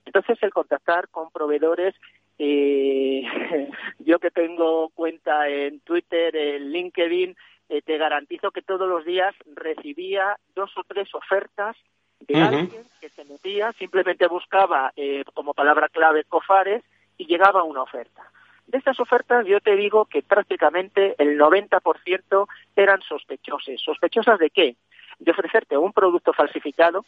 Entonces, 0.05 0.37
el 0.41 0.51
contactar 0.51 1.09
con 1.09 1.29
proveedores 1.31 1.93
eh, 2.39 3.23
yo 3.99 4.19
que 4.19 4.31
tengo 4.31 4.89
cuenta 4.89 5.49
en 5.49 5.79
Twitter, 5.81 6.35
en 6.35 6.71
LinkedIn, 6.71 7.35
eh, 7.69 7.81
te 7.81 7.97
garantizo 7.97 8.51
que 8.51 8.61
todos 8.61 8.87
los 8.87 9.05
días 9.05 9.35
recibía 9.55 10.37
dos 10.55 10.71
o 10.77 10.83
tres 10.83 11.13
ofertas 11.13 11.75
de 12.19 12.41
alguien 12.41 12.83
que 12.99 13.09
se 13.09 13.23
metía, 13.25 13.71
simplemente 13.73 14.27
buscaba 14.27 14.91
eh, 14.95 15.23
como 15.33 15.53
palabra 15.53 15.89
clave 15.89 16.23
cofares 16.23 16.83
y 17.17 17.25
llegaba 17.25 17.63
una 17.63 17.83
oferta. 17.83 18.23
De 18.67 18.77
estas 18.77 18.99
ofertas 18.99 19.45
yo 19.45 19.61
te 19.61 19.75
digo 19.75 20.05
que 20.05 20.21
prácticamente 20.21 21.15
el 21.17 21.39
90% 21.39 22.47
eran 22.75 23.01
sospechosas. 23.01 23.79
¿Sospechosas 23.81 24.39
de 24.39 24.49
qué? 24.49 24.75
De 25.19 25.31
ofrecerte 25.31 25.77
un 25.77 25.93
producto 25.93 26.33
falsificado 26.33 27.05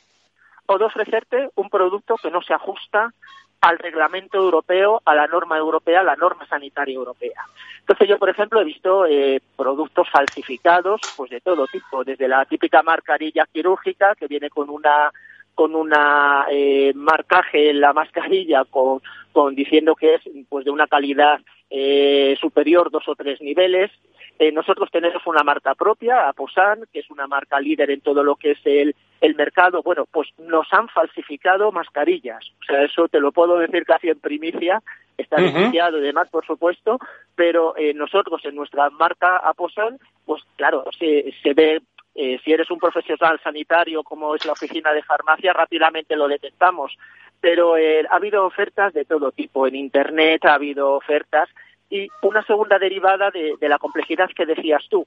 o 0.68 0.78
de 0.78 0.86
ofrecerte 0.86 1.50
un 1.56 1.70
producto 1.70 2.16
que 2.16 2.32
no 2.32 2.42
se 2.42 2.54
ajusta 2.54 3.14
al 3.62 3.78
reglamento 3.78 4.38
europeo, 4.38 5.02
a 5.04 5.16
la 5.16 5.28
norma 5.28 5.58
europea, 5.58 6.00
a 6.00 6.04
la 6.04 6.16
norma 6.16 6.46
sanitaria 6.48 6.96
europea. 6.96 7.44
Entonces 7.80 8.08
yo, 8.08 8.18
por 8.18 8.30
ejemplo, 8.30 8.62
he 8.62 8.66
visto 8.66 9.06
eh, 9.06 9.42
productos 9.58 10.08
falsificados, 10.10 11.02
pues 11.18 11.30
de 11.30 11.42
todo 11.42 11.68
tipo, 11.68 12.04
desde 12.04 12.28
la 12.28 12.46
típica 12.46 12.82
mascarilla 12.84 13.46
quirúrgica 13.52 14.16
que 14.16 14.28
viene 14.28 14.50
con 14.50 14.70
una 14.70 15.12
con 15.56 15.76
una 15.76 16.46
eh, 16.50 16.94
marcaje 16.96 17.72
en 17.72 17.82
la 17.82 17.92
mascarilla 17.92 18.64
con, 18.64 19.02
con 19.34 19.56
diciendo 19.56 19.94
que 19.94 20.16
es 20.16 20.22
pues 20.48 20.64
de 20.64 20.72
una 20.72 20.88
calidad 20.88 21.42
eh, 21.70 22.38
superior 22.40 22.90
dos 22.90 23.06
o 23.10 23.16
tres 23.16 23.42
niveles. 23.42 23.92
Eh, 24.40 24.54
nosotros 24.54 24.90
tenemos 24.90 25.22
una 25.28 25.44
marca 25.44 25.76
propia, 25.76 26.30
Aposan, 26.30 26.86
que 26.94 27.00
es 27.00 27.10
una 27.10 27.28
marca 27.28 27.60
líder 27.60 27.92
en 27.92 28.00
todo 28.00 28.24
lo 28.24 28.38
que 28.38 28.52
es 28.52 28.60
el, 28.64 28.96
el 29.20 29.36
mercado. 29.36 29.84
Bueno, 29.84 30.06
pues 30.10 30.30
nos 30.38 30.66
han 30.72 30.88
falsificado 30.88 31.74
mascarillas. 31.74 32.50
O 32.62 32.64
sea, 32.64 32.84
eso 32.84 33.10
te 33.10 33.20
lo 33.20 33.34
puedo 33.34 33.58
decir 33.58 33.84
casi 33.84 34.08
en 34.08 34.20
primicia. 34.20 34.82
Está 35.18 35.36
denunciado 35.42 35.98
y 35.98 36.02
demás, 36.02 36.30
por 36.30 36.46
supuesto, 36.46 36.98
pero 37.36 37.76
eh, 37.76 37.94
nosotros 37.94 38.40
en 38.46 38.56
nuestra 38.56 38.90
marca 38.90 39.36
Aposan, 39.36 40.00
pues 40.26 40.42
claro, 40.56 40.86
se, 40.98 41.34
se 41.44 41.54
ve 41.54 41.82
eh, 42.16 42.40
si 42.42 42.54
eres 42.54 42.72
un 42.72 42.80
profesional 42.80 43.38
sanitario 43.44 44.04
como 44.04 44.36
es 44.36 44.46
la 44.46 44.54
oficina 44.54 44.94
de 44.94 45.04
farmacia, 45.04 45.52
rápidamente 45.52 46.16
lo 46.16 46.30
detectamos. 46.30 46.98
Pero 47.42 47.76
eh, 47.76 48.06
ha 48.10 48.16
habido 48.16 48.46
ofertas 48.46 48.94
de 48.94 49.04
todo 49.04 49.34
tipo. 49.34 49.68
En 49.68 49.76
Internet 49.76 50.46
ha 50.46 50.54
habido 50.54 50.94
ofertas 50.94 51.50
y 51.90 52.08
una 52.22 52.44
segunda 52.46 52.78
derivada 52.78 53.32
de, 53.32 53.58
la 53.62 53.80
complejidad 53.80 54.30
que 54.36 54.46
decías 54.46 54.84
tú. 54.90 55.06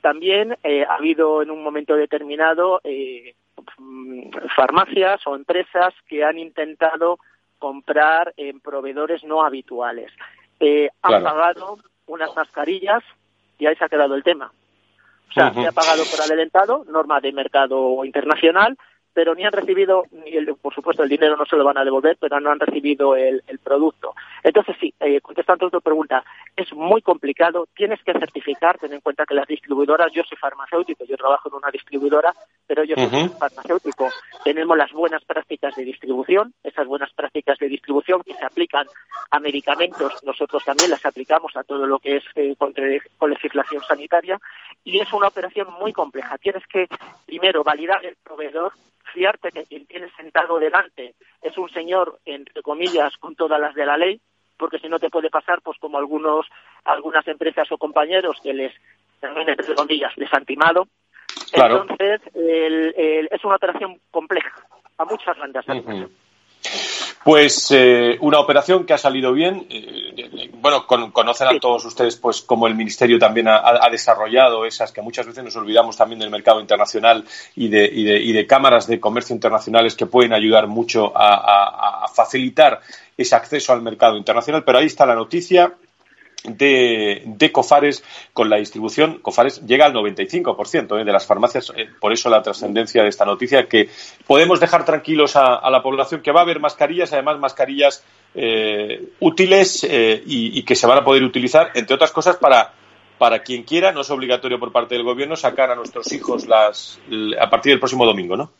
También 0.00 0.56
eh, 0.62 0.84
ha 0.88 0.94
habido 0.94 1.42
en 1.42 1.50
un 1.50 1.62
momento 1.62 1.94
determinado 1.96 2.80
mm, 3.78 4.30
farmacias 4.54 5.26
o 5.26 5.34
empresas 5.34 5.92
que 6.06 6.24
han 6.24 6.38
intentado 6.38 7.18
comprar 7.58 8.32
en 8.36 8.60
proveedores 8.60 9.24
no 9.24 9.44
habituales. 9.44 10.12
Han 11.02 11.22
pagado 11.22 11.78
unas 12.06 12.34
mascarillas 12.34 13.02
y 13.58 13.66
ahí 13.66 13.76
se 13.76 13.84
ha 13.84 13.88
quedado 13.88 14.14
el 14.14 14.22
tema. 14.22 14.52
O 15.28 15.32
sea, 15.32 15.52
se 15.52 15.66
ha 15.66 15.72
pagado 15.72 16.04
por 16.10 16.20
adelantado, 16.22 16.84
norma 16.88 17.20
de 17.20 17.32
mercado 17.32 18.04
internacional, 18.04 18.78
pero 19.12 19.34
ni 19.34 19.44
han 19.44 19.52
recibido, 19.52 20.04
ni 20.12 20.36
el, 20.36 20.54
por 20.56 20.74
supuesto 20.74 21.02
el 21.02 21.08
dinero 21.08 21.36
no 21.36 21.44
se 21.44 21.56
lo 21.56 21.64
van 21.64 21.78
a 21.78 21.84
devolver, 21.84 22.16
pero 22.20 22.38
no 22.40 22.50
han 22.50 22.60
recibido 22.60 23.16
el, 23.16 23.42
producto. 23.62 24.14
Entonces 24.42 24.76
sí, 24.80 24.94
eh, 25.00 25.20
contestando 25.20 25.66
a 25.66 25.70
tu 25.70 25.80
pregunta, 25.80 26.22
es 26.56 26.72
muy 26.72 27.02
complicado, 27.02 27.66
tienes 27.74 28.02
que 28.02 28.12
certificar, 28.12 28.78
ten 28.78 28.92
en 28.92 29.00
cuenta 29.00 29.26
que 29.26 29.34
las 29.34 29.46
distribuidoras, 29.46 30.12
yo 30.12 30.22
soy 30.22 30.38
farmacéutico, 30.38 31.04
yo 31.04 31.16
trabajo 31.16 31.48
en 31.48 31.56
una 31.56 31.70
distribuidora, 31.70 32.32
pero 32.66 32.84
yo 32.84 32.94
soy 32.96 33.28
farmacéutico, 33.28 34.08
tenemos 34.44 34.76
las 34.76 34.92
buenas 34.92 35.24
prácticas 35.24 35.74
de 35.74 35.84
distribución, 35.84 36.54
esas 36.62 36.86
buenas 36.86 37.12
prácticas 37.12 37.58
de 37.58 37.68
distribución 37.68 38.22
que 38.22 38.34
se 38.34 38.44
aplican 38.44 38.86
a 39.30 39.40
medicamentos, 39.40 40.22
nosotros 40.24 40.64
también 40.64 40.90
las 40.90 41.04
aplicamos 41.04 41.56
a 41.56 41.64
todo 41.64 41.86
lo 41.86 41.98
que 41.98 42.16
es 42.16 42.24
eh, 42.36 42.54
con, 42.56 42.72
con 43.18 43.30
legislación 43.30 43.82
sanitaria, 43.82 44.38
y 44.84 45.00
es 45.00 45.12
una 45.12 45.28
operación 45.28 45.68
muy 45.80 45.92
compleja. 45.92 46.38
Tienes 46.38 46.66
que 46.66 46.86
primero 47.26 47.62
validar 47.62 48.04
el 48.04 48.16
proveedor, 48.22 48.72
fiarte 49.12 49.50
que 49.50 49.64
quien 49.64 49.86
tienes 49.86 50.12
sentado 50.16 50.58
delante 50.58 51.14
es 51.42 51.56
un 51.58 51.68
señor, 51.70 52.18
entre 52.24 52.62
comillas, 52.62 53.16
con 53.18 53.34
todas 53.34 53.60
las 53.60 53.74
de 53.74 53.86
la 53.86 53.96
ley, 53.96 54.20
porque 54.56 54.78
si 54.78 54.88
no 54.88 54.98
te 54.98 55.10
puede 55.10 55.30
pasar, 55.30 55.60
pues 55.62 55.78
como 55.78 55.98
algunos, 55.98 56.46
algunas 56.84 57.26
empresas 57.28 57.70
o 57.70 57.78
compañeros 57.78 58.38
que 58.42 58.52
les, 58.52 58.72
también 59.20 59.48
entre 59.48 59.74
comillas, 59.74 60.16
les 60.16 60.32
han 60.32 60.44
timado. 60.44 60.88
Entonces, 61.52 62.20
es 62.34 63.44
una 63.44 63.56
operación 63.56 64.00
compleja, 64.10 64.52
a 64.98 65.04
muchas 65.04 65.38
bandas. 65.38 65.64
Pues 67.24 67.70
eh, 67.72 68.16
una 68.20 68.38
operación 68.38 68.84
que 68.86 68.94
ha 68.94 68.98
salido 68.98 69.32
bien. 69.32 69.66
Eh, 69.68 70.50
bueno, 70.54 70.86
conocen 70.86 71.48
a 71.48 71.58
todos 71.60 71.84
ustedes 71.84 72.16
pues 72.16 72.42
cómo 72.42 72.66
el 72.66 72.74
Ministerio 72.74 73.18
también 73.18 73.48
ha, 73.48 73.88
desarrollado 73.90 74.64
esas 74.64 74.92
que 74.92 75.02
muchas 75.02 75.26
veces 75.26 75.44
nos 75.44 75.56
olvidamos 75.56 75.96
también 75.96 76.20
del 76.20 76.30
mercado 76.30 76.60
internacional 76.60 77.24
y 77.54 77.68
de, 77.68 77.86
y 77.86 78.32
de, 78.32 78.46
cámaras 78.46 78.86
de 78.86 78.98
comercio 79.00 79.34
internacionales 79.34 79.94
que 79.94 80.06
pueden 80.06 80.32
ayudar 80.32 80.66
mucho 80.66 81.12
a 81.14 82.06
facilitar 82.14 82.80
ese 83.16 83.34
acceso 83.34 83.72
al 83.72 83.82
mercado 83.82 84.16
internacional. 84.16 84.64
Pero 84.64 84.78
ahí 84.78 84.86
está 84.86 85.04
la 85.04 85.14
noticia 85.14 85.72
de, 86.44 87.50
Cofares 87.52 88.04
con 88.32 88.48
la 88.48 88.56
distribución. 88.56 89.18
Cofares 89.20 89.64
llega 89.66 89.86
al 89.86 89.94
95% 89.94 91.00
¿eh? 91.00 91.04
de 91.04 91.12
las 91.12 91.26
farmacias, 91.26 91.72
eh, 91.76 91.88
por 92.00 92.12
eso 92.12 92.30
la 92.30 92.42
trascendencia 92.42 93.02
de 93.02 93.08
esta 93.08 93.24
noticia, 93.24 93.66
que 93.68 93.88
podemos 94.26 94.60
dejar 94.60 94.84
tranquilos 94.84 95.36
a, 95.36 95.68
la 95.70 95.82
población 95.82 96.22
que 96.22 96.32
va 96.32 96.40
a 96.40 96.42
haber 96.44 96.60
mascarillas, 96.60 97.12
además 97.12 97.38
mascarillas 97.38 98.04
eh, 98.34 99.08
útiles 99.20 99.86
y, 99.90 100.62
que 100.62 100.76
se 100.76 100.86
van 100.86 100.98
a 100.98 101.04
poder 101.04 101.22
utilizar, 101.22 101.70
entre 101.74 101.94
otras 101.94 102.12
cosas, 102.12 102.36
para, 102.36 102.72
para 103.18 103.42
quien 103.42 103.64
quiera, 103.64 103.92
no 103.92 104.02
es 104.02 104.10
obligatorio 104.10 104.58
por 104.58 104.72
parte 104.72 104.94
del 104.94 105.04
gobierno 105.04 105.36
sacar 105.36 105.70
a 105.70 105.74
nuestros 105.74 106.12
hijos 106.12 106.46
las, 106.46 107.00
a 107.40 107.50
partir 107.50 107.72
del 107.72 107.80
próximo 107.80 108.04
domingo, 108.04 108.36
¿no? 108.36 108.52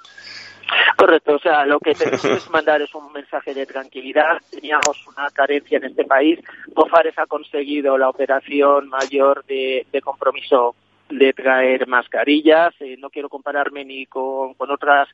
Correcto, 0.97 1.37
o 1.37 1.39
sea, 1.39 1.65
lo 1.65 1.79
que 1.81 1.95
tenemos 1.95 2.23
que 2.23 2.51
mandar 2.51 2.83
es 2.83 2.95
un 2.95 3.13
mensaje 3.13 3.55
de 3.55 3.67
tranquilidad. 3.67 4.39
Teníamos 4.51 5.07
una 5.07 5.31
carencia 5.31 5.79
en 5.79 5.85
este 5.85 6.05
país. 6.05 6.41
Cofares 6.75 7.19
ha 7.19 7.27
conseguido 7.27 7.97
la 7.97 8.09
operación 8.09 8.89
mayor 8.89 9.45
de, 9.47 9.87
compromiso 10.03 10.75
de 11.09 11.33
traer 11.33 11.87
mascarillas. 11.87 12.75
Eh, 12.81 12.97
no 12.99 13.11
quiero 13.11 13.29
compararme 13.29 13.85
ni 13.85 14.07
con, 14.07 14.55
con 14.55 14.71
otras, 14.71 15.09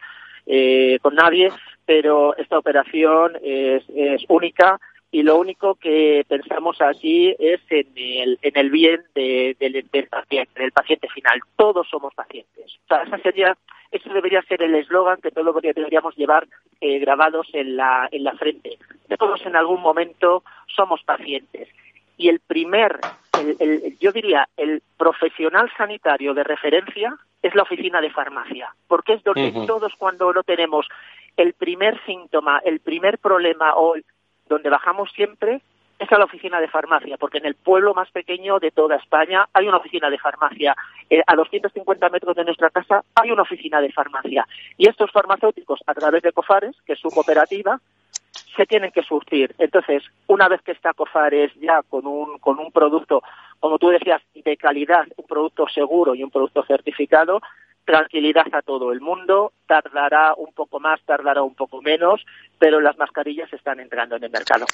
eh, 0.46 0.98
con 1.02 1.14
nadie, 1.14 1.50
pero 1.86 2.36
esta 2.36 2.58
operación 2.58 3.32
es, 3.42 3.84
es 3.94 4.24
única 4.28 4.80
y 5.14 5.22
lo 5.22 5.36
único 5.38 5.76
que 5.76 6.26
pensamos 6.28 6.82
aquí 6.82 7.36
es 7.38 7.60
en 7.70 7.86
el, 7.94 8.36
en 8.42 8.58
el 8.58 8.68
bien 8.68 9.00
del, 9.14 10.08
paciente, 10.10 10.60
del 10.60 10.72
paciente 10.72 11.08
final. 11.08 11.38
Todos 11.54 11.86
somos 11.88 12.12
pacientes. 12.14 12.78
O 12.82 12.88
sea, 12.88 13.04
esa 13.04 13.18
sería, 13.18 13.56
eso 13.92 14.12
debería 14.12 14.42
ser 14.42 14.60
el 14.62 14.74
eslogan 14.74 15.20
que 15.20 15.30
todos 15.30 15.54
deberíamos 15.62 16.16
llevar 16.16 16.48
eh, 16.80 16.98
grabados 16.98 17.46
en 17.52 17.76
la, 17.76 18.08
en 18.10 18.24
la 18.24 18.32
frente. 18.32 18.76
Todos 19.16 19.46
en 19.46 19.54
algún 19.54 19.80
momento 19.82 20.42
somos 20.74 21.00
pacientes. 21.04 21.68
Y 22.16 22.28
el 22.28 22.40
primer 22.40 22.98
yo 24.00 24.10
diría, 24.10 24.48
el 24.56 24.82
profesional 24.96 25.70
sanitario 25.76 26.34
de 26.34 26.42
referencia 26.42 27.16
es 27.42 27.54
la 27.54 27.62
oficina 27.62 28.00
de 28.00 28.10
farmacia, 28.10 28.74
porque 28.88 29.14
es 29.14 29.24
donde 29.24 29.52
todos 29.66 29.92
cuando 29.96 30.32
lo 30.32 30.42
tenemos 30.42 30.88
el 31.36 31.52
primer 31.52 32.00
síntoma, 32.06 32.60
el 32.64 32.80
primer 32.80 33.18
problema 33.18 33.74
o 33.74 33.96
donde 34.54 34.70
bajamos 34.70 35.10
siempre 35.12 35.60
es 35.98 36.10
a 36.10 36.18
la 36.18 36.24
oficina 36.24 36.60
de 36.60 36.68
farmacia, 36.68 37.16
porque 37.16 37.38
en 37.38 37.46
el 37.46 37.54
pueblo 37.54 37.94
más 37.94 38.10
pequeño 38.10 38.58
de 38.58 38.70
toda 38.70 38.96
España 38.96 39.48
hay 39.52 39.68
una 39.68 39.76
oficina 39.76 40.10
de 40.10 40.18
farmacia. 40.18 40.76
Eh, 41.08 41.22
a 41.26 41.34
250 41.36 42.08
metros 42.08 42.34
de 42.36 42.44
nuestra 42.44 42.70
casa 42.70 43.04
hay 43.14 43.30
una 43.30 43.42
oficina 43.42 43.80
de 43.80 43.92
farmacia. 43.92 44.46
Y 44.76 44.88
estos 44.88 45.10
farmacéuticos, 45.12 45.80
a 45.86 45.94
través 45.94 46.22
de 46.22 46.32
COFARES, 46.32 46.76
que 46.84 46.94
es 46.94 46.98
su 46.98 47.10
cooperativa, 47.10 47.80
se 48.56 48.66
tienen 48.66 48.90
que 48.90 49.02
surtir. 49.02 49.54
Entonces, 49.58 50.02
una 50.26 50.48
vez 50.48 50.62
que 50.62 50.72
está 50.72 50.92
COFARES 50.92 51.54
ya 51.60 51.82
con 51.88 52.06
un, 52.06 52.38
con 52.38 52.58
un 52.58 52.72
producto, 52.72 53.22
como 53.60 53.78
tú 53.78 53.88
decías, 53.88 54.22
de 54.34 54.56
calidad, 54.56 55.06
un 55.16 55.26
producto 55.26 55.66
seguro 55.68 56.14
y 56.14 56.24
un 56.24 56.30
producto 56.30 56.64
certificado, 56.64 57.40
tranquilidad 57.84 58.46
a 58.52 58.62
todo 58.62 58.92
el 58.92 59.00
mundo, 59.00 59.52
tardará 59.66 60.34
un 60.36 60.52
poco 60.52 60.80
más, 60.80 61.00
tardará 61.04 61.42
un 61.42 61.54
poco 61.54 61.82
menos, 61.82 62.24
pero 62.58 62.80
las 62.80 62.96
mascarillas 62.98 63.52
están 63.52 63.80
entrando 63.80 64.16
en 64.16 64.24
el 64.24 64.30
mercado. 64.30 64.66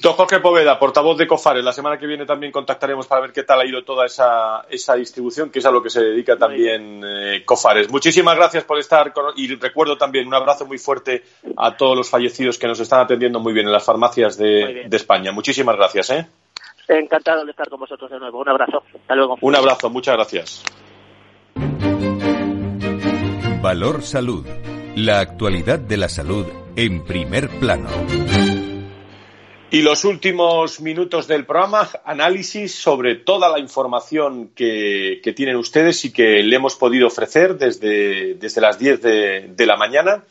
Don 0.00 0.12
Jorge 0.12 0.38
Poveda, 0.38 0.78
portavoz 0.78 1.18
de 1.18 1.26
COFARES. 1.26 1.64
La 1.64 1.72
semana 1.72 1.98
que 1.98 2.06
viene 2.06 2.24
también 2.24 2.52
contactaremos 2.52 3.08
para 3.08 3.22
ver 3.22 3.32
qué 3.32 3.42
tal 3.42 3.60
ha 3.60 3.66
ido 3.66 3.82
toda 3.82 4.06
esa, 4.06 4.64
esa 4.70 4.94
distribución, 4.94 5.50
que 5.50 5.58
es 5.58 5.66
a 5.66 5.72
lo 5.72 5.82
que 5.82 5.90
se 5.90 6.00
dedica 6.00 6.36
también 6.36 7.02
eh, 7.04 7.42
COFARES. 7.44 7.90
Muchísimas 7.90 8.36
gracias 8.36 8.62
por 8.62 8.78
estar 8.78 9.12
y 9.34 9.56
recuerdo 9.56 9.96
también 9.96 10.28
un 10.28 10.34
abrazo 10.34 10.66
muy 10.66 10.78
fuerte 10.78 11.24
a 11.56 11.76
todos 11.76 11.96
los 11.96 12.08
fallecidos 12.08 12.58
que 12.58 12.68
nos 12.68 12.78
están 12.78 13.00
atendiendo 13.00 13.40
muy 13.40 13.52
bien 13.52 13.66
en 13.66 13.72
las 13.72 13.84
farmacias 13.84 14.36
de, 14.38 14.84
de 14.86 14.96
España. 14.96 15.32
Muchísimas 15.32 15.74
gracias. 15.74 16.10
¿eh? 16.10 16.26
Encantado 16.86 17.44
de 17.44 17.50
estar 17.50 17.68
con 17.68 17.80
vosotros 17.80 18.08
de 18.08 18.20
nuevo. 18.20 18.40
Un 18.40 18.48
abrazo. 18.50 18.84
Hasta 18.94 19.14
luego. 19.16 19.36
Un 19.40 19.56
abrazo. 19.56 19.90
Muchas 19.90 20.14
gracias. 20.14 20.87
Valor 23.60 24.02
Salud. 24.02 24.46
La 24.94 25.18
actualidad 25.18 25.80
de 25.80 25.96
la 25.96 26.08
salud 26.08 26.46
en 26.76 27.04
primer 27.04 27.48
plano. 27.48 27.88
Y 29.70 29.82
los 29.82 30.04
últimos 30.04 30.80
minutos 30.80 31.26
del 31.26 31.44
programa, 31.44 31.88
análisis 32.04 32.72
sobre 32.72 33.16
toda 33.16 33.48
la 33.48 33.58
información 33.58 34.52
que, 34.54 35.20
tienen 35.34 35.56
ustedes 35.56 36.04
y 36.04 36.12
que 36.12 36.44
le 36.44 36.54
hemos 36.54 36.76
podido 36.76 37.08
ofrecer 37.08 37.58
desde, 37.58 38.34
desde 38.34 38.60
las 38.60 38.78
10 38.78 39.02
de, 39.02 39.66
la 39.66 39.76
mañana. 39.76 40.22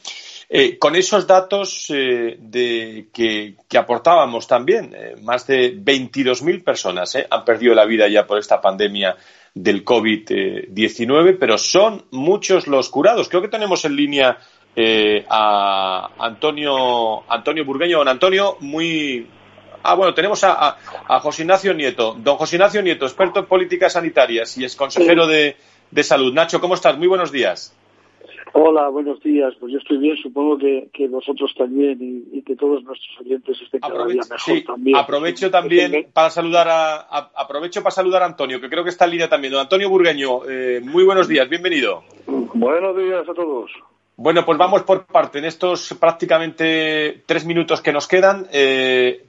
Eh, 0.49 0.77
con 0.77 0.95
esos 0.95 1.27
datos 1.27 1.87
eh, 1.89 2.37
de, 2.39 3.09
que, 3.11 3.55
aportábamos 3.77 4.47
también, 4.47 4.95
eh, 4.95 5.15
más 5.21 5.45
de 5.45 5.75
22.000 5.75 6.63
personas 6.63 7.17
han 7.29 7.43
perdido 7.43 7.75
la 7.75 7.83
vida 7.83 8.07
ya 8.07 8.25
por 8.25 8.39
esta 8.39 8.61
pandemia 8.61 9.17
del 9.63 9.83
COVID-19, 9.83 11.37
pero 11.39 11.57
son 11.57 12.05
muchos 12.11 12.67
los 12.67 12.89
curados. 12.89 13.29
Creo 13.29 13.41
que 13.41 13.47
tenemos 13.47 13.83
en 13.85 13.95
línea 13.95 14.37
eh, 14.75 15.25
a 15.29 16.11
Antonio, 16.19 17.29
Antonio 17.31 17.65
Burgueño. 17.65 17.99
Don 17.99 18.07
Antonio, 18.07 18.57
muy. 18.59 19.27
Ah, 19.83 19.95
bueno, 19.95 20.13
tenemos 20.13 20.43
a, 20.43 20.77
a, 21.07 21.19
José 21.19 21.43
Ignacio 21.43 21.73
Nieto. 21.73 22.15
Don 22.19 22.37
José 22.37 22.57
Ignacio 22.57 22.81
Nieto, 22.81 23.05
experto 23.05 23.39
en 23.39 23.45
políticas 23.45 23.93
sanitarias 23.93 24.57
y 24.57 24.65
es 24.65 24.75
consejero 24.75 25.27
de, 25.27 25.55
de 25.91 26.03
salud. 26.03 26.33
Nacho, 26.33 26.59
¿cómo 26.59 26.75
estás? 26.75 26.97
Muy 26.97 27.07
buenos 27.07 27.31
días. 27.31 27.73
Hola, 28.59 28.89
buenos 28.89 29.21
días. 29.21 29.53
Pues 29.59 29.71
yo 29.71 29.77
estoy 29.77 29.99
bien, 29.99 30.17
supongo 30.17 30.57
que, 30.57 30.89
que 30.91 31.07
vosotros 31.07 31.53
también 31.55 32.25
y, 32.33 32.41
que 32.41 32.55
todos 32.55 32.83
nuestros 32.83 33.21
oyentes 33.21 33.55
estén 33.61 33.79
cada 33.81 34.07
día 34.07 34.23
mejor 34.27 34.63
también. 34.65 34.97
Aprovecho 34.97 35.51
también 35.51 36.07
para 36.11 36.31
saludar 36.31 36.67
a, 36.67 36.95
aprovecho 37.35 37.83
para 37.83 37.91
saludar 37.91 38.23
a 38.23 38.25
Antonio, 38.25 38.59
que 38.59 38.67
creo 38.67 38.83
que 38.83 38.89
está 38.89 39.05
en 39.05 39.11
línea 39.11 39.29
también. 39.29 39.53
Don 39.53 39.61
Antonio 39.61 39.91
Burgueño, 39.91 40.39
eh, 40.49 40.81
muy 40.83 41.03
buenos 41.03 41.27
días, 41.27 41.47
bienvenido. 41.47 42.03
Buenos 42.25 42.97
días 42.97 43.29
a 43.29 43.33
todos. 43.35 43.69
Bueno, 44.15 44.43
pues 44.43 44.57
vamos 44.57 44.81
por 44.81 45.05
parte. 45.05 45.37
En 45.37 45.45
estos 45.45 45.95
prácticamente 45.99 47.21
tres 47.27 47.45
minutos 47.45 47.79
que 47.81 47.93
nos 47.93 48.07
quedan, 48.07 48.47
eh, 48.51 49.23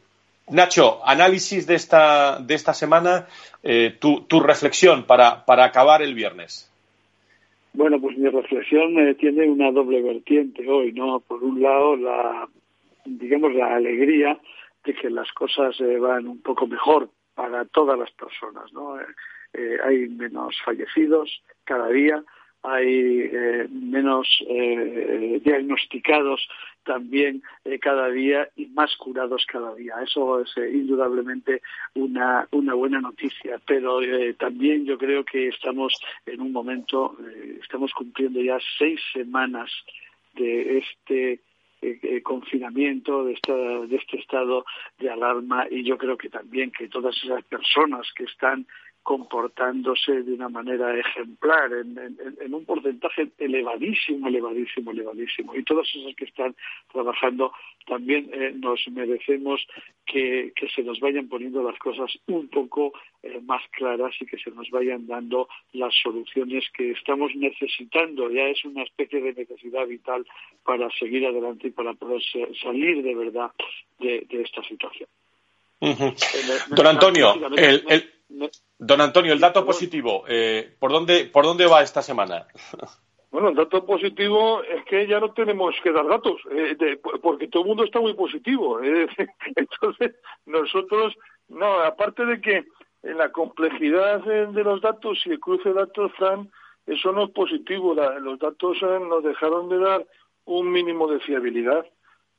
Nacho, 0.48 1.00
análisis 1.04 1.66
de 1.66 1.74
esta, 1.74 2.38
de 2.40 2.54
esta 2.54 2.72
semana, 2.72 3.26
eh, 3.62 3.94
tu, 4.00 4.22
tu, 4.22 4.40
reflexión 4.40 5.04
para, 5.04 5.44
para, 5.44 5.66
acabar 5.66 6.00
el 6.00 6.14
viernes. 6.14 6.67
Bueno, 7.72 8.00
pues 8.00 8.16
mi 8.18 8.28
reflexión 8.28 8.98
eh, 8.98 9.14
tiene 9.14 9.48
una 9.48 9.70
doble 9.70 10.02
vertiente 10.02 10.68
hoy, 10.68 10.92
¿no? 10.92 11.20
Por 11.20 11.42
un 11.42 11.62
lado, 11.62 11.96
la, 11.96 12.48
digamos, 13.04 13.54
la 13.54 13.76
alegría 13.76 14.38
de 14.84 14.94
que 14.94 15.10
las 15.10 15.30
cosas 15.32 15.76
van 16.00 16.26
un 16.26 16.40
poco 16.40 16.66
mejor 16.66 17.10
para 17.34 17.64
todas 17.66 17.98
las 17.98 18.10
personas, 18.12 18.72
¿no? 18.72 18.96
hay 19.84 20.08
menos 20.08 20.56
fallecidos 20.64 21.42
cada 21.64 21.88
día, 21.88 22.22
hay 22.68 23.30
eh, 23.32 23.68
menos 23.70 24.28
eh, 24.48 25.40
diagnosticados 25.44 26.48
también 26.84 27.42
eh, 27.64 27.78
cada 27.78 28.08
día 28.10 28.48
y 28.56 28.66
más 28.66 28.94
curados 28.96 29.44
cada 29.46 29.74
día. 29.74 29.94
Eso 30.02 30.40
es 30.40 30.50
indudablemente 30.56 31.62
una, 31.94 32.46
una 32.50 32.74
buena 32.74 33.00
noticia, 33.00 33.60
pero 33.66 34.00
también 34.38 34.86
yo 34.86 34.96
creo 34.96 35.24
que 35.24 35.48
estamos 35.48 35.94
en 36.26 36.40
un 36.40 36.52
momento, 36.52 37.16
estamos 37.60 37.92
cumpliendo 37.92 38.40
ya 38.40 38.58
seis 38.78 39.00
semanas 39.12 39.70
de 40.34 40.78
este 40.78 41.40
confinamiento, 42.22 43.24
de, 43.24 43.38
de 43.86 43.96
este 43.96 44.18
estado 44.18 44.64
de 44.98 45.10
alarma 45.10 45.66
y 45.70 45.84
yo 45.84 45.96
creo 45.96 46.16
que 46.16 46.28
también 46.28 46.72
que 46.72 46.88
todas 46.88 47.16
esas 47.22 47.44
personas 47.44 48.06
que 48.16 48.24
están 48.24 48.66
comportándose 49.08 50.22
de 50.22 50.34
una 50.34 50.50
manera 50.50 50.94
ejemplar 50.94 51.72
en, 51.72 52.52
un 52.52 52.64
porcentaje 52.66 53.28
elevadísimo, 53.38 54.28
elevadísimo, 54.28 54.90
elevadísimo. 54.90 55.56
Y 55.56 55.62
todos 55.62 55.88
esos 55.94 56.14
que 56.14 56.26
están 56.26 56.54
trabajando 56.92 57.50
también 57.86 58.28
eh, 58.34 58.52
nos 58.54 58.86
merecemos 58.88 59.66
que, 60.04 60.52
se 60.76 60.82
nos 60.82 61.00
vayan 61.00 61.26
poniendo 61.26 61.62
las 61.62 61.78
cosas 61.78 62.10
un 62.26 62.48
poco 62.48 62.92
eh, 63.22 63.40
más 63.46 63.62
claras 63.70 64.14
y 64.20 64.26
que 64.26 64.36
se 64.36 64.50
nos 64.50 64.68
vayan 64.68 65.06
dando 65.06 65.48
las 65.72 65.94
soluciones 66.02 66.66
que 66.76 66.90
estamos 66.90 67.34
necesitando. 67.34 68.30
Ya 68.30 68.48
es 68.48 68.62
una 68.66 68.82
especie 68.82 69.22
de 69.22 69.32
necesidad 69.32 69.86
vital 69.86 70.26
para 70.64 70.90
seguir 70.98 71.24
adelante 71.24 71.68
y 71.68 71.70
para 71.70 71.94
poder 71.94 72.20
salir 72.62 73.02
de 73.02 73.14
verdad 73.14 73.52
de, 74.00 74.26
esta 74.28 74.62
situación. 74.64 75.08
Don 75.80 76.86
Antonio, 76.86 77.32
el 77.56 78.17
Don 78.78 79.00
Antonio, 79.00 79.32
el 79.32 79.40
dato 79.40 79.64
positivo, 79.64 80.24
eh, 80.28 80.74
¿por, 80.78 80.92
dónde, 80.92 81.24
¿por 81.24 81.44
dónde 81.44 81.66
va 81.66 81.82
esta 81.82 82.02
semana? 82.02 82.46
Bueno, 83.30 83.50
el 83.50 83.56
dato 83.56 83.84
positivo 83.84 84.62
es 84.62 84.82
que 84.86 85.06
ya 85.06 85.20
no 85.20 85.34
tenemos 85.34 85.74
que 85.82 85.92
dar 85.92 86.08
datos, 86.08 86.40
eh, 86.50 86.98
porque 87.20 87.48
todo 87.48 87.62
el 87.62 87.68
mundo 87.68 87.84
está 87.84 88.00
muy 88.00 88.14
positivo. 88.14 88.82
Eh. 88.82 89.06
Entonces, 89.54 90.14
nosotros, 90.46 91.14
no, 91.48 91.78
aparte 91.80 92.24
de 92.24 92.40
que 92.40 92.64
en 93.02 93.18
la 93.18 93.30
complejidad 93.30 94.24
de 94.24 94.64
los 94.64 94.80
datos 94.80 95.18
y 95.26 95.32
el 95.32 95.40
cruce 95.40 95.68
de 95.68 95.74
datos, 95.74 96.10
Fran, 96.16 96.50
eso 96.86 97.12
no 97.12 97.24
es 97.24 97.30
positivo. 97.32 97.94
los 97.94 98.38
datos 98.38 98.80
nos 98.80 99.22
dejaron 99.22 99.68
de 99.68 99.78
dar 99.78 100.06
un 100.46 100.72
mínimo 100.72 101.06
de 101.06 101.20
fiabilidad 101.20 101.84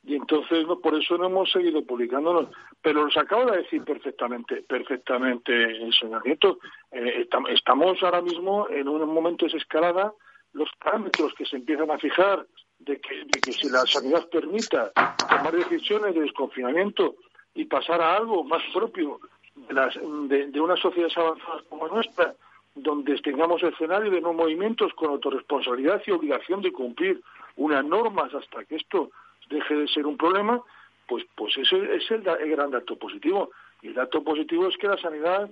y 0.02 0.14
entonces 0.14 0.66
no, 0.66 0.80
por 0.80 0.94
eso 0.94 1.18
no 1.18 1.26
hemos 1.26 1.50
seguido 1.50 1.84
publicándonos. 1.84 2.48
Pero 2.80 3.04
los 3.04 3.16
acabo 3.16 3.50
de 3.50 3.58
decir 3.58 3.84
perfectamente, 3.84 4.62
perfectamente, 4.62 5.52
señor 5.92 6.24
Nieto. 6.24 6.58
Eh, 6.90 7.28
estamos 7.50 8.02
ahora 8.02 8.22
mismo 8.22 8.68
en 8.70 8.88
un 8.88 9.12
momento 9.12 9.46
de 9.46 9.58
escalada. 9.58 10.12
Los 10.52 10.70
parámetros 10.82 11.34
que 11.34 11.44
se 11.44 11.56
empiezan 11.56 11.90
a 11.90 11.98
fijar 11.98 12.46
de 12.78 12.98
que, 12.98 13.24
de 13.24 13.40
que 13.40 13.52
si 13.52 13.68
la 13.68 13.84
sanidad 13.86 14.28
permita 14.30 14.90
tomar 15.28 15.54
decisiones 15.54 16.14
de 16.14 16.22
desconfinamiento 16.22 17.16
y 17.54 17.66
pasar 17.66 18.00
a 18.00 18.16
algo 18.16 18.42
más 18.42 18.62
propio 18.72 19.20
de, 19.54 19.74
las, 19.74 19.94
de, 19.94 20.46
de 20.46 20.60
unas 20.60 20.80
sociedades 20.80 21.16
avanzadas 21.18 21.62
como 21.68 21.88
nuestra, 21.88 22.34
donde 22.74 23.16
tengamos 23.18 23.62
escenario 23.62 24.10
de 24.10 24.20
no 24.20 24.32
movimientos 24.32 24.94
con 24.94 25.10
autorresponsabilidad 25.10 26.02
y 26.06 26.12
obligación 26.12 26.62
de 26.62 26.72
cumplir 26.72 27.20
unas 27.56 27.84
normas 27.84 28.32
hasta 28.32 28.64
que 28.64 28.76
esto 28.76 29.10
deje 29.50 29.74
de 29.74 29.88
ser 29.88 30.06
un 30.06 30.16
problema, 30.16 30.62
pues, 31.06 31.24
pues 31.36 31.56
ese 31.58 31.96
es 31.96 32.10
el, 32.10 32.22
gran 32.22 32.70
dato 32.70 32.96
positivo. 32.96 33.50
Y 33.82 33.88
el 33.88 33.94
dato 33.94 34.22
positivo 34.22 34.68
es 34.68 34.76
que 34.76 34.88
la 34.88 34.96
sanidad 34.98 35.50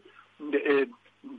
eh, 0.52 0.86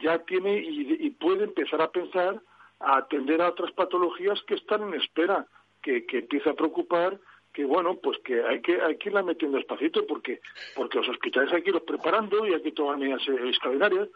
ya 0.02 0.20
tiene 0.20 0.58
y, 0.60 1.10
puede 1.12 1.46
empezar 1.46 1.82
a 1.82 1.92
pensar 1.92 2.42
a 2.80 2.98
atender 2.98 3.42
a 3.42 3.50
otras 3.50 3.72
patologías 3.72 4.42
que 4.44 4.56
están 4.56 4.84
en 4.84 4.94
espera, 4.94 5.46
que, 5.82 6.06
que 6.06 6.20
empieza 6.20 6.52
a 6.52 6.56
preocupar 6.56 7.20
que 7.54 7.66
bueno, 7.66 7.96
pues 7.96 8.18
que 8.24 8.44
hay 8.44 8.62
que 8.62 8.80
hay 8.82 8.98
que 8.98 9.10
irla 9.10 9.24
metiendo 9.24 9.58
despacito 9.58 10.06
porque 10.06 10.40
porque 10.76 11.00
los 11.00 11.10
hospitales 11.10 11.52
hay 11.52 11.64
que 11.64 11.70
irlos 11.70 11.84
preparando 11.84 12.46
y 12.46 12.54
hay 12.54 12.62
que 12.62 12.72
tomar 12.72 12.98
medidas 12.98 13.28
extraordinarias, 13.28 14.08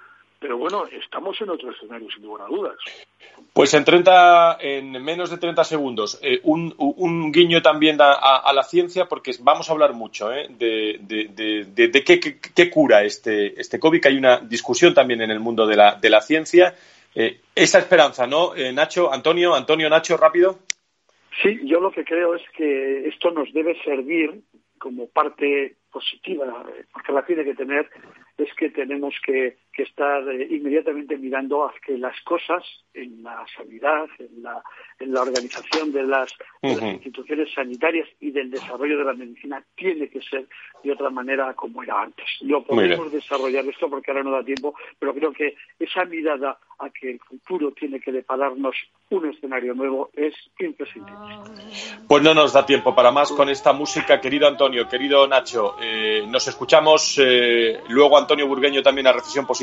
pero 0.44 0.58
bueno, 0.58 0.84
estamos 0.92 1.40
en 1.40 1.52
otro 1.52 1.72
escenario, 1.72 2.12
sin 2.12 2.22
lugar 2.22 2.46
a 2.46 2.50
dudas. 2.50 2.76
Pues 3.54 3.74
en 3.76 3.86
30, 3.86 4.58
en 4.60 4.92
menos 5.02 5.30
de 5.32 5.38
30 5.38 5.64
segundos, 5.64 6.20
eh, 6.22 6.42
un, 6.44 7.32
guiño 7.32 7.62
también 7.62 7.98
a, 8.02 8.52
la 8.54 8.64
ciencia, 8.64 9.06
porque 9.06 9.32
vamos 9.40 9.70
a 9.70 9.72
hablar 9.72 9.94
mucho 9.94 10.34
eh, 10.34 10.50
de, 10.50 11.00
de, 11.00 12.04
qué, 12.04 12.70
cura 12.70 13.04
este, 13.04 13.58
este 13.58 13.80
COVID, 13.80 14.02
que 14.02 14.10
hay 14.10 14.18
una 14.18 14.40
discusión 14.40 14.94
también 14.94 15.22
en 15.22 15.32
el 15.32 15.40
mundo 15.40 15.66
de 15.66 15.78
la, 15.78 15.96
de 15.96 16.10
la 16.10 16.20
ciencia. 16.20 16.76
Eh, 17.16 17.40
esa 17.56 17.80
esperanza, 17.80 18.28
¿no? 18.28 18.52
Nacho, 18.74 19.14
Antonio, 19.14 19.56
Antonio, 19.56 19.90
Nacho, 19.90 20.18
rápido. 20.18 20.60
Sí, 21.42 21.62
yo 21.64 21.80
lo 21.80 21.92
que 21.92 22.04
creo 22.04 22.36
es 22.36 22.44
que 22.58 23.08
esto 23.08 23.32
nos 23.32 23.54
debe 23.54 23.82
servir 23.86 24.44
como 24.78 25.08
parte 25.08 25.78
positiva, 25.90 26.66
porque 26.92 27.14
la 27.14 27.26
tiene 27.26 27.46
que 27.46 27.56
tener, 27.56 27.90
es 28.38 28.54
que 28.56 28.70
tenemos 28.72 29.14
que, 29.26 29.58
estar 29.82 30.30
eh, 30.30 30.48
inmediatamente 30.52 31.18
mirando 31.18 31.66
a 31.66 31.74
que 31.84 31.98
las 31.98 32.20
cosas 32.22 32.64
en 32.94 33.24
la 33.24 33.44
sanidad, 33.58 34.06
en 34.20 34.44
la, 34.44 34.62
en 35.00 35.12
la 35.12 35.22
organización 35.24 35.92
de 35.92 36.04
las, 36.04 36.32
instituciones 36.62 37.52
sanitarias 37.54 38.08
y 38.22 38.32
del 38.32 38.52
desarrollo 38.52 38.98
de 39.00 39.04
la 39.04 39.14
medicina 39.14 39.62
tiene 39.76 40.08
que 40.08 40.22
ser 40.22 40.48
de 40.84 40.92
otra 40.92 41.10
manera 41.10 41.54
como 41.56 41.82
era 41.82 42.04
antes. 42.04 42.26
No 42.42 42.64
podemos 42.64 43.12
desarrollar 43.12 43.66
esto 43.66 43.90
porque 43.90 44.12
ahora 44.12 44.24
no 44.24 44.32
da 44.32 44.44
tiempo, 44.44 44.76
pero 45.00 45.14
creo 45.14 45.34
que 45.34 45.56
esa 45.80 46.06
mirada 46.06 46.58
a 46.80 46.90
que 46.90 47.12
el 47.12 47.20
futuro 47.20 47.72
tiene 47.72 48.00
que 48.00 48.12
depararnos 48.12 48.76
un 49.10 49.30
escenario 49.30 49.74
nuevo 49.74 50.10
es 50.14 50.34
imprescindible. 50.60 51.36
Pues 52.08 52.24
no 52.24 52.34
nos 52.34 52.54
da 52.54 52.66
tiempo 52.66 52.96
para 52.96 53.12
más 53.12 53.32
con 53.32 53.50
esta 53.50 53.74
música, 53.74 54.22
querido 54.22 54.48
Antonio, 54.48 54.88
querido 54.88 55.28
Nacho. 55.28 55.76
Eh, 55.82 56.26
nos 56.28 56.48
escuchamos 56.48 57.20
eh, 57.22 57.82
luego 57.90 58.18
Antonio 58.18 58.48
Burgueño 58.48 58.82
también 58.82 59.08
a 59.08 59.14
Recesión 59.14 59.46
Positiva 59.46 59.63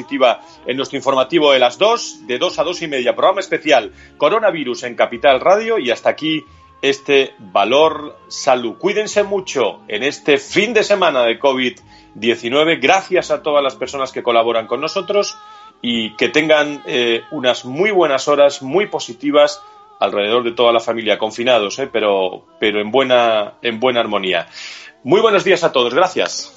en 0.67 0.77
nuestro 0.77 0.97
informativo 0.97 1.53
de 1.53 1.59
las 1.59 1.79
dos, 1.79 2.27
de 2.27 2.39
dos 2.39 2.59
a 2.59 2.65
dos 2.65 2.83
y 2.83 2.89
media. 2.89 3.15
Programa 3.15 3.41
especial 3.41 3.93
Coronavirus 4.17 4.85
en 4.85 4.95
Capital 4.95 5.41
Radio 5.41 5.79
y 5.79 5.91
hasta 5.91 6.11
aquí 6.11 6.45
este 6.83 7.35
Valor 7.39 8.17
Salud. 8.29 8.77
Cuídense 8.79 9.23
mucho 9.23 9.81
en 9.89 10.03
este 10.03 10.39
fin 10.39 10.73
de 10.73 10.83
semana 10.83 11.23
de 11.25 11.39
COVID-19. 11.39 12.81
Gracias 12.81 13.31
a 13.31 13.43
todas 13.43 13.63
las 13.63 13.77
personas 13.77 14.13
que 14.13 14.23
colaboran 14.23 14.67
con 14.67 14.81
nosotros 14.81 15.37
y 15.83 16.17
que 16.17 16.29
tengan 16.29 16.83
eh, 16.87 17.23
unas 17.31 17.65
muy 17.65 17.91
buenas 17.91 18.29
horas, 18.29 18.63
muy 18.63 18.87
positivas 18.87 19.63
alrededor 19.99 20.43
de 20.45 20.53
toda 20.53 20.73
la 20.73 20.81
familia, 20.81 21.19
confinados, 21.19 21.81
pero, 21.93 22.47
pero 22.59 22.81
en, 22.81 22.91
buena, 22.91 23.55
en 23.63 23.79
buena 23.79 24.01
armonía. 24.01 24.49
Muy 25.05 25.21
buenos 25.21 25.45
días 25.45 25.63
a 25.63 25.73
todos, 25.73 25.95
gracias. 25.95 26.57